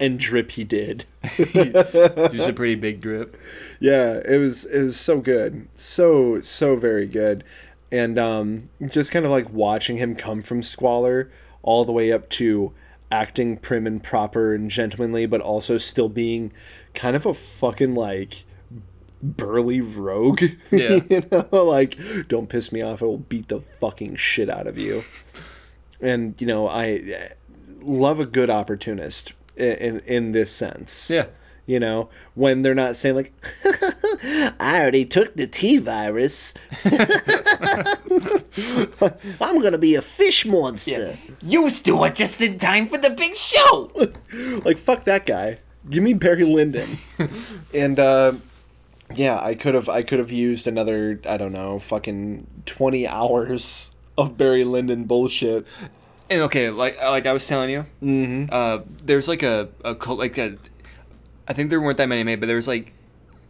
And 0.00 0.18
drip 0.18 0.52
he 0.52 0.64
did. 0.64 1.04
He 1.36 1.70
was 1.70 2.46
a 2.46 2.52
pretty 2.54 2.74
big 2.74 3.00
drip. 3.00 3.36
yeah 3.78 4.20
it 4.24 4.38
was 4.38 4.64
it 4.64 4.82
was 4.84 4.98
so 4.98 5.20
good. 5.20 5.68
So 5.76 6.40
so 6.40 6.76
very 6.76 7.06
good. 7.06 7.44
And 7.92 8.18
um 8.18 8.70
just 8.88 9.12
kind 9.12 9.24
of 9.26 9.30
like 9.30 9.50
watching 9.50 9.98
him 9.98 10.14
come 10.16 10.40
from 10.42 10.62
squalor 10.62 11.30
all 11.62 11.84
the 11.84 11.92
way 11.92 12.10
up 12.10 12.28
to 12.30 12.72
acting 13.12 13.56
prim 13.58 13.86
and 13.86 14.02
proper 14.02 14.54
and 14.54 14.70
gentlemanly 14.70 15.26
but 15.26 15.40
also 15.40 15.76
still 15.76 16.08
being 16.08 16.52
kind 16.94 17.16
of 17.16 17.26
a 17.26 17.34
fucking 17.34 17.94
like 17.94 18.44
burly 19.22 19.80
rogue 19.80 20.42
Yeah. 20.70 21.00
you 21.10 21.22
know 21.30 21.46
like 21.52 21.96
don't 22.28 22.48
piss 22.48 22.72
me 22.72 22.80
off 22.82 23.02
i 23.02 23.06
will 23.06 23.18
beat 23.18 23.48
the 23.48 23.60
fucking 23.60 24.16
shit 24.16 24.48
out 24.48 24.66
of 24.66 24.78
you 24.78 25.04
and 26.00 26.34
you 26.40 26.46
know 26.46 26.66
i 26.68 26.86
eh, 26.88 27.28
love 27.82 28.18
a 28.20 28.26
good 28.26 28.48
opportunist 28.50 29.34
in 29.56 29.72
in, 29.76 29.98
in 30.00 30.32
this 30.32 30.50
sense 30.50 31.10
Yeah. 31.10 31.26
you 31.66 31.78
know, 31.78 32.08
when 32.34 32.62
they're 32.62 32.74
not 32.74 32.96
saying 32.96 33.14
like, 33.16 33.32
"I 34.58 34.80
already 34.80 35.04
took 35.04 35.36
the 35.36 35.46
T 35.46 35.78
virus. 35.78 36.52
I'm 39.40 39.60
gonna 39.60 39.78
be 39.78 39.94
a 39.94 40.02
fish 40.02 40.44
monster." 40.46 41.16
Used 41.42 41.84
to 41.84 42.02
it 42.04 42.14
just 42.16 42.40
in 42.40 42.58
time 42.58 42.88
for 42.88 42.98
the 42.98 43.10
big 43.10 43.36
show. 43.36 43.90
Like, 44.64 44.78
fuck 44.78 45.04
that 45.04 45.26
guy. 45.26 45.58
Give 45.88 46.02
me 46.02 46.12
Barry 46.14 46.44
Lyndon. 46.44 46.88
and 47.74 47.98
uh, 47.98 48.32
yeah, 49.14 49.38
I 49.40 49.54
could 49.54 49.74
have 49.74 49.88
I 49.88 50.02
could 50.02 50.18
have 50.18 50.32
used 50.32 50.66
another 50.66 51.20
I 51.28 51.36
don't 51.36 51.52
know 51.52 51.78
fucking 51.78 52.46
twenty 52.66 53.06
hours 53.06 53.90
of 54.18 54.36
Barry 54.36 54.64
Lyndon 54.64 55.04
bullshit. 55.04 55.66
And 56.28 56.42
okay, 56.42 56.70
like 56.70 57.00
like 57.00 57.26
I 57.26 57.32
was 57.32 57.46
telling 57.46 57.70
you, 57.70 57.86
Mm-hmm. 58.02 58.46
uh, 58.52 58.78
there's 59.04 59.26
like 59.28 59.42
a, 59.42 59.68
a 59.84 59.92
like 60.12 60.38
a, 60.38 60.56
I 61.48 61.52
think 61.52 61.70
there 61.70 61.80
weren't 61.80 61.98
that 61.98 62.08
many 62.08 62.22
made, 62.22 62.38
but 62.40 62.46
there 62.46 62.56
was 62.56 62.68
like 62.68 62.92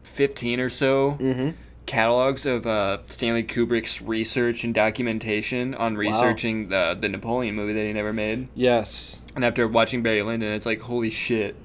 fifteen 0.02 0.60
or 0.60 0.70
so 0.70 1.12
Mm-hmm. 1.20 1.50
catalogs 1.84 2.46
of 2.46 2.66
uh, 2.66 2.98
Stanley 3.08 3.42
Kubrick's 3.44 4.00
research 4.00 4.64
and 4.64 4.74
documentation 4.74 5.74
on 5.74 5.96
researching 5.96 6.68
the 6.70 6.96
the 6.98 7.08
Napoleon 7.10 7.54
movie 7.54 7.74
that 7.74 7.84
he 7.86 7.92
never 7.92 8.12
made. 8.14 8.48
Yes, 8.54 9.20
And 9.36 9.44
after 9.44 9.68
watching 9.68 10.02
Barry 10.02 10.22
Lyndon, 10.22 10.52
it's 10.52 10.64
like 10.66 10.80
holy 10.80 11.10
shit, 11.10 11.56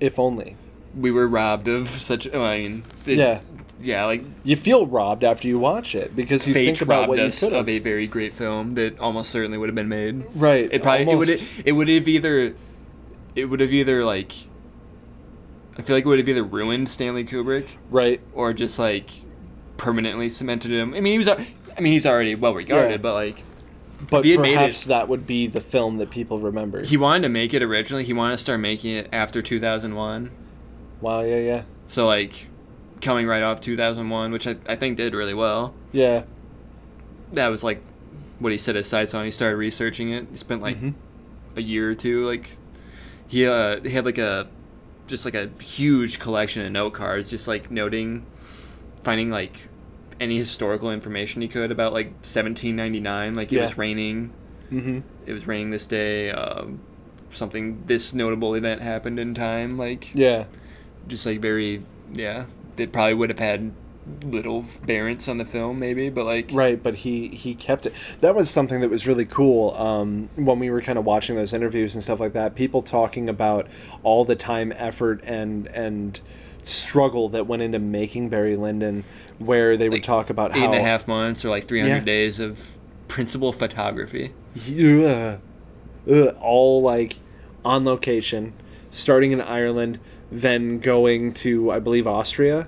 if 0.00 0.18
only. 0.18 0.56
We 0.96 1.10
were 1.10 1.26
robbed 1.26 1.68
of 1.68 1.88
such. 1.88 2.26
I 2.34 2.58
mean, 2.58 2.84
it- 3.06 3.16
Yeah. 3.18 3.40
yeah, 3.80 4.04
like 4.04 4.24
You 4.44 4.56
feel 4.56 4.86
robbed 4.86 5.24
after 5.24 5.48
you 5.48 5.58
watch 5.58 5.94
it 5.94 6.14
because 6.14 6.46
you 6.46 6.52
fate 6.54 6.66
think 6.66 6.82
about 6.82 7.00
robbed 7.00 7.08
what 7.10 7.18
you 7.18 7.24
us 7.26 7.40
could 7.40 7.52
of 7.52 7.68
a 7.68 7.78
very 7.78 8.06
great 8.06 8.32
film 8.32 8.74
that 8.74 8.98
almost 8.98 9.30
certainly 9.30 9.58
would 9.58 9.68
have 9.68 9.74
been 9.76 9.88
made. 9.88 10.24
Right. 10.34 10.68
It 10.72 10.82
probably 10.82 11.02
it 11.10 11.16
would 11.16 11.28
almost- 11.30 11.44
it 11.64 11.72
would 11.72 11.88
have 11.88 12.06
either 12.08 12.54
it 13.34 13.46
would 13.46 13.60
have 13.60 13.72
either 13.72 14.04
like 14.04 14.32
I 15.78 15.82
feel 15.82 15.96
like 15.96 16.04
it 16.04 16.08
would 16.08 16.18
have 16.18 16.28
either 16.28 16.42
ruined 16.44 16.88
Stanley 16.88 17.24
Kubrick 17.24 17.68
Right. 17.90 18.20
or 18.34 18.52
just 18.52 18.78
like 18.78 19.10
permanently 19.78 20.28
cemented 20.28 20.70
him. 20.70 20.92
I 20.94 21.00
mean, 21.00 21.12
he 21.12 21.18
was 21.18 21.28
I 21.28 21.36
mean, 21.80 21.94
he's 21.94 22.04
already 22.06 22.34
well 22.34 22.54
regarded, 22.54 22.90
Yeah. 22.90 22.96
but 22.98 23.14
like 23.14 23.42
But 24.10 24.24
he 24.24 24.32
had 24.32 24.40
made 24.40 24.54
perhaps 24.56 24.84
it- 24.84 24.88
that 24.88 25.08
would 25.08 25.26
be 25.26 25.46
the 25.46 25.60
film 25.62 25.96
that 25.98 26.10
people 26.10 26.38
remember. 26.40 26.82
he 26.84 26.96
wanted 26.98 27.22
to 27.22 27.28
make 27.30 27.54
it 27.54 27.62
originally. 27.62 28.04
He 28.04 28.12
wanted 28.12 28.32
to 28.34 28.38
start 28.38 28.60
making 28.60 28.90
it 28.94 29.08
after 29.12 29.40
2001. 29.40 30.30
Wow, 31.02 31.20
yeah, 31.20 31.36
yeah. 31.38 31.62
So 31.86 32.06
like 32.06 32.46
coming 33.02 33.26
right 33.26 33.42
off 33.42 33.60
2001, 33.60 34.30
which 34.32 34.46
I, 34.46 34.56
I 34.66 34.76
think 34.76 34.96
did 34.96 35.12
really 35.14 35.34
well. 35.34 35.74
Yeah. 35.92 36.22
That 37.32 37.48
was 37.48 37.62
like 37.64 37.82
what 38.38 38.52
he 38.52 38.58
set 38.58 38.74
his 38.76 38.86
sights 38.88 39.12
on. 39.14 39.24
He 39.24 39.30
started 39.30 39.56
researching 39.56 40.10
it. 40.12 40.26
He 40.30 40.36
spent 40.36 40.62
like 40.62 40.78
Mhm. 40.80 40.94
a 41.56 41.62
year 41.62 41.90
or 41.90 41.94
two 41.94 42.26
like 42.26 42.56
he 43.28 43.46
uh 43.46 43.80
he 43.82 43.90
had 43.90 44.04
like 44.04 44.18
a 44.18 44.48
just 45.06 45.24
like 45.24 45.34
a 45.34 45.50
huge 45.62 46.18
collection 46.18 46.64
of 46.64 46.72
note 46.72 46.92
cards 46.94 47.28
just 47.30 47.46
like 47.48 47.70
noting 47.70 48.24
finding 49.02 49.30
like 49.30 49.68
any 50.20 50.38
historical 50.38 50.90
information 50.92 51.42
he 51.42 51.48
could 51.48 51.70
about 51.72 51.92
like 51.92 52.06
1799 52.22 53.34
like 53.34 53.52
it 53.52 53.56
Yeah. 53.56 53.62
was 53.62 53.76
raining 53.76 54.32
Mm-hmm. 54.70 55.00
it 55.26 55.32
was 55.32 55.46
raining 55.46 55.70
this 55.70 55.86
day 55.86 56.30
um 56.30 56.80
something 57.30 57.82
this 57.86 58.14
notable 58.14 58.54
event 58.54 58.80
happened 58.80 59.18
in 59.18 59.34
time 59.34 59.76
like 59.76 60.10
Yeah. 60.14 60.44
Just 61.08 61.26
like 61.26 61.40
very 61.40 61.82
yeah 62.12 62.44
it 62.76 62.92
probably 62.92 63.14
would 63.14 63.30
have 63.30 63.38
had 63.38 63.72
little 64.24 64.62
bearance 64.84 65.28
on 65.28 65.38
the 65.38 65.44
film 65.44 65.78
maybe 65.78 66.08
but 66.10 66.26
like 66.26 66.50
Right, 66.52 66.82
but 66.82 66.96
he 66.96 67.28
he 67.28 67.54
kept 67.54 67.86
it. 67.86 67.92
That 68.20 68.34
was 68.34 68.50
something 68.50 68.80
that 68.80 68.90
was 68.90 69.06
really 69.06 69.24
cool. 69.26 69.74
Um, 69.76 70.28
when 70.34 70.58
we 70.58 70.70
were 70.70 70.80
kind 70.82 70.98
of 70.98 71.04
watching 71.04 71.36
those 71.36 71.52
interviews 71.52 71.94
and 71.94 72.02
stuff 72.02 72.18
like 72.18 72.32
that, 72.32 72.56
people 72.56 72.82
talking 72.82 73.28
about 73.28 73.68
all 74.02 74.24
the 74.24 74.34
time, 74.34 74.72
effort, 74.76 75.20
and 75.24 75.68
and 75.68 76.20
struggle 76.64 77.28
that 77.30 77.46
went 77.46 77.62
into 77.62 77.78
making 77.78 78.28
Barry 78.28 78.56
Lyndon, 78.56 79.04
where 79.38 79.76
they 79.76 79.88
would 79.88 80.02
talk 80.02 80.30
about 80.30 80.50
eight 80.56 80.60
how 80.60 80.64
and 80.66 80.74
a 80.74 80.80
half 80.80 81.06
months 81.06 81.44
or 81.44 81.50
like 81.50 81.64
300 81.64 81.88
Yeah. 81.94 82.00
days 82.00 82.40
of 82.40 82.76
principal 83.08 83.52
photography 83.52 84.32
Ugh. 84.68 85.38
Ugh, 86.10 86.36
all 86.40 86.82
like 86.82 87.18
on 87.64 87.84
location, 87.84 88.52
starting 88.90 89.30
in 89.32 89.40
Ireland, 89.40 90.00
then 90.32 90.78
going 90.80 91.34
to 91.34 91.70
I 91.70 91.78
believe 91.78 92.06
Austria. 92.06 92.66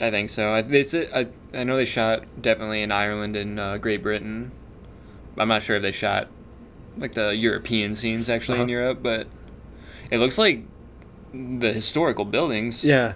I 0.00 0.10
think 0.10 0.30
so. 0.30 0.52
I, 0.54 0.62
they 0.62 0.84
I, 1.12 1.26
I 1.52 1.64
know 1.64 1.76
they 1.76 1.84
shot 1.84 2.24
definitely 2.40 2.82
in 2.82 2.90
Ireland 2.92 3.36
and 3.36 3.58
uh, 3.60 3.78
Great 3.78 4.02
Britain. 4.02 4.52
I'm 5.36 5.48
not 5.48 5.62
sure 5.62 5.76
if 5.76 5.82
they 5.82 5.92
shot 5.92 6.28
like 6.96 7.12
the 7.12 7.34
European 7.36 7.94
scenes 7.94 8.28
actually 8.28 8.58
in 8.58 8.62
Uh-huh. 8.62 8.70
Europe, 8.70 8.98
but 9.02 9.26
it 10.10 10.18
looks 10.18 10.38
like 10.38 10.64
the 11.32 11.72
historical 11.72 12.24
buildings. 12.24 12.84
Yeah, 12.84 13.14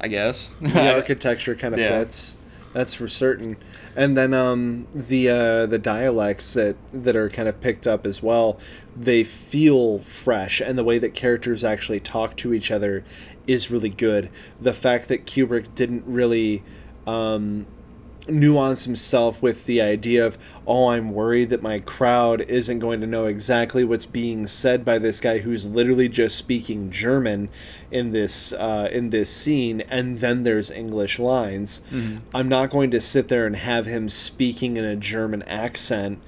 I 0.00 0.08
guess. 0.08 0.54
the 0.60 0.94
architecture 0.94 1.54
kind 1.54 1.72
of 1.74 1.80
Yeah. 1.80 1.98
fits. 2.00 2.36
That's 2.74 2.94
for 2.94 3.08
certain. 3.08 3.56
And 3.98 4.16
then 4.16 4.32
um, 4.32 4.86
the 4.94 5.28
uh, 5.28 5.66
the 5.66 5.80
dialects 5.80 6.54
that 6.54 6.76
that 6.92 7.16
are 7.16 7.28
kind 7.28 7.48
of 7.48 7.60
picked 7.60 7.84
up 7.84 8.06
as 8.06 8.22
well, 8.22 8.60
they 8.96 9.24
feel 9.24 9.98
fresh, 10.04 10.60
and 10.60 10.78
the 10.78 10.84
way 10.84 11.00
that 11.00 11.14
characters 11.14 11.64
actually 11.64 11.98
talk 11.98 12.36
to 12.36 12.54
each 12.54 12.70
other 12.70 13.02
is 13.48 13.72
really 13.72 13.88
good. 13.88 14.30
The 14.60 14.72
fact 14.72 15.08
that 15.08 15.26
Kubrick 15.26 15.74
didn't 15.74 16.04
really 16.06 16.62
um, 17.08 17.66
nuance 18.28 18.84
himself 18.84 19.40
with 19.42 19.64
the 19.66 19.80
idea 19.80 20.26
of, 20.26 20.38
oh, 20.66 20.88
I'm 20.88 21.10
worried 21.12 21.50
that 21.50 21.62
my 21.62 21.80
crowd 21.80 22.42
isn't 22.42 22.78
going 22.78 23.00
to 23.00 23.06
know 23.06 23.26
exactly 23.26 23.84
what's 23.84 24.06
being 24.06 24.46
said 24.46 24.84
by 24.84 24.98
this 24.98 25.20
guy 25.20 25.38
who's 25.38 25.66
literally 25.66 26.08
just 26.08 26.36
speaking 26.36 26.90
German 26.90 27.48
in 27.90 28.12
this 28.12 28.52
uh, 28.52 28.88
in 28.92 29.10
this 29.10 29.30
scene, 29.30 29.80
and 29.82 30.18
then 30.18 30.42
there's 30.44 30.70
English 30.70 31.18
lines. 31.18 31.80
I'm 32.34 32.48
not 32.48 32.70
going 32.70 32.90
to 32.90 33.00
sit 33.00 33.28
there 33.28 33.46
and 33.46 33.56
have 33.56 33.86
him 33.86 34.08
speaking 34.08 34.76
in 34.76 34.84
a 34.84 34.96
German 34.96 35.42
accent 35.44 36.20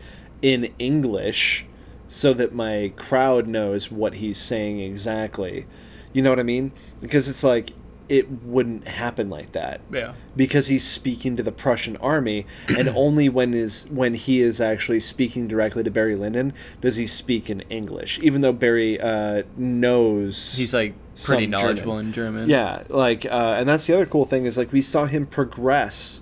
in 0.42 0.72
English 0.78 1.66
so 2.08 2.32
that 2.34 2.54
my 2.54 2.92
crowd 2.96 3.46
knows 3.46 3.90
what 3.90 4.14
he's 4.14 4.38
saying 4.38 4.80
exactly. 4.80 5.66
You 6.12 6.22
know 6.22 6.30
what 6.30 6.40
I 6.40 6.44
mean? 6.44 6.72
Because 7.00 7.28
it's 7.28 7.44
like 7.44 7.70
it 8.10 8.28
wouldn't 8.42 8.88
happen 8.88 9.30
like 9.30 9.52
that 9.52 9.80
yeah. 9.92 10.14
because 10.34 10.66
he's 10.66 10.84
speaking 10.84 11.36
to 11.36 11.44
the 11.44 11.52
Prussian 11.52 11.96
army, 11.98 12.44
and 12.68 12.88
only 12.96 13.28
when 13.28 13.54
is 13.54 13.86
when 13.88 14.14
he 14.14 14.40
is 14.40 14.60
actually 14.60 14.98
speaking 14.98 15.46
directly 15.46 15.84
to 15.84 15.90
Barry 15.92 16.16
Lyndon 16.16 16.52
does 16.80 16.96
he 16.96 17.06
speak 17.06 17.48
in 17.48 17.60
English, 17.70 18.18
even 18.20 18.40
though 18.40 18.52
Barry 18.52 19.00
uh, 19.00 19.44
knows 19.56 20.56
He's 20.56 20.74
like 20.74 20.94
pretty 21.24 21.46
knowledgeable 21.46 21.92
German. 21.92 22.06
in 22.06 22.12
German. 22.12 22.48
yeah, 22.50 22.82
like, 22.88 23.24
uh, 23.26 23.54
and 23.58 23.68
that's 23.68 23.86
the 23.86 23.94
other 23.94 24.06
cool 24.06 24.26
thing 24.26 24.44
is 24.44 24.58
like 24.58 24.72
we 24.72 24.82
saw 24.82 25.04
him 25.04 25.24
progress 25.24 26.20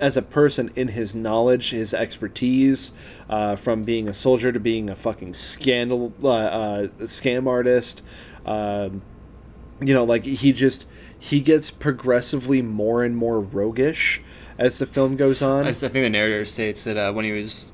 as 0.00 0.16
a 0.16 0.22
person 0.22 0.70
in 0.74 0.88
his 0.88 1.14
knowledge, 1.14 1.70
his 1.70 1.92
expertise, 1.92 2.94
uh, 3.28 3.56
from 3.56 3.84
being 3.84 4.08
a 4.08 4.14
soldier 4.14 4.52
to 4.52 4.60
being 4.60 4.88
a 4.88 4.96
fucking 4.96 5.34
scandal 5.34 6.14
uh, 6.22 6.28
uh, 6.28 6.88
scam 7.00 7.46
artist. 7.46 8.02
Um, 8.46 9.02
you 9.80 9.92
know, 9.92 10.04
like 10.04 10.24
he 10.24 10.54
just 10.54 10.86
he 11.18 11.40
gets 11.40 11.70
progressively 11.70 12.62
more 12.62 13.02
and 13.04 13.16
more 13.16 13.40
roguish 13.40 14.20
as 14.58 14.78
the 14.78 14.86
film 14.86 15.16
goes 15.16 15.42
on. 15.42 15.66
I 15.66 15.72
think 15.72 15.92
the 15.92 16.08
narrator 16.10 16.44
states 16.44 16.82
that 16.84 16.96
uh, 16.96 17.12
when 17.12 17.24
he 17.24 17.32
was 17.32 17.70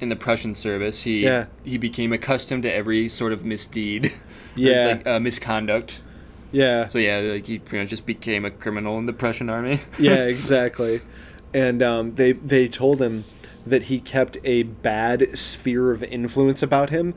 in 0.00 0.08
the 0.08 0.16
Prussian 0.16 0.54
service, 0.54 1.02
he 1.02 1.24
Yeah. 1.24 1.46
he 1.64 1.76
became 1.78 2.12
accustomed 2.12 2.62
to 2.64 2.74
every 2.74 3.08
sort 3.08 3.32
of 3.32 3.44
misdeed, 3.44 4.06
or, 4.06 4.10
Yeah. 4.56 4.86
like, 4.86 5.06
uh, 5.06 5.20
misconduct. 5.20 6.00
yeah, 6.52 6.88
So 6.88 6.98
yeah, 6.98 7.18
like 7.18 7.46
he 7.46 7.58
pretty 7.58 7.82
much 7.84 7.90
just 7.90 8.06
became 8.06 8.44
a 8.44 8.50
criminal 8.50 8.98
in 8.98 9.06
the 9.06 9.12
Prussian 9.12 9.50
army. 9.50 9.80
yeah, 9.98 10.24
exactly. 10.24 11.02
And 11.52 11.82
um, 11.82 12.14
they 12.14 12.32
they 12.32 12.68
told 12.68 13.00
him 13.02 13.24
that 13.66 13.84
he 13.84 14.00
kept 14.00 14.38
a 14.44 14.62
bad 14.62 15.36
sphere 15.38 15.90
of 15.90 16.02
influence 16.04 16.62
about 16.62 16.90
him, 16.90 17.14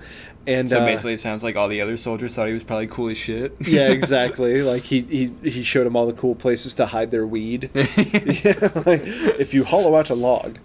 and 0.48 0.70
so 0.70 0.80
uh, 0.80 0.86
basically, 0.86 1.14
it 1.14 1.20
sounds 1.20 1.44
like 1.44 1.56
all 1.56 1.68
the 1.68 1.82
other 1.82 1.98
soldiers 1.98 2.36
thought 2.36 2.48
he 2.48 2.54
was 2.54 2.64
probably 2.64 2.88
cool 2.88 3.10
as 3.10 3.18
shit. 3.18 3.56
yeah, 3.62 3.89
exactly. 3.92 4.62
Like 4.62 4.84
he, 4.84 5.02
he 5.02 5.34
he 5.50 5.64
showed 5.64 5.86
him 5.86 5.96
all 5.96 6.08
the 6.08 6.14
cool 6.14 6.36
places 6.36 6.74
to 6.76 6.88
hide 6.88 7.12
their 7.12 7.28
weed. 7.28 7.70
yeah, 7.74 7.84
like 8.86 9.02
if 9.06 9.54
you 9.54 9.64
hollow 9.64 9.96
out 9.96 10.10
a 10.10 10.16
log, 10.16 10.58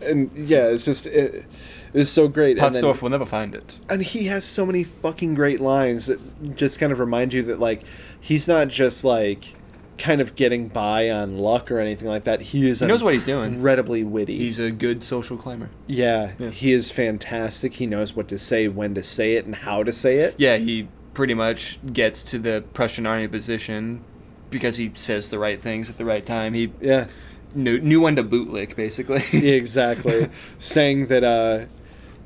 and 0.00 0.30
yeah, 0.34 0.66
it's 0.66 0.84
just 0.84 1.06
it, 1.06 1.44
it's 1.92 2.10
so 2.10 2.28
great. 2.28 2.58
Potzdorf 2.58 3.02
will 3.02 3.10
never 3.10 3.26
find 3.26 3.54
it. 3.54 3.78
and 3.88 4.02
he 4.02 4.26
has 4.26 4.44
so 4.44 4.64
many 4.64 4.84
fucking 4.84 5.34
great 5.34 5.60
lines 5.60 6.06
that 6.06 6.56
just 6.56 6.78
kind 6.78 6.92
of 6.92 7.00
remind 7.00 7.32
you 7.32 7.42
that 7.42 7.58
like 7.58 7.82
he's 8.20 8.46
not 8.46 8.68
just 8.68 9.04
like 9.04 9.54
kind 10.02 10.20
of 10.20 10.34
getting 10.34 10.66
by 10.66 11.08
on 11.10 11.38
luck 11.38 11.70
or 11.70 11.78
anything 11.78 12.08
like 12.08 12.24
that. 12.24 12.40
He 12.42 12.68
is 12.68 12.80
He 12.80 12.86
knows 12.86 13.02
what 13.04 13.14
he's 13.14 13.24
doing. 13.24 13.54
incredibly 13.54 14.02
witty. 14.02 14.36
He's 14.36 14.58
a 14.58 14.70
good 14.72 15.02
social 15.02 15.36
climber. 15.36 15.70
yeah, 15.86 16.32
Yeah. 16.38 16.50
he 16.50 16.72
is 16.72 16.90
fantastic. 16.90 17.74
He 17.74 17.86
knows 17.86 18.16
what 18.16 18.26
to 18.28 18.38
say, 18.38 18.66
when 18.66 18.94
to 18.94 19.02
say 19.02 19.34
it, 19.34 19.44
and 19.46 19.54
how 19.54 19.84
to 19.84 19.92
say 19.92 20.18
it. 20.18 20.34
Yeah, 20.38 20.56
he 20.56 20.88
pretty 21.14 21.34
much 21.34 21.78
gets 21.92 22.24
to 22.24 22.38
the 22.38 22.64
Prussian 22.74 23.06
army 23.06 23.28
position 23.28 24.02
because 24.50 24.76
he 24.76 24.90
says 24.94 25.30
the 25.30 25.38
right 25.38 25.60
things 25.60 25.88
at 25.88 25.98
the 25.98 26.04
right 26.04 26.26
time. 26.26 26.54
He 26.54 26.72
Yeah. 26.80 27.06
knew, 27.54 27.78
knew 27.80 28.00
when 28.00 28.16
to 28.16 28.24
bootlick, 28.24 28.74
basically. 28.74 29.22
Yeah, 29.32 29.52
exactly 29.54 30.28
saying 30.58 31.06
that 31.06 31.22
uh, 31.22 31.66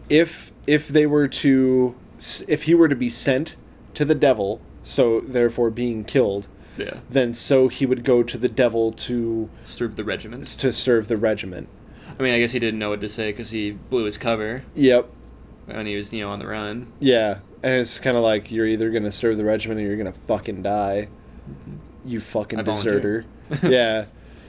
if 0.08 0.50
if 0.66 0.88
they 0.88 1.04
were 1.06 1.28
to 1.28 1.94
if 2.48 2.62
he 2.64 2.74
were 2.74 2.88
to 2.88 2.96
be 2.96 3.08
sent 3.10 3.56
to 3.94 4.04
the 4.04 4.14
devil 4.14 4.60
so 4.82 5.20
therefore 5.20 5.68
being 5.70 6.02
killed 6.04 6.46
yeah. 6.76 6.98
then 7.10 7.34
so 7.34 7.68
he 7.68 7.86
would 7.86 8.04
go 8.04 8.22
to 8.22 8.38
the 8.38 8.48
devil 8.48 8.92
to 8.92 9.48
Serve 9.64 9.96
the 9.96 10.04
regiment. 10.04 10.46
to 10.46 10.72
serve 10.72 11.08
the 11.08 11.16
regiment. 11.16 11.68
I 12.18 12.22
mean, 12.22 12.32
I 12.34 12.38
guess 12.38 12.52
he 12.52 12.58
didn't 12.58 12.78
know 12.78 12.90
what 12.90 13.00
to 13.02 13.08
say 13.08 13.30
because 13.32 13.50
he 13.50 13.72
blew 13.72 14.04
his 14.04 14.16
cover. 14.18 14.64
Yep. 14.74 15.10
And 15.68 15.86
he 15.88 15.96
was, 15.96 16.12
you 16.12 16.22
know, 16.22 16.30
on 16.30 16.38
the 16.38 16.46
run. 16.46 16.92
yeah. 17.00 17.38
And 17.62 17.80
it's 17.80 17.98
kind 17.98 18.16
of 18.16 18.22
like 18.22 18.52
you're 18.52 18.66
either 18.66 18.90
gonna 18.90 19.10
serve 19.10 19.36
the 19.38 19.44
regiment 19.44 19.80
or 19.80 19.82
you're 19.82 19.96
gonna 19.96 20.12
fucking 20.12 20.62
die. 20.62 21.08
You 22.04 22.20
fucking 22.20 22.60
I 22.60 22.62
deserter. 22.62 23.24
Yeah. 23.62 24.06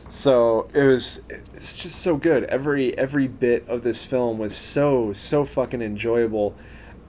So 0.09 0.69
it 0.73 0.83
was 0.83 1.21
it's 1.55 1.75
just 1.75 1.97
so 2.01 2.15
good. 2.17 2.43
Every 2.45 2.95
every 2.97 3.27
bit 3.27 3.67
of 3.67 3.83
this 3.83 4.03
film 4.03 4.37
was 4.37 4.55
so 4.55 5.13
so 5.13 5.45
fucking 5.45 5.81
enjoyable. 5.81 6.55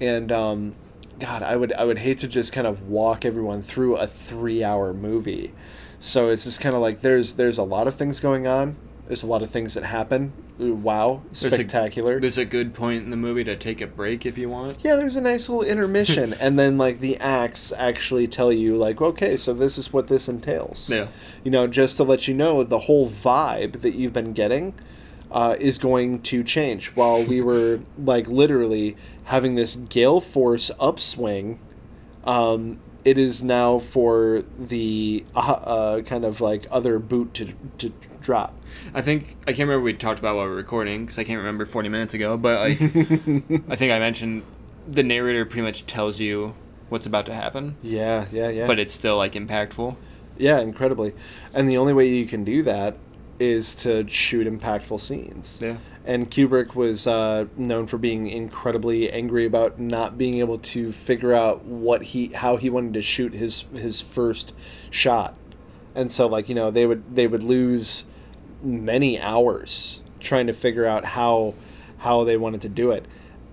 And 0.01 0.33
um 0.33 0.75
god 1.21 1.43
i 1.43 1.57
would 1.57 1.73
i 1.75 1.85
would 1.85 1.99
hate 1.99 2.19
to 2.19 2.29
just 2.29 2.53
kind 2.53 2.66
of 2.66 2.83
walk 2.89 3.25
everyone 3.25 3.62
through 3.62 3.97
a 3.97 4.07
three 4.07 4.62
hour 4.64 4.93
movie 4.93 5.53
so 6.01 6.29
it's 6.31 6.45
just 6.45 6.61
kind 6.61 6.75
of 6.77 6.81
like 6.83 7.01
there's 7.01 7.33
there's 7.33 7.59
a 7.59 7.62
lot 7.62 7.87
of 7.89 7.95
things 7.97 8.21
going 8.21 8.47
on 8.47 8.77
there's 9.07 9.23
a 9.23 9.27
lot 9.27 9.41
of 9.43 9.51
things 9.51 9.75
that 9.75 9.85
happen 9.85 10.33
wow 10.59 11.23
There's 11.33 11.53
a- 11.53 11.57
spectacular 11.57 12.21
There's 12.21 12.37
a 12.37 12.45
good 12.45 12.75
point 12.75 13.05
in 13.05 13.11
the 13.11 13.16
movie 13.16 13.45
to 13.45 13.57
take 13.57 13.81
a 13.81 13.87
break 13.87 14.27
if 14.27 14.37
you 14.37 14.49
want. 14.49 14.79
yeah, 14.83 14.97
there's 14.97 15.14
a 15.14 15.21
nice 15.21 15.49
little 15.49 15.62
intermission, 15.62 16.33
and 16.41 16.59
then 16.59 16.77
like 16.79 16.99
the 16.99 17.16
acts 17.19 17.73
actually 17.79 18.27
tell 18.27 18.53
you 18.53 18.77
like, 18.77 19.01
okay, 19.01 19.37
so 19.37 19.55
this 19.55 19.79
is 19.79 19.93
what 19.93 20.09
this 20.09 20.29
entails. 20.29 20.91
Yeah. 20.91 21.07
You 21.45 21.53
know, 21.53 21.69
just 21.69 21.97
to 21.99 22.03
let 22.03 22.27
you 22.27 22.35
know, 22.35 22.64
the 22.64 22.81
whole 22.81 23.09
vibe 23.09 23.83
that 23.83 23.95
you've 23.95 24.12
been 24.12 24.33
getting 24.33 24.75
uh, 25.31 25.57
is 25.59 25.79
going 25.79 26.22
to 26.22 26.43
change. 26.43 26.89
While 26.95 27.22
we 27.24 27.41
were 27.41 27.81
like 28.03 28.26
literally 28.29 28.97
having 29.24 29.55
this 29.55 29.76
gale 29.76 30.20
force 30.20 30.70
upswing, 30.81 31.59
um, 32.24 32.79
it 33.05 33.16
is 33.18 33.43
now 33.43 33.79
for 33.79 34.45
the 34.59 35.24
uh, 35.35 35.39
uh, 35.39 36.01
kind 36.03 36.24
of 36.24 36.41
like 36.41 36.66
other 36.70 36.99
boot 36.99 37.35
to 37.35 37.53
to 37.79 37.93
drop. 38.20 38.55
I 38.95 39.01
think 39.01 39.37
I 39.47 39.53
can't 39.53 39.61
remember 39.68 39.81
what 39.81 39.85
we 39.87 39.93
talked 39.95 40.18
about 40.18 40.37
while 40.37 40.45
we 40.45 40.51
were 40.51 40.57
recording 40.57 41.05
because 41.05 41.18
I 41.18 41.24
can't 41.24 41.39
remember 41.39 41.64
40 41.64 41.89
minutes 41.89 42.14
ago. 42.14 42.37
But 42.37 42.61
like, 42.61 42.81
I 43.68 43.76
think 43.76 43.93
I 43.93 43.99
mentioned 43.99 44.43
the 44.87 45.03
narrator 45.03 45.45
pretty 45.45 45.62
much 45.62 45.87
tells 45.87 46.18
you 46.20 46.55
what's 46.89 47.05
about 47.07 47.26
to 47.26 47.35
happen, 47.35 47.76
Yeah, 47.83 48.24
yeah, 48.33 48.49
yeah. 48.49 48.66
but 48.66 48.79
it's 48.79 48.93
still 48.95 49.18
like 49.18 49.35
impactful. 49.35 49.95
Yeah, 50.39 50.61
incredibly. 50.61 51.14
And 51.53 51.68
the 51.68 51.76
only 51.76 51.93
way 51.93 52.09
you 52.09 52.24
can 52.26 52.45
do 52.45 52.62
that 52.62 52.97
is 53.39 53.74
to 53.76 54.09
shoot 54.09 54.47
impactful 54.47 55.01
scenes. 55.01 55.61
Yeah. 55.62 55.76
And 56.05 56.30
Kubrick 56.30 56.74
was 56.74 57.07
uh, 57.07 57.47
known 57.57 57.86
for 57.86 57.99
being 57.99 58.28
incredibly 58.28 59.12
angry 59.12 59.45
about 59.45 59.78
not 59.78 60.16
being 60.16 60.39
able 60.39 60.59
to 60.59 60.91
figure 60.91 61.34
out 61.34 61.64
what 61.64 62.03
he 62.03 62.28
how 62.28 62.57
he 62.57 62.70
wanted 62.70 62.95
to 62.95 63.03
shoot 63.03 63.34
his 63.34 63.66
his 63.74 64.01
first 64.01 64.55
shot. 64.91 65.34
And 65.95 66.11
so 66.11 66.26
like, 66.26 66.49
you 66.49 66.55
know, 66.55 66.70
they 66.70 66.86
would 66.86 67.14
they 67.14 67.26
would 67.26 67.43
lose 67.43 68.05
many 68.62 69.20
hours 69.20 70.03
trying 70.20 70.47
to 70.47 70.53
figure 70.55 70.86
out 70.86 71.05
how 71.05 71.55
how 71.99 72.24
they 72.24 72.36
wanted 72.36 72.62
to 72.62 72.68
do 72.68 72.91
it. 72.93 73.05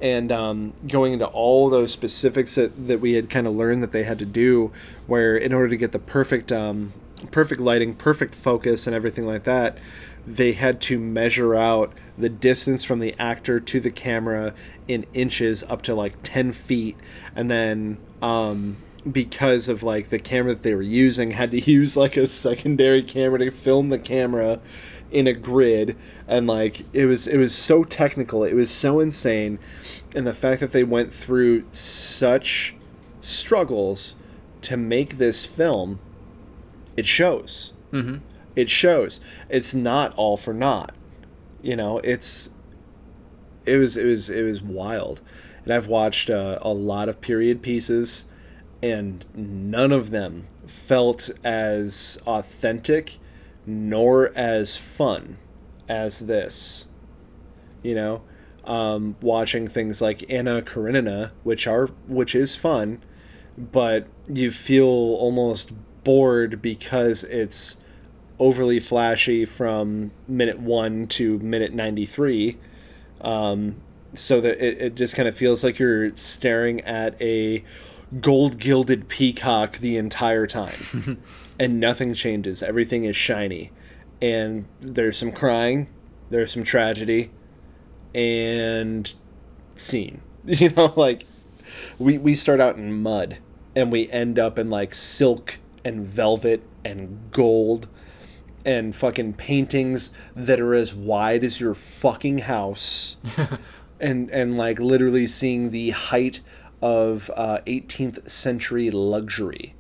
And 0.02 0.32
um, 0.32 0.74
going 0.88 1.14
into 1.14 1.26
all 1.26 1.70
those 1.70 1.92
specifics 1.92 2.56
that, 2.56 2.88
that 2.88 3.00
we 3.00 3.14
had 3.14 3.30
kind 3.30 3.48
of 3.48 3.56
learned 3.56 3.82
that 3.82 3.92
they 3.92 4.04
had 4.04 4.20
to 4.20 4.26
do, 4.26 4.72
where 5.08 5.38
in 5.38 5.54
order 5.54 5.70
to 5.70 5.78
get 5.78 5.94
the 5.94 6.00
perfect 6.00 6.52
um, 6.52 6.94
perfect 7.32 7.62
lighting, 7.62 7.94
perfect 7.94 8.36
focus, 8.36 8.88
and 8.88 8.96
everything 8.96 9.26
like 9.26 9.44
that, 9.46 9.78
they 10.28 10.54
had 10.54 10.82
to 10.82 11.00
measure 11.00 11.56
out 11.56 11.94
the 12.18 12.30
distance 12.30 12.84
from 12.84 13.00
the 13.00 13.16
actor 13.20 13.60
to 13.60 13.80
the 13.80 13.92
camera 13.92 14.54
in 14.88 15.06
inches 15.14 15.64
up 15.64 15.82
to 15.84 15.94
like 15.94 16.16
10 16.24 16.52
feet. 16.52 16.98
And 17.36 17.50
then 17.50 17.98
um, 18.22 18.78
because 19.10 19.70
of 19.70 19.84
like 19.84 20.10
the 20.10 20.20
camera 20.20 20.54
that 20.54 20.64
they 20.64 20.74
were 20.74 20.82
using, 20.82 21.32
had 21.32 21.52
to 21.52 21.60
use 21.72 21.96
like 21.96 22.18
a 22.18 22.28
secondary 22.28 23.04
camera 23.04 23.40
to 23.40 23.52
film 23.52 23.90
the 23.90 24.00
camera 24.00 24.60
in 25.12 25.28
a 25.28 25.34
grid 25.34 25.96
and 26.28 26.48
like 26.48 26.84
it 26.92 27.06
was 27.06 27.28
it 27.28 27.38
was 27.38 27.54
so 27.54 27.84
technical 27.84 28.44
it 28.44 28.54
was 28.54 28.72
so 28.72 29.00
insane 29.00 29.58
and 30.16 30.26
the 30.26 30.34
fact 30.34 30.60
that 30.60 30.72
they 30.72 30.84
went 30.84 31.14
through 31.14 31.64
such 31.72 32.76
struggles 33.22 34.16
to 34.62 34.76
make 34.76 35.18
this 35.18 35.46
film 35.46 36.00
it 36.96 37.06
shows. 37.06 37.74
Mm-hmm. 37.92 38.18
it 38.56 38.70
shows. 38.70 39.22
It's 39.50 39.74
not 39.74 40.14
all 40.16 40.38
for 40.38 40.54
naught. 40.54 40.94
You 41.62 41.76
know 41.76 42.00
it's 42.00 42.50
it 43.66 43.78
was 43.78 43.98
it 43.98 44.06
was 44.06 44.30
it 44.30 44.44
was 44.44 44.62
wild. 44.62 45.22
And 45.64 45.74
i've 45.74 45.88
watched 45.88 46.30
uh, 46.30 46.60
a 46.62 46.74
lot 46.74 47.10
of 47.10 47.22
period 47.22 47.62
pieces 47.62 48.26
and 48.84 49.26
none 49.34 49.92
of 49.92 50.12
them 50.12 50.48
felt 50.68 51.32
as 51.44 52.20
authentic 52.28 53.18
nor 53.66 54.32
as 54.36 54.78
fun 54.78 55.38
as 55.88 56.20
this. 56.20 56.86
You 57.82 57.96
know 57.96 58.22
um, 58.66 59.16
watching 59.22 59.68
things 59.68 60.02
like 60.02 60.30
anna 60.30 60.62
karenina 60.62 61.32
which 61.44 61.68
are 61.68 61.88
which 62.08 62.34
is 62.36 62.56
fun 62.56 63.02
but 63.58 64.08
you 64.28 64.52
feel 64.52 64.86
almost 64.86 65.72
bored 66.06 66.62
because 66.62 67.26
it's 67.26 67.76
overly 68.40 68.80
flashy 68.80 69.44
from 69.44 70.12
minute 70.28 70.60
one 70.60 71.08
to 71.08 71.38
minute 71.40 71.74
93 71.74 72.58
um, 73.22 73.82
so 74.14 74.40
that 74.42 74.64
it, 74.64 74.82
it 74.82 74.96
just 74.96 75.16
kind 75.16 75.28
of 75.28 75.36
feels 75.36 75.64
like 75.64 75.80
you're 75.80 76.16
staring 76.16 76.82
at 76.82 77.22
a 77.22 77.64
gold 78.22 78.58
gilded 78.58 79.08
peacock 79.08 79.80
the 79.80 79.98
entire 79.98 80.48
time. 80.48 81.22
And 81.58 81.80
nothing 81.80 82.14
changes. 82.14 82.62
Everything 82.62 83.06
is 83.06 83.16
shiny. 83.16 83.72
And 84.22 84.66
there's 84.82 85.16
some 85.16 85.32
crying. 85.32 85.88
There's 86.30 86.52
some 86.52 86.66
tragedy. 86.66 87.32
And 88.14 89.14
scene. 89.78 90.22
You 90.46 90.70
know 90.72 90.94
like 90.98 91.26
we 91.98 92.18
we 92.18 92.36
start 92.36 92.60
out 92.60 92.76
in 92.76 93.02
mud 93.02 93.38
and 93.76 93.92
we 93.92 94.10
end 94.12 94.38
up 94.38 94.60
in 94.60 94.70
like 94.70 94.94
silk 94.94 95.58
and 95.86 96.06
velvet 96.06 96.62
and 96.84 97.32
gold 97.32 97.88
and 98.66 98.94
fucking 98.94 99.32
paintings 99.34 100.12
that 100.36 100.60
are 100.60 100.76
as 100.76 100.94
wide 100.94 101.44
as 101.44 101.60
your 101.60 101.74
fucking 101.74 102.40
house 102.40 103.16
and 104.02 104.30
and 104.32 104.58
like 104.58 104.80
literally 104.80 105.26
seeing 105.26 105.72
the 105.72 105.92
height 105.92 106.42
of 106.82 107.32
uh, 107.36 107.60
18th 107.66 108.30
century 108.30 108.92
luxury 108.92 109.74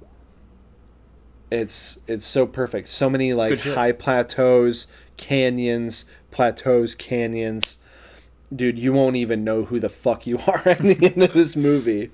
it's 1.51 1.99
it's 2.08 2.26
so 2.26 2.47
perfect 2.47 2.88
so 2.88 3.10
many 3.10 3.34
like 3.34 3.60
high 3.60 3.91
plateaus 3.91 4.88
canyons, 5.18 6.06
plateaus, 6.32 6.95
canyons. 6.95 7.78
Dude, 8.56 8.78
you 8.78 8.93
won't 8.93 9.16
even 9.16 9.43
know 9.43 9.66
who 9.66 9.80
the 9.80 9.89
fuck 9.89 10.28
you 10.28 10.38
are 10.47 10.68
at 10.68 10.80
the 10.80 11.12
end 11.14 11.24
of 11.24 11.34
this 11.34 11.56
movie. 11.56 12.12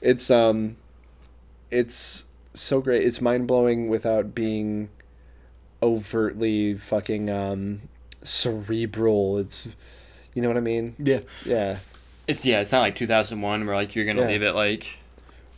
It's 0.00 0.30
um 0.30 0.76
it's 1.70 2.24
so 2.54 2.80
great. 2.80 3.04
It's 3.04 3.20
mind-blowing 3.20 3.88
without 3.88 4.34
being 4.34 4.88
overtly 5.82 6.74
fucking 6.74 7.30
um 7.30 7.82
cerebral. 8.20 9.38
It's 9.38 9.76
you 10.34 10.42
know 10.42 10.48
what 10.48 10.56
I 10.56 10.60
mean? 10.60 10.94
Yeah. 10.98 11.20
Yeah. 11.44 11.78
It's 12.26 12.44
yeah. 12.44 12.60
It's 12.60 12.72
not 12.72 12.80
like 12.80 12.94
2001 12.94 13.66
where 13.66 13.74
like 13.74 13.94
you're 13.96 14.04
gonna 14.04 14.22
Yeah. 14.22 14.28
leave 14.28 14.42
it 14.42 14.54
like. 14.54 14.98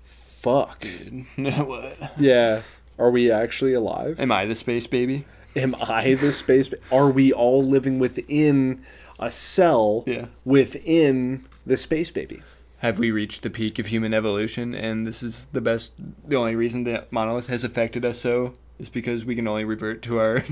Fuck. 0.04 0.84
what? 1.36 2.12
Yeah. 2.18 2.62
Are 2.98 3.10
we 3.10 3.30
actually 3.30 3.72
alive? 3.74 4.18
Am 4.20 4.32
I 4.32 4.44
the 4.44 4.54
space 4.54 4.86
baby? 4.86 5.24
Am 5.54 5.74
I 5.80 6.14
the 6.14 6.32
space? 6.32 6.68
ba- 6.68 6.78
Are 6.90 7.10
we 7.10 7.32
all 7.32 7.62
living 7.64 7.98
within 7.98 8.84
a 9.20 9.30
cell 9.30 10.02
Yeah. 10.06 10.26
within 10.44 11.46
the 11.66 11.76
space 11.76 12.10
baby? 12.10 12.42
Have 12.82 12.98
we 12.98 13.10
reached 13.10 13.42
the 13.42 13.50
peak 13.50 13.78
of 13.78 13.86
human 13.86 14.12
evolution, 14.12 14.74
and 14.74 15.06
this 15.06 15.22
is 15.22 15.46
the 15.52 15.60
best? 15.60 15.92
The 16.28 16.36
only 16.36 16.54
reason 16.56 16.84
that 16.84 17.10
monolith 17.12 17.46
has 17.46 17.64
affected 17.64 18.04
us 18.04 18.18
so 18.20 18.54
is 18.78 18.88
because 18.88 19.24
we 19.24 19.34
can 19.36 19.46
only 19.48 19.64
revert 19.64 20.02
to 20.02 20.18
our 20.18 20.44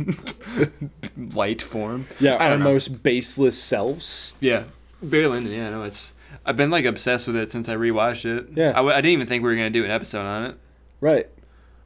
light 1.35 1.61
form. 1.63 2.07
Yeah, 2.21 2.37
our 2.37 2.57
know. 2.57 2.65
most 2.65 3.03
baseless 3.03 3.61
selves. 3.61 4.33
Yeah, 4.41 4.65
Barry 5.03 5.27
Lyndon. 5.27 5.53
Yeah, 5.53 5.71
no, 5.71 5.83
it's. 5.83 6.15
I've 6.47 6.57
been 6.57 6.71
like 6.71 6.85
obsessed 6.85 7.27
with 7.27 7.37
it 7.37 7.51
since 7.51 7.69
I 7.69 7.75
rewatched 7.75 8.25
it. 8.25 8.47
Yeah. 8.55 8.71
I, 8.71 8.75
w- 8.77 8.95
I 8.95 9.01
didn't 9.01 9.13
even 9.13 9.27
think 9.27 9.43
we 9.43 9.51
were 9.51 9.57
gonna 9.57 9.69
do 9.71 9.85
an 9.85 9.91
episode 9.91 10.25
on 10.25 10.45
it 10.47 10.57
Right. 11.01 11.29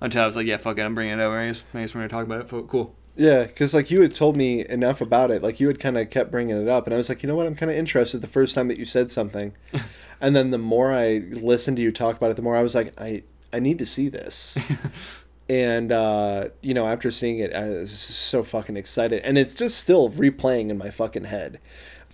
until 0.00 0.22
I 0.22 0.26
was 0.26 0.36
like, 0.36 0.46
yeah, 0.46 0.58
fuck 0.58 0.78
it, 0.78 0.82
I'm 0.82 0.94
bringing 0.94 1.18
it 1.18 1.22
over. 1.22 1.38
I 1.38 1.48
guess, 1.48 1.64
I 1.74 1.80
guess 1.80 1.94
we're 1.94 2.00
gonna 2.06 2.08
talk 2.10 2.24
about 2.24 2.40
it. 2.42 2.68
Cool. 2.68 2.94
Yeah, 3.16 3.44
because 3.44 3.74
like 3.74 3.90
you 3.90 4.00
had 4.00 4.14
told 4.14 4.36
me 4.36 4.66
enough 4.66 5.00
about 5.00 5.30
it, 5.30 5.42
like 5.42 5.60
you 5.60 5.68
had 5.68 5.78
kind 5.78 5.96
of 5.96 6.10
kept 6.10 6.30
bringing 6.32 6.60
it 6.60 6.68
up, 6.68 6.86
and 6.86 6.94
I 6.94 6.96
was 6.96 7.08
like, 7.08 7.22
you 7.22 7.28
know 7.28 7.36
what, 7.36 7.46
I'm 7.46 7.54
kind 7.54 7.70
of 7.70 7.78
interested 7.78 8.20
the 8.20 8.28
first 8.28 8.54
time 8.54 8.68
that 8.68 8.78
you 8.78 8.84
said 8.84 9.10
something, 9.10 9.52
and 10.20 10.34
then 10.34 10.50
the 10.50 10.58
more 10.58 10.92
I 10.92 11.18
listened 11.30 11.76
to 11.76 11.82
you 11.82 11.92
talk 11.92 12.16
about 12.16 12.30
it, 12.32 12.36
the 12.36 12.42
more 12.42 12.56
I 12.56 12.62
was 12.62 12.74
like, 12.74 12.92
I 13.00 13.22
I 13.52 13.60
need 13.60 13.78
to 13.78 13.86
see 13.86 14.08
this, 14.08 14.58
and 15.48 15.92
uh, 15.92 16.48
you 16.60 16.74
know, 16.74 16.88
after 16.88 17.12
seeing 17.12 17.38
it, 17.38 17.54
I 17.54 17.68
was 17.68 17.96
so 17.96 18.42
fucking 18.42 18.76
excited, 18.76 19.22
and 19.22 19.38
it's 19.38 19.54
just 19.54 19.78
still 19.78 20.10
replaying 20.10 20.70
in 20.70 20.78
my 20.78 20.90
fucking 20.90 21.24
head. 21.24 21.60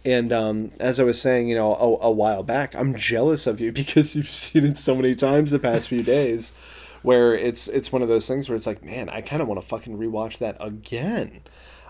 And 0.04 0.32
um, 0.32 0.70
as 0.80 0.98
I 0.98 1.02
was 1.04 1.20
saying, 1.20 1.48
you 1.48 1.54
know, 1.54 1.74
a, 1.74 2.06
a 2.06 2.10
while 2.10 2.42
back, 2.42 2.74
I'm 2.74 2.94
jealous 2.94 3.46
of 3.46 3.60
you 3.60 3.72
because 3.80 4.14
you've 4.14 4.30
seen 4.30 4.64
it 4.64 4.78
so 4.78 4.94
many 4.94 5.14
times 5.14 5.50
the 5.50 5.58
past 5.58 5.88
few 5.88 6.02
days, 6.02 6.52
where 7.02 7.34
it's 7.34 7.68
it's 7.68 7.92
one 7.92 8.02
of 8.02 8.08
those 8.08 8.26
things 8.26 8.48
where 8.48 8.56
it's 8.56 8.66
like, 8.66 8.82
man, 8.84 9.08
I 9.08 9.20
kind 9.20 9.42
of 9.42 9.48
want 9.48 9.60
to 9.60 9.66
fucking 9.66 9.98
rewatch 9.98 10.38
that 10.38 10.56
again. 10.60 11.42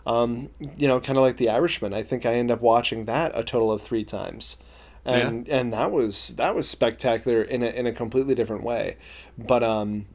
Um, 0.07 0.51
you 0.77 0.89
know, 0.89 1.01
kind 1.01 1.19
of 1.19 1.23
like 1.23 1.37
The 1.37 1.51
Irishman. 1.51 1.93
I 1.93 2.03
think 2.03 2.25
I 2.25 2.35
end 2.35 2.51
up 2.51 2.61
watching 2.61 3.05
that 3.05 3.33
a 3.35 3.45
total 3.45 3.71
of 3.71 3.83
three 3.83 4.05
times, 4.05 4.57
and 5.05 5.49
and 5.49 5.73
that 5.73 5.91
was 5.91 6.29
that 6.37 6.55
was 6.55 6.69
spectacular 6.69 7.43
in 7.43 7.63
a 7.63 7.69
in 7.69 7.87
a 7.87 7.93
completely 7.93 8.35
different 8.35 8.63
way. 8.63 8.97
But 9.37 9.63
um, 9.63 10.07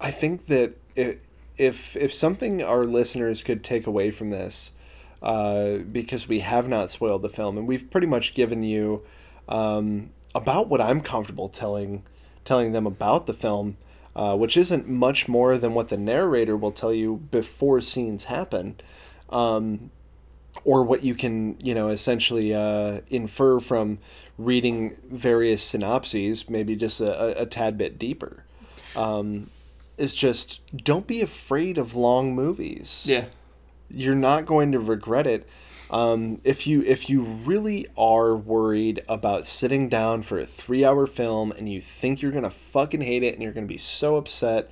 I 0.00 0.10
think 0.10 0.46
that 0.46 0.76
it, 0.94 1.22
if 1.56 1.96
if 1.96 2.12
something 2.12 2.62
our 2.62 2.84
listeners 2.84 3.42
could 3.42 3.64
take 3.64 3.86
away 3.86 4.10
from 4.10 4.30
this, 4.30 4.72
uh, 5.22 5.78
because 5.78 6.28
we 6.28 6.40
have 6.40 6.68
not 6.68 6.90
spoiled 6.90 7.22
the 7.22 7.28
film 7.28 7.56
and 7.58 7.66
we've 7.66 7.90
pretty 7.90 8.06
much 8.06 8.34
given 8.34 8.62
you 8.62 9.02
um, 9.48 10.10
about 10.34 10.68
what 10.68 10.80
I'm 10.80 11.00
comfortable 11.00 11.48
telling 11.48 12.04
telling 12.44 12.72
them 12.72 12.86
about 12.86 13.26
the 13.26 13.34
film, 13.34 13.76
uh, 14.16 14.34
which 14.34 14.56
isn't 14.56 14.88
much 14.88 15.28
more 15.28 15.56
than 15.58 15.74
what 15.74 15.88
the 15.88 15.96
narrator 15.96 16.56
will 16.56 16.72
tell 16.72 16.92
you 16.92 17.18
before 17.30 17.80
scenes 17.80 18.24
happen. 18.24 18.80
Um, 19.28 19.90
or 20.64 20.82
what 20.82 21.04
you 21.04 21.14
can, 21.14 21.58
you 21.60 21.74
know, 21.74 21.88
essentially 21.88 22.54
uh, 22.54 23.02
infer 23.10 23.60
from 23.60 23.98
reading 24.38 24.96
various 25.10 25.62
synopses, 25.62 26.48
maybe 26.48 26.74
just 26.74 26.98
a, 27.00 27.38
a, 27.38 27.42
a 27.42 27.46
tad 27.46 27.76
bit 27.76 27.98
deeper. 27.98 28.42
Um, 28.96 29.50
is 29.98 30.14
just 30.14 30.60
don't 30.74 31.06
be 31.06 31.20
afraid 31.20 31.76
of 31.78 31.94
long 31.94 32.34
movies 32.34 33.04
Yeah. 33.08 33.26
you're 33.90 34.14
not 34.14 34.46
going 34.46 34.72
to 34.72 34.78
regret 34.78 35.26
it 35.26 35.46
um, 35.90 36.38
if 36.44 36.66
you 36.66 36.82
if 36.82 37.08
you 37.08 37.22
really 37.22 37.86
are 37.96 38.34
worried 38.34 39.02
about 39.08 39.46
sitting 39.46 39.88
down 39.88 40.22
for 40.22 40.38
a 40.38 40.46
three 40.46 40.84
hour 40.84 41.06
film 41.06 41.52
and 41.52 41.70
you 41.70 41.80
think 41.80 42.22
you're 42.22 42.32
gonna 42.32 42.50
fucking 42.50 43.02
hate 43.02 43.22
it 43.22 43.34
and 43.34 43.42
you're 43.42 43.52
gonna 43.52 43.66
be 43.66 43.78
so 43.78 44.16
upset 44.16 44.70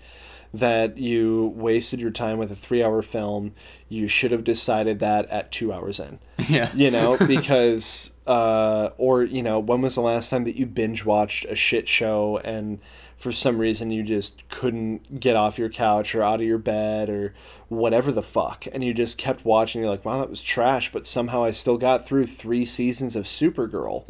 that 0.55 0.97
you 0.99 1.53
wasted 1.57 1.99
your 1.99 2.11
time 2.13 2.39
with 2.39 2.51
a 2.53 2.55
three 2.57 2.83
hour 2.83 3.03
film 3.03 3.53
you 3.89 4.07
should 4.09 4.31
have 4.31 4.45
decided 4.45 5.01
that 5.01 5.27
at 5.29 5.51
two 5.51 5.73
hours 5.73 5.99
in 5.99 6.19
Yeah. 6.49 6.71
you 6.75 6.91
know 6.91 7.17
because 7.27 8.13
uh, 8.27 8.91
or 8.97 9.23
you 9.25 9.43
know 9.43 9.59
when 9.59 9.83
was 9.83 9.97
the 9.97 10.01
last 10.01 10.31
time 10.31 10.45
that 10.45 10.57
you 10.57 10.65
binge 10.67 11.05
watched 11.05 11.45
a 11.47 11.55
shit 11.57 11.89
show 11.89 12.39
and 12.45 12.79
for 13.17 13.33
some 13.33 13.59
reason 13.59 13.91
you 13.91 14.03
just 14.03 14.49
couldn't 14.49 15.19
get 15.21 15.35
off 15.37 15.59
your 15.59 15.69
couch 15.69 16.15
or 16.15 16.23
out 16.23 16.41
of 16.41 16.47
your 16.47 16.59
bed 16.59 17.09
or 17.11 17.35
whatever 17.69 18.13
the 18.13 18.23
fuck 18.23 18.67
and 18.73 18.85
you 18.85 18.95
just 18.95 19.19
kept 19.19 19.45
watching 19.45 19.81
you're 19.81 19.91
like 19.91 20.05
wow 20.05 20.19
that 20.21 20.31
was 20.31 20.41
trash 20.43 20.93
but 20.93 21.07
somehow 21.07 21.43
i 21.43 21.51
still 21.51 21.77
got 21.79 22.07
through 22.07 22.27
three 22.27 22.65
seasons 22.65 23.17
of 23.17 23.25
supergirl 23.25 24.05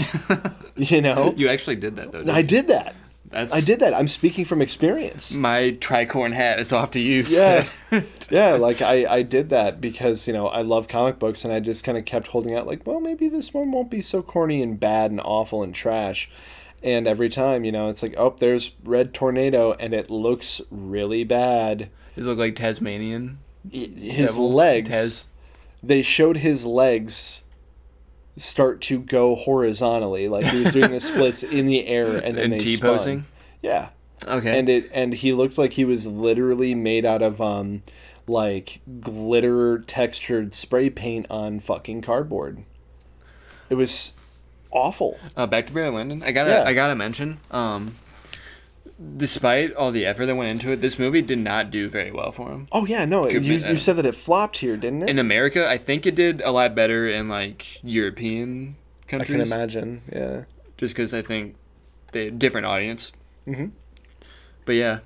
you 0.77 1.01
know 1.01 1.33
You 1.37 1.49
actually 1.49 1.77
did 1.77 1.97
that 1.97 2.13
though. 2.13 2.19
didn't 2.19 2.35
i 2.35 2.39
you? 2.41 2.47
did 2.47 2.69
that 2.69 2.95
That's 3.35 3.53
i 3.53 3.61
did 3.61 3.81
that 3.81 3.93
i'm 3.95 4.09
speaking 4.09 4.45
from 4.45 4.63
experience 4.63 5.33
My 5.35 5.77
tricorn 5.81 6.33
hat 6.33 6.59
is 6.61 6.73
off 6.73 6.93
to 6.93 7.01
use. 7.01 7.33
yeah 7.33 7.67
yeah 8.31 8.53
like 8.55 8.81
I, 8.81 9.05
I 9.07 9.23
did 9.23 9.51
that 9.51 9.81
because 9.81 10.27
you 10.27 10.33
know 10.33 10.47
i 10.49 10.63
love 10.63 10.89
comic 10.89 11.19
books 11.19 11.45
and 11.45 11.53
i 11.53 11.61
just 11.61 11.85
kind 11.85 11.99
of 11.99 12.05
kept 12.05 12.29
holding 12.29 12.55
out 12.55 12.67
like 12.67 12.87
well 12.87 13.01
maybe 13.01 13.29
this 13.29 13.53
one 13.53 13.71
won't 13.73 13.91
be 13.91 14.01
so 14.03 14.23
corny 14.23 14.63
and 14.63 14.79
bad 14.81 15.11
and 15.11 15.21
awful 15.21 15.63
and 15.63 15.75
trash 15.75 16.31
and 16.83 17.07
every 17.09 17.29
time 17.29 17.65
you 17.65 17.73
know 17.73 17.89
it's 17.89 18.03
like 18.03 18.15
oh 18.17 18.35
there's 18.39 18.71
red 18.85 19.13
tornado 19.13 19.73
and 19.75 19.93
it 19.95 20.11
looks 20.11 20.61
really 20.71 21.25
bad 21.25 21.91
it 22.17 22.23
look 22.23 22.39
like 22.39 22.55
Tasmanian? 22.55 23.39
His 23.73 24.27
Devil? 24.29 24.53
legs 24.53 24.91
Taz? 24.91 25.25
they 25.83 26.03
showed 26.03 26.37
his 26.39 26.65
legs 26.65 27.43
start 28.37 28.81
to 28.81 28.99
go 28.99 29.35
horizontally 29.37 30.29
like 30.29 30.45
he 30.47 30.63
was 30.65 30.73
doing 30.73 30.91
the 30.91 31.01
splits 31.01 31.43
in 31.59 31.67
the 31.67 31.87
air 31.87 32.17
and 32.17 32.37
then 32.37 32.45
And 32.45 32.53
they 32.55 32.59
T 32.59 32.77
spun. 32.77 32.91
posing? 32.91 33.25
yeah 33.63 33.91
Okay. 34.27 34.59
and 34.59 34.69
it 34.69 34.91
and 34.93 35.13
he 35.13 35.33
looked 35.33 35.59
like 35.59 35.75
he 35.75 35.85
was 35.85 36.07
literally 36.07 36.75
made 36.75 37.05
out 37.05 37.23
of 37.23 37.41
um 37.41 37.83
like 38.27 38.81
glitter 39.01 39.79
textured 39.81 40.55
spray 40.55 40.89
paint 40.91 41.27
on 41.31 41.61
fucking 41.61 42.01
cardboard 42.03 42.65
it 43.71 43.75
was 43.75 44.13
awful 44.73 45.19
Uh, 45.37 45.47
back 45.47 45.67
to 45.67 45.73
Barry 45.73 45.91
Lyndon. 45.91 46.23
I 46.23 46.33
gotta, 46.33 46.51
Yeah. 46.51 46.65
I 46.67 46.75
gotta 46.75 46.95
mention. 46.97 47.39
Um, 47.51 47.95
despite 49.17 49.75
all 49.75 49.91
the 49.91 50.07
effort 50.07 50.27
that 50.27 50.37
went 50.37 50.51
into 50.51 50.71
it, 50.73 50.81
this 50.81 50.99
movie 50.99 51.21
did 51.23 51.39
not 51.39 51.71
do 51.71 51.89
very 51.89 52.11
well 52.13 52.31
for 52.31 52.51
him. 52.53 52.69
oh 52.73 52.87
yeah 52.87 53.05
no 53.05 53.27
you, 53.27 53.33
Could 53.35 53.43
be 53.43 53.57
that. 53.57 53.73
you 53.73 53.79
said 53.79 53.97
that 53.97 54.07
it 54.07 54.15
flopped 54.15 54.59
here 54.59 54.77
didn't 54.77 55.03
it 55.03 55.09
In 55.09 55.19
America, 55.19 55.69
I 55.69 55.79
think 55.79 56.07
it 56.07 56.15
did 56.15 56.41
a 56.43 56.53
lot 56.53 56.75
better 56.75 57.09
in 57.09 57.29
like 57.29 57.83
European 57.83 58.77
countries. 59.09 59.41
i 59.41 59.43
can 59.45 59.53
imagine 59.53 60.03
yeah 60.13 60.45
Just 60.77 60.95
because 60.95 61.13
I 61.13 61.23
think 61.23 61.57
they 62.13 62.31
different 62.31 62.67
audience. 62.67 63.13
Mhm. 63.47 63.73
But 64.65 64.73
yeah, 64.77 65.01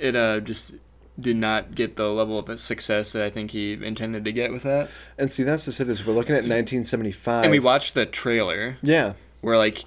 it 0.00 0.14
uh 0.16 0.40
just 0.40 0.76
did 1.20 1.36
not 1.36 1.74
get 1.74 1.96
the 1.96 2.08
level 2.08 2.38
of 2.38 2.58
success 2.58 3.12
that 3.12 3.22
I 3.22 3.28
think 3.30 3.50
he 3.50 3.72
intended 3.74 4.24
to 4.24 4.32
get 4.32 4.50
with 4.52 4.62
that. 4.62 4.88
and 5.18 5.32
see 5.32 5.42
that's 5.42 5.64
just 5.66 5.80
it 5.80 5.88
is 5.88 6.06
we're 6.06 6.14
looking 6.14 6.36
at 6.36 6.44
1975 6.44 7.42
And 7.44 7.50
we 7.50 7.58
watched 7.58 7.94
the 7.94 8.06
trailer 8.06 8.78
yeah 8.82 9.14
where 9.40 9.58
like 9.58 9.82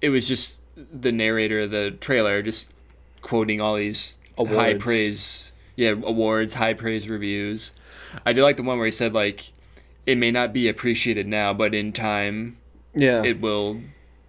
it 0.00 0.08
was 0.08 0.26
just 0.26 0.60
the 0.92 1.12
narrator 1.12 1.60
of 1.60 1.70
the 1.70 1.90
trailer 1.92 2.42
just 2.42 2.70
quoting 3.20 3.60
all 3.60 3.76
these 3.76 4.16
high 4.38 4.74
praise 4.74 5.52
yeah 5.76 5.90
awards 5.90 6.54
high 6.54 6.74
praise 6.74 7.08
reviews 7.08 7.72
i 8.24 8.32
did 8.32 8.42
like 8.42 8.56
the 8.56 8.62
one 8.62 8.78
where 8.78 8.86
he 8.86 8.92
said 8.92 9.12
like 9.12 9.52
it 10.06 10.16
may 10.16 10.30
not 10.30 10.52
be 10.52 10.68
appreciated 10.68 11.26
now 11.26 11.52
but 11.52 11.74
in 11.74 11.92
time 11.92 12.56
yeah 12.94 13.22
it 13.24 13.40
will 13.40 13.80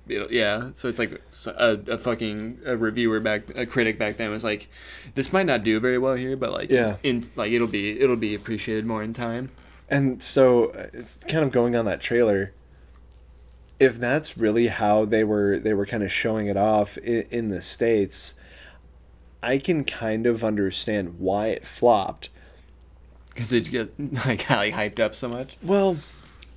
it'll, 0.08 0.32
yeah 0.32 0.72
so 0.74 0.90
it's 0.90 0.98
like 1.00 1.22
a, 1.46 1.80
a 1.88 1.98
fucking 1.98 2.60
a 2.66 2.76
reviewer 2.76 3.20
back 3.20 3.44
a 3.56 3.66
critic 3.66 4.00
back 4.00 4.18
then 4.18 4.32
was 4.32 4.44
like 4.44 4.68
this 5.16 5.32
might 5.32 5.46
not 5.46 5.64
do 5.64 5.80
very 5.80 5.98
well 6.00 6.16
here 6.16 6.36
but 6.36 6.52
like 6.52 6.72
Yeah. 6.72 6.98
in 7.04 7.30
like 7.36 7.52
it'll 7.52 7.68
be 7.68 8.00
it'll 8.00 8.16
be 8.16 8.34
appreciated 8.34 8.86
more 8.88 9.04
in 9.04 9.14
time 9.14 9.52
And 9.88 10.22
so 10.22 10.66
uh, 10.72 10.88
it's 10.94 11.18
kind 11.28 11.44
of 11.44 11.52
going 11.52 11.76
on 11.76 11.86
that 11.86 12.00
trailer. 12.00 12.54
If 13.80 14.00
that's 14.00 14.38
really 14.38 14.68
how 14.68 15.06
they 15.06 15.24
were 15.24 15.58
they 15.60 15.74
were 15.74 15.86
kind 15.86 16.04
of 16.04 16.12
showing 16.12 16.48
it 16.48 16.58
off 16.58 16.98
in, 16.98 17.26
in 17.32 17.50
the 17.50 17.62
states, 17.62 18.36
I 19.42 19.58
can 19.58 19.84
kind 19.86 20.26
of 20.28 20.44
understand 20.44 21.16
why 21.20 21.48
it 21.48 21.66
flopped. 21.66 22.30
because 23.30 23.52
it 23.54 23.72
get 23.72 23.98
like 24.26 24.42
hyped 24.44 25.00
up 25.00 25.16
so 25.16 25.30
much 25.30 25.56
Well, 25.64 25.98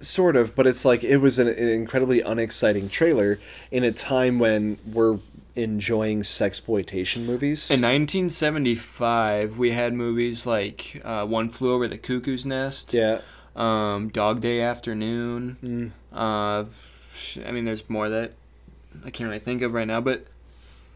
sort 0.00 0.34
of, 0.34 0.56
but 0.56 0.66
it's 0.66 0.84
like 0.84 1.04
it 1.04 1.18
was 1.18 1.38
an, 1.38 1.46
an 1.46 1.68
incredibly 1.68 2.20
unexciting 2.22 2.88
trailer 2.88 3.38
in 3.70 3.84
a 3.84 3.92
time 3.92 4.40
when 4.40 4.78
we're 4.84 5.18
enjoying 5.54 6.22
sexploitation 6.22 7.24
movies. 7.24 7.70
In 7.70 7.82
1975, 7.82 9.58
we 9.58 9.70
had 9.72 9.92
movies 9.94 10.46
like 10.46 11.00
uh, 11.04 11.24
One 11.26 11.48
Flew 11.50 11.72
Over 11.74 11.86
the 11.86 11.98
Cuckoo's 11.98 12.44
Nest, 12.46 12.92
yeah. 12.94 13.20
um, 13.54 14.08
Dog 14.08 14.40
Day 14.40 14.60
Afternoon. 14.60 15.56
Mm. 15.62 15.90
Uh, 16.12 16.64
I 17.46 17.50
mean, 17.50 17.64
there's 17.64 17.88
more 17.88 18.08
that 18.08 18.32
I 19.04 19.10
can't 19.10 19.28
really 19.28 19.38
think 19.40 19.62
of 19.62 19.72
right 19.74 19.86
now, 19.86 20.00
but 20.00 20.26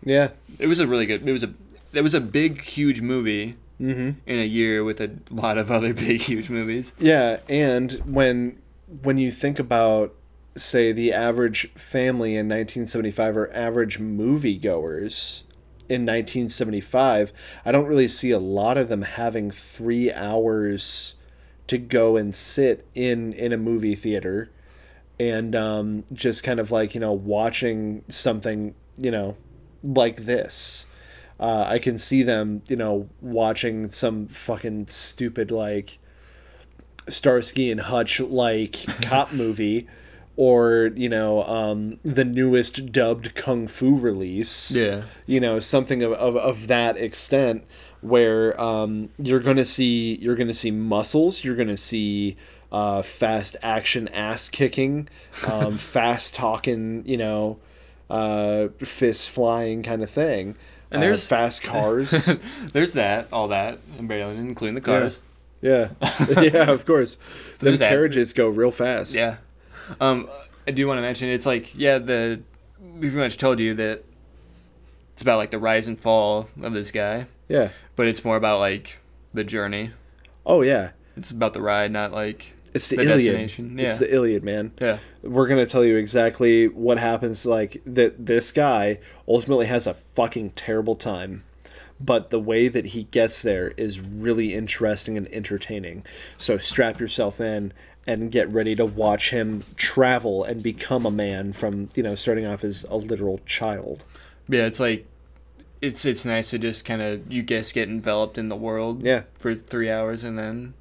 Yeah. 0.05 0.31
it 0.59 0.67
was 0.67 0.81
a 0.81 0.87
really 0.87 1.07
good. 1.07 1.27
It 1.27 1.33
was 1.33 1.43
a 1.43 1.53
it 1.93 2.03
was 2.03 2.15
a 2.15 2.21
big, 2.21 2.63
huge 2.63 3.01
movie 3.01 3.57
Mm-hmm. 3.81 4.11
in 4.27 4.39
a 4.39 4.45
year 4.47 4.83
with 4.83 5.03
a 5.03 5.11
lot 5.31 5.59
of 5.59 5.71
other 5.71 5.93
big, 6.07 6.23
huge 6.23 6.49
movies. 6.49 6.95
Yeah, 6.99 7.41
and 7.49 7.93
when 8.07 8.59
when 9.03 9.19
you 9.19 9.31
think 9.31 9.59
about 9.59 10.15
say 10.57 10.93
the 10.93 11.13
average 11.13 11.71
family 11.75 12.31
in 12.31 12.49
1975 12.49 13.37
or 13.37 13.53
average 13.53 13.99
moviegoers 13.99 15.43
in 15.89 16.07
1975, 16.07 17.33
I 17.65 17.73
don't 17.73 17.87
really 17.87 18.09
see 18.09 18.31
a 18.31 18.39
lot 18.39 18.79
of 18.79 18.89
them 18.89 19.03
having 19.03 19.51
3 19.51 20.11
hours 20.13 21.15
to 21.67 21.77
go 21.79 22.17
and 22.17 22.35
sit 22.35 22.87
in 22.95 23.33
in 23.35 23.53
a 23.53 23.57
movie 23.59 23.95
theater 23.95 24.51
and 25.19 25.55
um, 25.57 26.05
just 26.13 26.43
kind 26.43 26.61
of 26.61 26.71
like, 26.71 26.95
you 26.95 27.01
know, 27.01 27.13
watching 27.13 28.05
something, 28.09 28.75
you 28.97 29.11
know, 29.11 29.37
like 29.83 30.27
this. 30.27 30.87
Uh, 31.39 31.65
I 31.69 31.79
can 31.79 31.99
see 31.99 32.23
them, 32.23 32.63
you 32.67 32.77
know, 32.77 33.09
watching 33.21 33.89
some 33.89 34.27
fucking 34.27 34.87
stupid 34.87 35.51
like 35.51 35.99
Starsky 37.09 37.71
and 37.71 37.81
Hutch 37.81 38.21
like 38.21 38.73
cop 39.03 39.33
movie, 39.33 39.87
or 40.37 40.91
you 40.95 41.09
know, 41.09 41.45
um, 41.45 41.99
the 42.03 42.25
newest 42.25 42.91
dubbed 42.91 43.35
kung 43.35 43.69
fu 43.69 43.97
release. 43.99 44.71
Yeah, 44.71 45.05
You 45.27 45.41
know, 45.41 45.61
something 45.61 46.03
of, 46.03 46.13
of, 46.13 46.37
of 46.37 46.67
that 46.69 46.97
extent 46.97 47.65
where 48.01 48.59
um, 48.61 49.11
you're 49.19 49.41
gonna 49.41 49.65
see 49.65 50.17
you're 50.21 50.37
gonna 50.37 50.55
see 50.55 50.71
muscles, 50.71 51.45
you're 51.45 51.57
gonna 51.57 51.77
see 51.77 52.37
uh, 52.73 53.03
fast 53.03 53.57
action 53.63 54.09
ass 54.09 54.49
kicking, 54.49 55.09
um, 55.47 55.77
fast 55.79 56.35
talking, 56.35 57.03
you 57.07 57.17
know, 57.17 57.59
uh, 58.11 58.69
fist 58.81 59.31
flying 59.31 59.83
kind 59.83 60.03
of 60.03 60.11
thing. 60.11 60.57
And 60.91 60.99
Uh, 60.99 61.07
there's- 61.07 61.27
fast 61.27 61.63
cars. 61.63 62.11
there's 62.73 62.93
that, 62.93 63.29
all 63.33 63.49
that, 63.49 63.79
and 63.99 64.09
barely 64.09 64.37
including 64.37 64.75
the 64.75 64.81
cars. 64.81 65.21
Yeah, 65.63 65.89
yeah, 66.41 66.71
of 66.71 66.85
course. 66.87 67.17
the 67.59 67.65
There's 67.67 67.79
that. 67.81 67.89
carriages 67.89 68.33
go 68.33 68.49
real 68.49 68.71
fast. 68.71 69.15
Yeah. 69.15 69.39
Um, 70.01 70.29
I 70.69 70.71
do 70.73 70.87
want 70.87 70.99
to 70.99 71.03
mention 71.03 71.29
it's 71.29 71.47
like 71.47 71.75
yeah 71.75 71.99
the 71.99 72.41
we 72.79 73.01
pretty 73.09 73.17
much 73.17 73.37
told 73.39 73.59
you 73.59 73.73
that 73.75 74.05
it's 75.13 75.23
about 75.23 75.39
like 75.39 75.51
the 75.51 75.59
rise 75.59 75.87
and 75.89 75.99
fall 75.99 76.49
of 76.63 76.73
this 76.75 76.91
guy, 76.91 77.27
yeah. 77.49 77.71
but 77.97 78.07
it's 78.07 78.25
more 78.25 78.37
about 78.37 78.59
like 78.61 78.99
the 79.33 79.45
journey. 79.45 79.93
Oh 80.45 80.63
yeah, 80.63 80.91
It's 81.17 81.31
about 81.31 81.55
the 81.55 81.63
ride, 81.63 81.91
not 81.91 82.13
like 82.13 82.55
it's 82.77 82.89
the, 82.89 82.97
The 82.97 83.03
Iliad. 83.03 83.19
destination, 83.19 83.79
It's 83.81 83.99
the 83.99 84.13
Iliad, 84.15 84.45
man. 84.45 84.73
yeah. 84.81 84.99
We're 85.23 85.49
gonna 85.49 85.67
tell 85.67 85.85
you 85.85 85.97
exactly 85.97 86.69
what 86.69 86.99
happens. 86.99 87.45
Like 87.45 87.83
that, 87.87 88.25
this 88.27 88.53
guy 88.53 88.99
ultimately 89.27 89.67
has 89.67 89.87
a 89.87 89.95
fucking 89.95 90.51
terrible 90.51 90.95
time, 90.95 91.43
but 92.01 92.31
the 92.31 92.39
way 92.41 92.69
that 92.69 92.87
he 92.87 93.05
gets 93.05 93.43
there 93.43 93.73
is 93.77 94.01
really 94.01 94.55
interesting 94.55 95.17
and 95.17 95.27
entertaining. 95.33 96.05
So 96.39 96.59
strap 96.59 97.01
yourself 97.01 97.41
in 97.41 97.73
and 98.07 98.31
get 98.31 98.53
ready 98.53 98.77
to 98.77 98.87
watch 98.87 99.31
him 99.31 99.65
travel 99.77 100.45
and 100.45 100.63
become 100.63 101.05
a 101.05 101.11
man 101.11 101.53
from 101.53 101.89
you 101.97 102.03
know 102.05 102.15
starting 102.15 102.47
off 102.47 102.63
as 102.63 102.85
a 102.89 102.97
literal 102.97 103.41
child. 103.47 104.05
Yeah, 104.49 104.67
it's 104.67 104.79
like 104.79 105.07
it's 105.83 106.05
it's 106.05 106.25
nice 106.25 106.51
to 106.51 106.59
just 106.59 106.85
kind 106.85 107.03
of 107.03 107.31
you 107.33 107.43
guess 107.43 107.73
get 107.73 107.89
enveloped 107.89 108.39
in 108.39 108.49
the 108.49 108.57
world 108.57 109.03
Yeah. 109.03 109.23
for 109.35 109.55
three 109.55 109.91
hours 109.91 110.23
and 110.23 110.39
then 110.39 110.75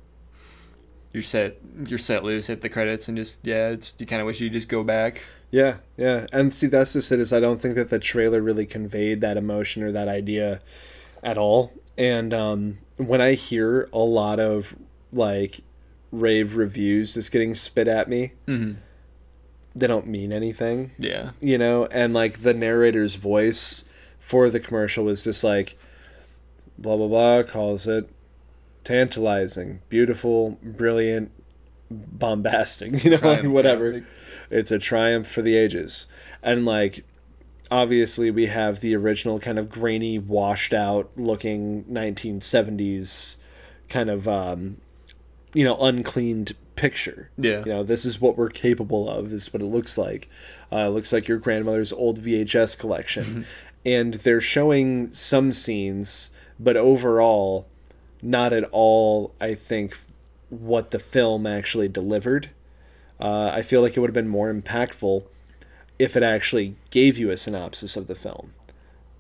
you're 1.15 1.23
set 1.23 1.57
you're 1.87 1.97
set 1.97 2.23
loose 2.23 2.47
hit 2.47 2.59
the 2.59 2.69
credits 2.69 3.07
and 3.07 3.17
just 3.17 3.39
yeah 3.43 3.69
it's 3.69 3.95
you 3.97 4.05
kind 4.05 4.21
of 4.21 4.25
wish 4.25 4.41
you 4.41 4.49
just 4.49 4.67
go 4.67 4.83
back 4.83 5.23
Yeah, 5.51 5.77
yeah, 5.95 6.27
and 6.33 6.53
see 6.53 6.67
that's 6.67 6.91
just 6.91 7.11
it. 7.13 7.19
Is 7.21 7.31
I 7.31 7.39
don't 7.39 7.61
think 7.61 7.75
that 7.75 7.89
the 7.89 7.99
trailer 7.99 8.41
really 8.41 8.65
conveyed 8.65 9.21
that 9.21 9.37
emotion 9.37 9.83
or 9.83 9.91
that 9.93 10.09
idea 10.09 10.59
at 11.23 11.37
all. 11.37 11.71
And 11.97 12.33
um, 12.33 12.79
when 12.97 13.21
I 13.21 13.33
hear 13.33 13.87
a 13.93 13.99
lot 13.99 14.41
of 14.41 14.75
like 15.13 15.61
rave 16.11 16.57
reviews 16.57 17.13
just 17.13 17.31
getting 17.31 17.55
spit 17.55 17.87
at 17.87 18.09
me, 18.09 18.33
mm-hmm. 18.47 18.73
they 19.75 19.87
don't 19.87 20.07
mean 20.07 20.33
anything, 20.33 20.91
yeah 20.97 21.31
you 21.39 21.57
know. 21.57 21.85
And 21.85 22.13
like 22.13 22.41
the 22.41 22.53
narrator's 22.53 23.15
voice 23.15 23.85
for 24.19 24.49
the 24.49 24.59
commercial 24.59 25.05
was 25.05 25.23
just 25.23 25.43
like 25.43 25.77
blah 26.77 26.97
blah 26.97 27.07
blah 27.07 27.43
calls 27.43 27.87
it 27.87 28.09
tantalizing, 28.85 29.81
beautiful, 29.89 30.57
brilliant, 30.63 31.31
bombastic, 31.91 33.03
you 33.03 33.11
know, 33.11 33.17
Triumph, 33.17 33.47
whatever. 33.47 33.91
Yeah. 33.91 33.99
it's 34.49 34.71
a 34.71 34.79
triumph 34.79 35.27
for 35.27 35.41
the 35.41 35.57
ages. 35.57 36.07
And 36.41 36.63
like 36.65 37.03
obviously 37.69 38.31
we 38.31 38.45
have 38.45 38.79
the 38.79 38.95
original 38.95 39.39
kind 39.39 39.59
of 39.59 39.69
grainy 39.69 40.19
washed 40.19 40.71
out 40.73 41.09
looking 41.17 41.83
1970s 41.85 43.37
kind 43.89 44.07
of 44.09 44.27
um 44.27 44.77
you 45.53 45.63
know 45.63 45.75
uncleaned 45.77 46.53
picture. 46.75 47.29
Yeah. 47.37 47.59
you 47.59 47.71
know 47.71 47.83
this 47.83 48.05
is 48.05 48.21
what 48.21 48.37
we're 48.37 48.49
capable 48.49 49.09
of. 49.09 49.31
This 49.31 49.47
is 49.47 49.53
what 49.53 49.61
it 49.61 49.65
looks 49.65 49.97
like. 49.97 50.29
Uh, 50.71 50.85
it 50.87 50.89
looks 50.89 51.11
like 51.11 51.27
your 51.27 51.37
grandmother's 51.39 51.91
old 51.91 52.19
vhs 52.21 52.77
collection. 52.77 53.45
And 53.83 54.15
they're 54.15 54.41
showing 54.41 55.11
some 55.11 55.53
scenes 55.53 56.31
but 56.59 56.77
overall 56.77 57.67
not 58.25 58.51
at 58.51 58.63
all 58.71 59.33
i 59.39 59.53
think 59.53 59.97
what 60.49 60.91
the 60.91 60.99
film 60.99 61.45
actually 61.45 61.87
delivered. 61.87 62.49
Uh, 63.19 63.51
I 63.53 63.61
feel 63.61 63.81
like 63.81 63.95
it 63.95 63.99
would 63.99 64.09
have 64.09 64.13
been 64.15 64.27
more 64.27 64.53
impactful 64.53 65.23
if 65.97 66.15
it 66.15 66.23
actually 66.23 66.75
gave 66.89 67.17
you 67.17 67.29
a 67.31 67.37
synopsis 67.37 67.95
of 67.95 68.07
the 68.07 68.15
film. 68.15 68.53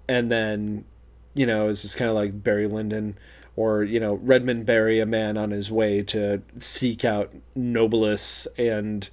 And 0.07 0.29
then, 0.29 0.85
you 1.33 1.45
know, 1.45 1.69
it's 1.69 1.81
just 1.81 1.97
kind 1.97 2.09
of 2.09 2.15
like 2.15 2.43
Barry 2.43 2.67
Lyndon 2.67 3.17
or, 3.55 3.83
you 3.83 3.99
know, 3.99 4.15
Redmond 4.15 4.65
Barry, 4.65 4.99
a 4.99 5.05
man 5.05 5.37
on 5.37 5.51
his 5.51 5.71
way 5.71 6.03
to 6.03 6.41
seek 6.59 7.05
out 7.05 7.33
noblesse 7.55 8.47
and 8.57 9.09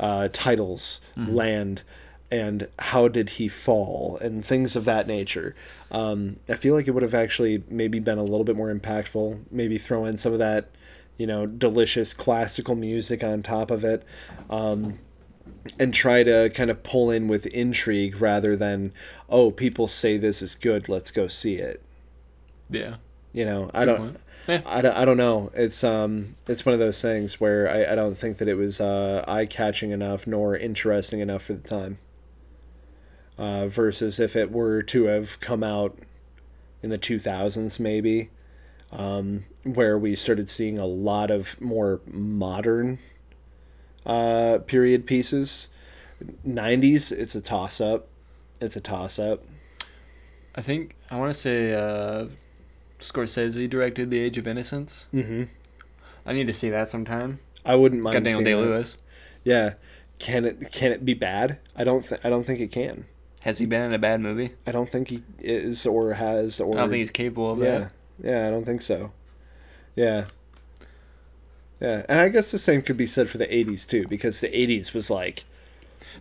uh, 0.00 0.28
titles, 0.32 1.02
land, 1.16 1.82
and 2.32 2.66
how 2.80 3.06
did 3.06 3.30
he 3.30 3.46
fall, 3.46 4.18
and 4.20 4.44
things 4.44 4.74
of 4.74 4.84
that 4.86 5.06
nature. 5.06 5.54
Um, 5.92 6.38
I 6.48 6.56
feel 6.56 6.74
like 6.74 6.88
it 6.88 6.92
would 6.92 7.04
have 7.04 7.14
actually 7.14 7.62
maybe 7.68 8.00
been 8.00 8.18
a 8.18 8.24
little 8.24 8.42
bit 8.42 8.56
more 8.56 8.74
impactful, 8.74 9.42
maybe 9.52 9.78
throw 9.78 10.04
in 10.04 10.18
some 10.18 10.32
of 10.32 10.40
that 10.40 10.70
you 11.18 11.26
know, 11.26 11.46
delicious 11.46 12.14
classical 12.14 12.74
music 12.74 13.22
on 13.22 13.42
top 13.42 13.70
of 13.70 13.84
it, 13.84 14.02
um, 14.50 14.98
and 15.78 15.94
try 15.94 16.22
to 16.22 16.50
kind 16.50 16.70
of 16.70 16.82
pull 16.82 17.10
in 17.10 17.28
with 17.28 17.46
intrigue 17.46 18.20
rather 18.20 18.56
than, 18.56 18.92
oh, 19.28 19.50
people 19.50 19.86
say 19.86 20.16
this 20.16 20.42
is 20.42 20.54
good, 20.54 20.88
let's 20.88 21.10
go 21.10 21.28
see 21.28 21.56
it. 21.56 21.80
yeah 22.70 22.96
You 23.32 23.44
know, 23.44 23.70
I 23.72 23.84
don't. 23.84 24.16
Yeah. 24.48 24.62
I, 24.66 24.82
don't, 24.82 24.96
I 24.96 25.04
don't 25.04 25.16
know. 25.16 25.52
It's 25.54 25.84
um 25.84 26.34
it's 26.48 26.66
one 26.66 26.72
of 26.72 26.80
those 26.80 27.00
things 27.00 27.40
where 27.40 27.70
I, 27.70 27.92
I 27.92 27.94
don't 27.94 28.18
think 28.18 28.38
that 28.38 28.48
it 28.48 28.54
was 28.54 28.80
uh, 28.80 29.24
eye 29.28 29.46
catching 29.46 29.92
enough 29.92 30.26
nor 30.26 30.56
interesting 30.56 31.20
enough 31.20 31.44
for 31.44 31.52
the 31.52 31.68
time. 31.68 31.98
Uh, 33.38 33.66
versus 33.66 34.20
if 34.20 34.36
it 34.36 34.52
were 34.52 34.82
to 34.82 35.04
have 35.04 35.40
come 35.40 35.64
out 35.64 35.98
in 36.82 36.90
the 36.90 36.98
two 36.98 37.18
thousands 37.18 37.80
maybe, 37.80 38.28
um, 38.92 39.46
where 39.64 39.98
we 39.98 40.14
started 40.14 40.50
seeing 40.50 40.78
a 40.78 40.84
lot 40.86 41.30
of 41.30 41.58
more 41.60 42.00
modern 42.06 42.98
uh, 44.04 44.58
period 44.66 45.06
pieces. 45.06 45.68
Nineties, 46.44 47.10
it's 47.10 47.34
a 47.34 47.40
toss 47.40 47.80
up. 47.80 48.06
It's 48.60 48.76
a 48.76 48.80
toss 48.80 49.18
up. 49.18 49.42
I 50.54 50.60
think 50.60 50.94
I 51.10 51.18
want 51.18 51.32
to 51.32 51.40
say 51.40 51.72
uh, 51.72 52.26
Scorsese 53.00 53.68
directed 53.68 54.10
The 54.10 54.20
Age 54.20 54.36
of 54.38 54.46
Innocence. 54.46 55.06
Mm-hmm. 55.12 55.44
I 56.26 56.32
need 56.32 56.46
to 56.46 56.54
see 56.54 56.70
that 56.70 56.90
sometime. 56.90 57.40
I 57.64 57.74
wouldn't 57.76 58.02
mind. 58.02 58.14
Got 58.14 58.24
Daniel 58.24 58.44
seeing 58.44 58.44
Day. 58.44 58.54
Lewis. 58.56 58.98
Yeah, 59.42 59.74
can 60.18 60.44
it 60.44 60.70
can 60.70 60.92
it 60.92 61.04
be 61.04 61.14
bad? 61.14 61.58
I 61.74 61.82
don't 61.82 62.06
th- 62.06 62.20
I 62.22 62.28
don't 62.28 62.44
think 62.44 62.60
it 62.60 62.70
can. 62.70 63.06
Has 63.42 63.58
he 63.58 63.66
been 63.66 63.82
in 63.82 63.92
a 63.92 63.98
bad 63.98 64.20
movie? 64.20 64.52
I 64.66 64.72
don't 64.72 64.88
think 64.90 65.08
he 65.08 65.22
is 65.40 65.84
or 65.86 66.14
has 66.14 66.60
or 66.60 66.76
I 66.76 66.80
don't 66.80 66.90
think 66.90 67.00
he's 67.00 67.10
capable 67.10 67.50
of 67.50 67.58
yeah 67.58 67.78
that. 67.78 67.92
yeah 68.22 68.46
I 68.46 68.50
don't 68.50 68.64
think 68.64 68.82
so. 68.82 69.12
Yeah. 69.96 70.26
Yeah, 71.80 72.06
and 72.08 72.20
I 72.20 72.28
guess 72.28 72.52
the 72.52 72.58
same 72.60 72.82
could 72.82 72.96
be 72.96 73.06
said 73.06 73.28
for 73.28 73.38
the 73.38 73.46
'80s 73.46 73.88
too, 73.88 74.06
because 74.06 74.40
the 74.40 74.46
'80s 74.48 74.94
was 74.94 75.10
like 75.10 75.44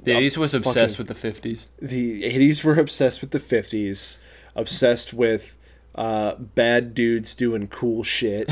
The 0.04 0.14
80s 0.14 0.36
was 0.38 0.54
obsessed 0.56 0.98
fucking- 0.98 1.08
with 1.08 1.22
the 1.22 1.50
50s. 1.52 1.68
the 1.80 2.24
'80s 2.24 2.64
were 2.64 2.76
obsessed 2.80 3.22
with 3.22 3.30
the 3.30 3.40
'50s, 3.40 4.18
obsessed 4.56 5.14
with 5.14 5.58
uh, 5.94 6.34
bad 6.36 6.96
dudes 6.96 7.36
doing 7.36 7.68
cool 7.68 8.02
shit 8.04 8.52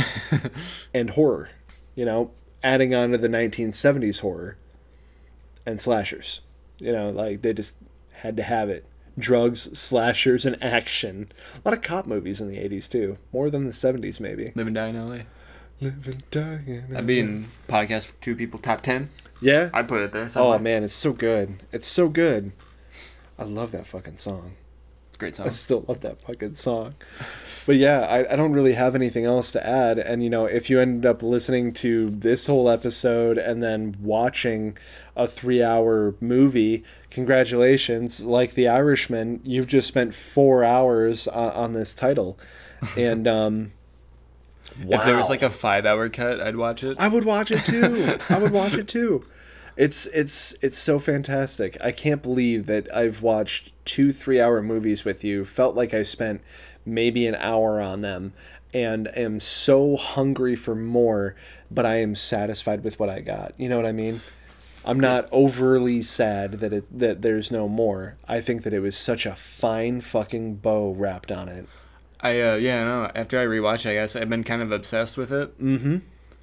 and 0.94 1.12
horror. 1.12 1.50
You 1.96 2.06
know, 2.06 2.32
adding 2.64 2.94
on 2.94 3.12
to 3.12 3.18
the 3.18 3.28
1970s 3.30 4.20
horror 4.20 4.58
and 5.66 5.82
slashers. 5.82 6.42
You 6.78 6.92
know, 6.92 7.10
like 7.10 7.42
they 7.42 7.54
just 7.54 7.76
had 8.22 8.38
to 8.38 8.44
have 8.44 8.70
it. 8.70 8.86
drugs, 9.18 9.78
slashers, 9.78 10.46
and 10.46 10.62
action. 10.64 11.30
A 11.54 11.68
lot 11.68 11.78
of 11.78 11.84
cop 11.84 12.06
movies 12.06 12.40
in 12.40 12.50
the 12.50 12.58
80s, 12.58 12.88
too. 12.90 13.18
More 13.34 13.50
than 13.50 13.66
the 13.66 13.74
70s, 13.74 14.20
maybe. 14.22 14.52
Live 14.56 14.68
and 14.68 14.76
die 14.76 14.88
in 14.88 14.96
L.A. 14.96 15.26
Live 15.82 16.08
and 16.08 16.24
die 16.32 16.62
in 16.66 16.86
That'd 16.90 17.06
be 17.08 17.20
in 17.20 17.48
podcast 17.68 18.06
for 18.08 18.22
two 18.22 18.36
people 18.36 18.60
top 18.60 18.82
ten. 18.82 19.10
Yeah? 19.42 19.70
I'd 19.74 19.88
put 19.90 20.02
it 20.02 20.12
there. 20.14 20.30
Oh, 20.36 20.58
man, 20.58 20.84
it's 20.84 20.94
so 20.94 21.12
good. 21.12 21.64
It's 21.74 21.88
so 21.88 22.08
good. 22.08 22.52
I 23.38 23.44
love 23.44 23.72
that 23.72 23.88
fucking 23.88 24.18
song. 24.20 24.54
it's 25.08 25.16
a 25.16 25.20
great 25.20 25.36
song. 25.36 25.48
I 25.48 25.50
still 25.50 25.84
love 25.88 26.02
that 26.02 26.22
fucking 26.22 26.56
song. 26.56 26.96
But 27.70 27.76
yeah, 27.76 28.00
I, 28.00 28.34
I 28.34 28.36
don't 28.36 28.54
really 28.54 28.74
have 28.74 28.96
anything 28.96 29.26
else 29.26 29.52
to 29.52 29.64
add. 29.64 30.00
And, 30.00 30.24
you 30.24 30.30
know, 30.32 30.46
if 30.46 30.72
you 30.72 30.80
ended 30.80 31.06
up 31.06 31.22
listening 31.22 31.72
to 31.74 32.10
this 32.10 32.48
whole 32.48 32.68
episode 32.68 33.38
and 33.38 33.62
then 33.62 33.96
watching 34.02 34.76
a 35.16 35.28
three 35.28 35.62
hour 35.62 36.16
movie, 36.20 36.84
congratulations. 37.12 38.26
Like 38.26 38.56
The 38.56 38.68
Irishman, 38.68 39.42
you've 39.44 39.68
just 39.68 39.88
spent 39.88 40.16
four 40.16 40.64
hours 40.64 41.28
on, 41.28 41.52
on 41.52 41.74
this 41.74 41.94
title. 41.94 42.40
And, 42.98 43.28
um, 43.28 43.74
If 44.80 45.04
there 45.06 45.18
was 45.18 45.30
like 45.30 45.44
a 45.44 45.52
five-hour 45.52 46.10
cut, 46.10 46.42
I'd 46.42 46.56
watch 46.56 46.84
it. 46.84 46.98
I 47.00 47.08
would 47.08 47.24
watch 47.24 47.52
it 47.52 47.66
too. 47.66 48.18
I 48.32 48.42
would 48.42 48.52
watch 48.52 48.74
it 48.74 48.88
too. 48.88 49.26
It's 49.80 50.08
it's 50.08 50.54
it's 50.62 50.78
so 50.78 51.00
fantastic. 51.00 51.78
I 51.80 51.94
can't 51.94 52.22
believe 52.22 52.66
that 52.66 52.94
I've 52.94 53.22
watched 53.22 53.72
two 53.86 54.12
three 54.12 54.42
hour 54.42 54.62
movies 54.62 55.06
with 55.06 55.24
you. 55.24 55.46
Felt 55.46 55.74
like 55.74 55.94
I 55.94 56.04
spent 56.04 56.42
maybe 56.86 57.26
an 57.26 57.36
hour 57.36 57.80
on 57.80 58.02
them, 58.02 58.34
and 58.74 59.08
am 59.18 59.40
so 59.40 59.96
hungry 59.96 60.58
for 60.58 60.76
more. 60.76 61.34
But 61.72 61.86
I 61.86 62.02
am 62.02 62.14
satisfied 62.14 62.84
with 62.84 63.00
what 63.00 63.08
I 63.08 63.22
got. 63.22 63.54
You 63.56 63.70
know 63.70 63.78
what 63.78 63.86
I 63.86 63.94
mean? 63.94 64.20
I'm 64.84 65.00
not 65.00 65.30
overly 65.32 66.02
sad 66.02 66.56
that 66.56 66.74
it 66.74 67.00
that 67.00 67.22
there's 67.22 67.50
no 67.50 67.70
more. 67.70 68.18
I 68.28 68.42
think 68.42 68.64
that 68.64 68.74
it 68.74 68.82
was 68.82 68.98
such 68.98 69.26
a 69.26 69.34
fine 69.34 70.02
fucking 70.02 70.56
bow 70.56 70.92
wrapped 70.92 71.32
on 71.32 71.48
it. 71.48 71.70
I 72.20 72.42
uh, 72.42 72.56
yeah, 72.56 72.84
no. 72.84 73.12
After 73.16 73.40
I 73.40 73.46
rewatched, 73.46 73.86
it, 73.86 73.92
I 73.92 73.94
guess 73.94 74.18
I've 74.18 74.30
been 74.30 74.44
kind 74.44 74.62
of 74.62 74.74
obsessed 74.74 75.16
with 75.16 75.32
it 75.32 75.58
Mm-hmm. 75.58 76.00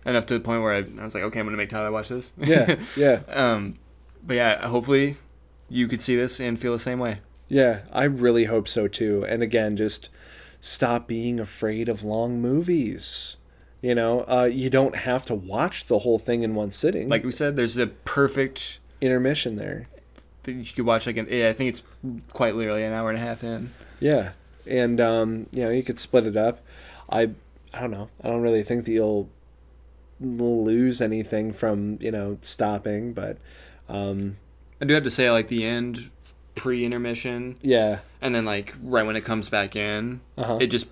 Enough 0.06 0.26
to 0.26 0.34
the 0.34 0.40
point 0.40 0.62
where 0.62 0.72
I, 0.72 0.78
I 1.00 1.04
was 1.04 1.14
like, 1.14 1.24
okay, 1.24 1.40
I'm 1.40 1.46
gonna 1.46 1.56
make 1.56 1.70
Tyler 1.70 1.90
watch 1.92 2.08
this. 2.08 2.32
Yeah, 2.38 2.76
yeah. 2.96 3.20
um, 3.28 3.78
but 4.24 4.34
yeah, 4.36 4.66
hopefully 4.68 5.16
you 5.68 5.88
could 5.88 6.00
see 6.00 6.16
this 6.16 6.40
and 6.40 6.58
feel 6.58 6.72
the 6.72 6.78
same 6.78 6.98
way. 6.98 7.20
Yeah, 7.48 7.82
I 7.92 8.04
really 8.04 8.44
hope 8.44 8.68
so 8.68 8.88
too. 8.88 9.24
And 9.28 9.42
again, 9.42 9.76
just 9.76 10.08
stop 10.60 11.06
being 11.06 11.38
afraid 11.38 11.88
of 11.88 12.02
long 12.02 12.40
movies. 12.40 13.36
You 13.82 13.94
know, 13.94 14.24
uh, 14.26 14.48
you 14.50 14.70
don't 14.70 14.96
have 14.96 15.24
to 15.26 15.34
watch 15.34 15.86
the 15.86 16.00
whole 16.00 16.18
thing 16.18 16.42
in 16.42 16.54
one 16.54 16.70
sitting. 16.70 17.08
Like 17.08 17.24
we 17.24 17.30
said, 17.30 17.56
there's 17.56 17.76
a 17.76 17.86
perfect 17.86 18.80
intermission 19.00 19.56
there. 19.56 19.86
you 20.46 20.64
could 20.64 20.86
watch 20.86 21.06
like 21.06 21.18
an. 21.18 21.28
Yeah, 21.30 21.48
I 21.48 21.52
think 21.52 21.68
it's 21.68 21.82
quite 22.32 22.56
literally 22.56 22.82
an 22.82 22.92
hour 22.92 23.10
and 23.10 23.18
a 23.18 23.20
half 23.20 23.44
in. 23.44 23.70
Yeah, 24.00 24.32
and 24.66 25.00
um, 25.00 25.46
you 25.52 25.62
know 25.62 25.70
you 25.70 25.82
could 25.82 25.98
split 25.98 26.26
it 26.26 26.36
up. 26.36 26.64
I 27.08 27.30
I 27.72 27.80
don't 27.80 27.90
know. 27.90 28.08
I 28.22 28.28
don't 28.28 28.42
really 28.42 28.64
think 28.64 28.86
that 28.86 28.92
you'll 28.92 29.28
lose 30.20 31.00
anything 31.00 31.52
from 31.52 31.98
you 32.00 32.10
know 32.10 32.38
stopping, 32.42 33.12
but 33.12 33.38
um, 33.88 34.36
I 34.80 34.84
do 34.84 34.94
have 34.94 35.04
to 35.04 35.10
say, 35.10 35.30
like 35.30 35.48
the 35.48 35.64
end, 35.64 36.10
pre-intermission, 36.54 37.56
yeah. 37.62 38.00
and 38.20 38.34
then 38.34 38.44
like 38.44 38.74
right 38.82 39.06
when 39.06 39.16
it 39.16 39.24
comes 39.24 39.48
back 39.48 39.76
in, 39.76 40.20
Uh-huh. 40.36 40.58
it 40.60 40.66
just 40.68 40.88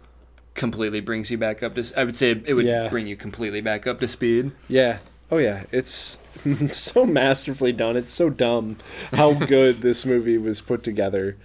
completely 0.55 1.01
brings 1.01 1.31
you 1.31 1.39
back 1.39 1.63
up 1.63 1.75
to. 1.75 1.85
I 1.97 2.05
would 2.05 2.15
say 2.15 2.31
it 2.31 2.55
would 2.55 2.65
Yeah. 2.67 2.89
bring 2.89 3.07
you 3.07 3.17
completely 3.17 3.61
back 3.61 3.87
up 3.87 4.01
to 4.01 4.09
speed. 4.09 4.53
Yeah. 4.69 4.99
Oh 5.31 5.39
yeah. 5.39 5.65
It's 5.73 6.19
so 6.71 7.05
masterfully 7.05 7.73
done. 7.73 7.97
It's 7.97 8.13
so 8.13 8.31
dumb 8.31 8.77
how 9.13 9.33
good 9.47 9.81
this 9.81 10.07
movie 10.07 10.39
was 10.39 10.61
put 10.61 10.85
together. 10.85 11.37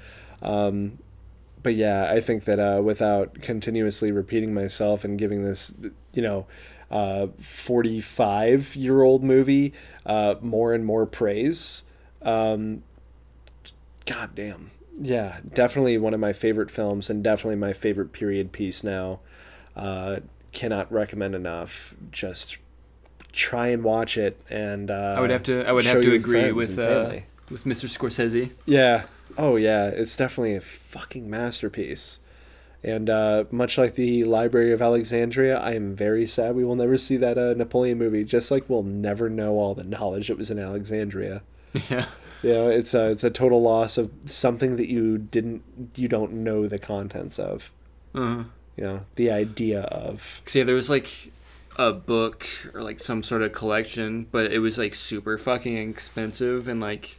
Um, 0.42 1.00
but 1.64 1.74
yeah, 1.76 2.10
I 2.10 2.22
think 2.22 2.46
that 2.46 2.60
uh, 2.60 2.82
without 2.84 3.42
continuously 3.42 4.12
repeating 4.12 4.54
myself 4.54 5.04
and 5.04 5.18
giving 5.18 5.44
this, 5.44 5.74
you 6.14 6.22
know, 6.22 6.46
uh, 6.92 7.28
45 7.42 8.76
year 8.76 9.02
old 9.02 9.24
movie 9.24 9.74
uh, 10.06 10.36
more 10.42 10.74
and 10.74 10.86
more 10.86 11.06
praise, 11.06 11.84
um, 12.22 12.84
God 14.06 14.36
damn. 14.36 14.72
Yeah, 15.02 15.40
definitely 15.54 15.98
one 15.98 16.14
of 16.14 16.20
my 16.20 16.34
favorite 16.34 16.70
films 16.72 17.10
and 17.10 17.24
definitely 17.24 17.56
my 17.56 17.74
favorite 17.74 18.12
period 18.12 18.52
piece 18.52 18.84
now. 18.84 19.20
Uh, 19.76 20.20
cannot 20.52 20.92
recommend 20.92 21.36
enough. 21.36 21.94
Just 22.12 22.58
try 23.32 23.68
and 23.68 23.84
watch 23.84 24.18
it 24.18 24.42
and 24.50 24.90
uh, 24.90 25.16
I 25.18 25.22
would 25.22 25.30
have 25.30 25.44
to. 25.44 25.68
I 25.68 25.72
would 25.72 25.86
have 25.86 26.02
to 26.02 26.14
agree 26.14 26.52
with 26.52 26.78
uh, 26.78 27.18
with 27.50 27.66
Mr. 27.66 27.86
Scorsese. 27.86 28.52
Yeah. 28.66 29.04
Oh 29.38 29.56
yeah, 29.56 29.88
it's 29.88 30.18
definitely 30.18 30.56
a 30.56 30.62
fucking 30.62 31.30
masterpiece. 31.30 32.20
And 32.84 33.10
uh, 33.10 33.44
much 33.52 33.78
like 33.78 33.96
the 33.96 34.24
Library 34.24 34.72
of 34.72 34.82
Alexandria, 34.82 35.60
I 35.60 35.74
am 35.74 35.96
very 35.96 36.26
sad 36.26 36.56
we 36.56 36.64
will 36.64 36.78
never 36.78 36.98
see 36.98 37.18
that 37.18 37.38
uh, 37.38 37.54
Napoleon 37.54 37.98
movie. 37.98 38.24
Just 38.24 38.52
like 38.52 38.70
we'll 38.70 38.84
never 38.84 39.30
know 39.30 39.54
all 39.56 39.76
the 39.76 39.84
knowledge 39.84 40.30
that 40.30 40.38
was 40.38 40.52
in 40.52 40.60
Alexandria. 40.60 41.44
Yeah. 41.90 42.06
You 42.42 42.54
know, 42.54 42.70
it's 42.70 42.94
a 42.94 43.12
it's 43.12 43.24
a 43.26 43.30
total 43.30 43.62
loss 43.62 43.98
of 43.98 44.12
something 44.26 44.78
that 44.78 44.90
you 44.90 45.18
didn't 45.18 45.62
you 45.96 46.08
don't 46.08 46.32
know 46.32 46.68
the 46.68 46.80
contents 46.80 47.38
of. 47.38 47.70
Uh-huh. 48.16 48.46
You 48.78 48.84
know, 48.84 49.06
the 49.16 49.30
idea 49.30 49.82
of. 49.82 50.42
Cause 50.46 50.56
yeah, 50.56 50.64
there 50.64 50.74
was 50.74 50.90
like 50.90 51.34
a 51.76 51.92
book 51.92 52.48
or 52.74 52.82
like 52.82 53.02
some 53.02 53.24
sort 53.24 53.42
of 53.42 53.52
collection, 53.52 54.26
but 54.32 54.54
it 54.54 54.60
was 54.60 54.78
like 54.78 54.96
super 54.96 55.38
fucking 55.38 55.78
expensive 55.90 56.68
and 56.70 56.80
like 56.80 57.18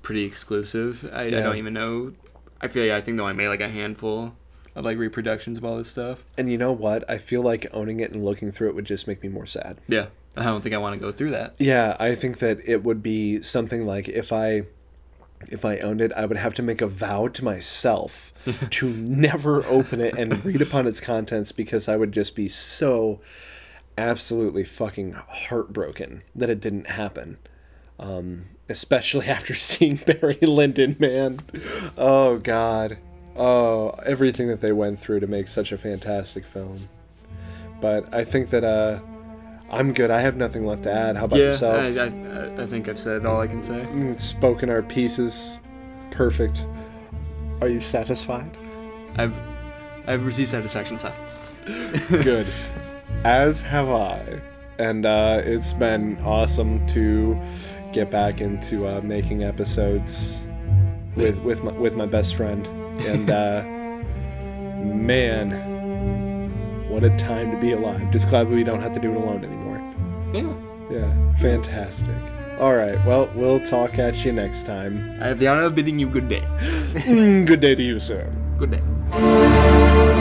pretty 0.00 0.24
exclusive. 0.24 1.10
I, 1.12 1.24
I 1.24 1.30
don't 1.30 1.56
even 1.56 1.74
know. 1.74 2.12
I 2.60 2.68
feel 2.68 2.84
like 2.84 2.92
I 2.92 3.00
think 3.00 3.16
though 3.16 3.26
I 3.26 3.32
made 3.32 3.48
like 3.48 3.60
a 3.60 3.68
handful 3.68 4.36
of 4.74 4.84
like 4.84 4.98
reproductions 4.98 5.58
of 5.58 5.64
all 5.64 5.76
this 5.76 5.88
stuff. 5.88 6.24
And 6.36 6.50
you 6.50 6.58
know 6.58 6.72
what? 6.72 7.08
I 7.10 7.18
feel 7.18 7.42
like 7.42 7.66
owning 7.72 8.00
it 8.00 8.12
and 8.12 8.24
looking 8.24 8.52
through 8.52 8.68
it 8.68 8.74
would 8.74 8.86
just 8.86 9.06
make 9.06 9.22
me 9.22 9.28
more 9.28 9.46
sad. 9.46 9.78
Yeah, 9.88 10.06
I 10.36 10.44
don't 10.44 10.62
think 10.62 10.74
I 10.74 10.78
want 10.78 10.94
to 10.94 11.00
go 11.00 11.12
through 11.12 11.30
that. 11.30 11.54
Yeah, 11.58 11.96
I 12.00 12.14
think 12.14 12.38
that 12.38 12.66
it 12.66 12.82
would 12.82 13.02
be 13.02 13.42
something 13.42 13.86
like 13.86 14.08
if 14.08 14.32
I 14.32 14.62
if 15.50 15.64
I 15.64 15.78
owned 15.78 16.00
it, 16.00 16.12
I 16.12 16.24
would 16.24 16.36
have 16.36 16.54
to 16.54 16.62
make 16.62 16.80
a 16.80 16.86
vow 16.86 17.28
to 17.28 17.44
myself 17.44 18.32
to 18.70 18.88
never 18.88 19.64
open 19.66 20.00
it 20.00 20.16
and 20.16 20.44
read 20.44 20.62
upon 20.62 20.86
its 20.86 21.00
contents 21.00 21.52
because 21.52 21.88
I 21.88 21.96
would 21.96 22.12
just 22.12 22.34
be 22.34 22.48
so 22.48 23.20
absolutely 23.98 24.64
fucking 24.64 25.12
heartbroken 25.12 26.22
that 26.34 26.48
it 26.48 26.60
didn't 26.60 26.86
happen. 26.88 27.38
Um, 27.98 28.46
especially 28.68 29.26
after 29.28 29.54
seeing 29.54 29.96
Barry 29.96 30.38
Lyndon, 30.40 30.96
man. 30.98 31.40
Oh 31.96 32.38
god. 32.38 32.98
Oh, 33.36 33.90
everything 34.04 34.48
that 34.48 34.60
they 34.60 34.72
went 34.72 35.00
through 35.00 35.20
to 35.20 35.26
make 35.26 35.48
such 35.48 35.72
a 35.72 35.78
fantastic 35.78 36.44
film. 36.44 36.88
But 37.80 38.12
I 38.12 38.24
think 38.24 38.50
that 38.50 38.64
uh 38.64 39.00
I'm 39.72 39.94
good. 39.94 40.10
I 40.10 40.20
have 40.20 40.36
nothing 40.36 40.66
left 40.66 40.82
to 40.82 40.92
add. 40.92 41.16
How 41.16 41.24
about 41.24 41.38
yeah, 41.38 41.46
yourself? 41.46 41.76
I, 41.76 41.86
I, 42.02 42.62
I 42.62 42.66
think 42.66 42.88
I've 42.88 42.98
said 42.98 43.24
all 43.24 43.40
I 43.40 43.46
can 43.46 43.62
say. 43.62 43.86
Mm, 43.90 44.20
spoken 44.20 44.68
our 44.68 44.82
pieces. 44.82 45.60
Perfect. 46.10 46.66
Are 47.62 47.68
you 47.68 47.80
satisfied? 47.80 48.54
I've 49.16 49.40
I've 50.06 50.26
received 50.26 50.50
satisfaction, 50.50 50.98
sir. 50.98 51.14
Good. 52.10 52.46
As 53.24 53.62
have 53.62 53.88
I. 53.88 54.40
And 54.78 55.06
uh, 55.06 55.40
it's 55.42 55.72
been 55.72 56.18
awesome 56.22 56.86
to 56.88 57.40
get 57.92 58.10
back 58.10 58.40
into 58.40 58.86
uh, 58.86 59.00
making 59.02 59.42
episodes 59.42 60.42
with 61.16 61.38
with 61.38 61.62
my, 61.62 61.72
with 61.72 61.94
my 61.94 62.06
best 62.06 62.34
friend. 62.34 62.68
And 63.00 63.30
uh, 63.30 63.62
man, 64.94 65.50
what 66.88 67.04
a 67.04 67.10
time 67.16 67.50
to 67.50 67.60
be 67.60 67.72
alive. 67.72 68.10
Just 68.10 68.28
glad 68.28 68.48
we 68.48 68.64
don't 68.64 68.82
have 68.82 68.92
to 68.94 69.00
do 69.00 69.10
it 69.10 69.16
alone 69.16 69.44
anymore. 69.44 69.78
Yeah. 70.34 70.54
Yeah, 70.90 71.34
fantastic. 71.36 72.14
All 72.60 72.74
right, 72.76 73.02
well, 73.06 73.30
we'll 73.34 73.64
talk 73.64 73.98
at 73.98 74.24
you 74.24 74.32
next 74.32 74.64
time. 74.66 75.16
I 75.20 75.26
have 75.26 75.38
the 75.38 75.48
honor 75.48 75.62
of 75.62 75.74
bidding 75.74 75.98
you 75.98 76.08
good 76.08 76.28
day. 76.28 76.42
Mm, 77.02 77.46
good 77.46 77.60
day 77.60 77.74
to 77.74 77.82
you, 77.82 77.98
sir. 77.98 78.30
Good 78.58 78.72
day. 78.72 80.18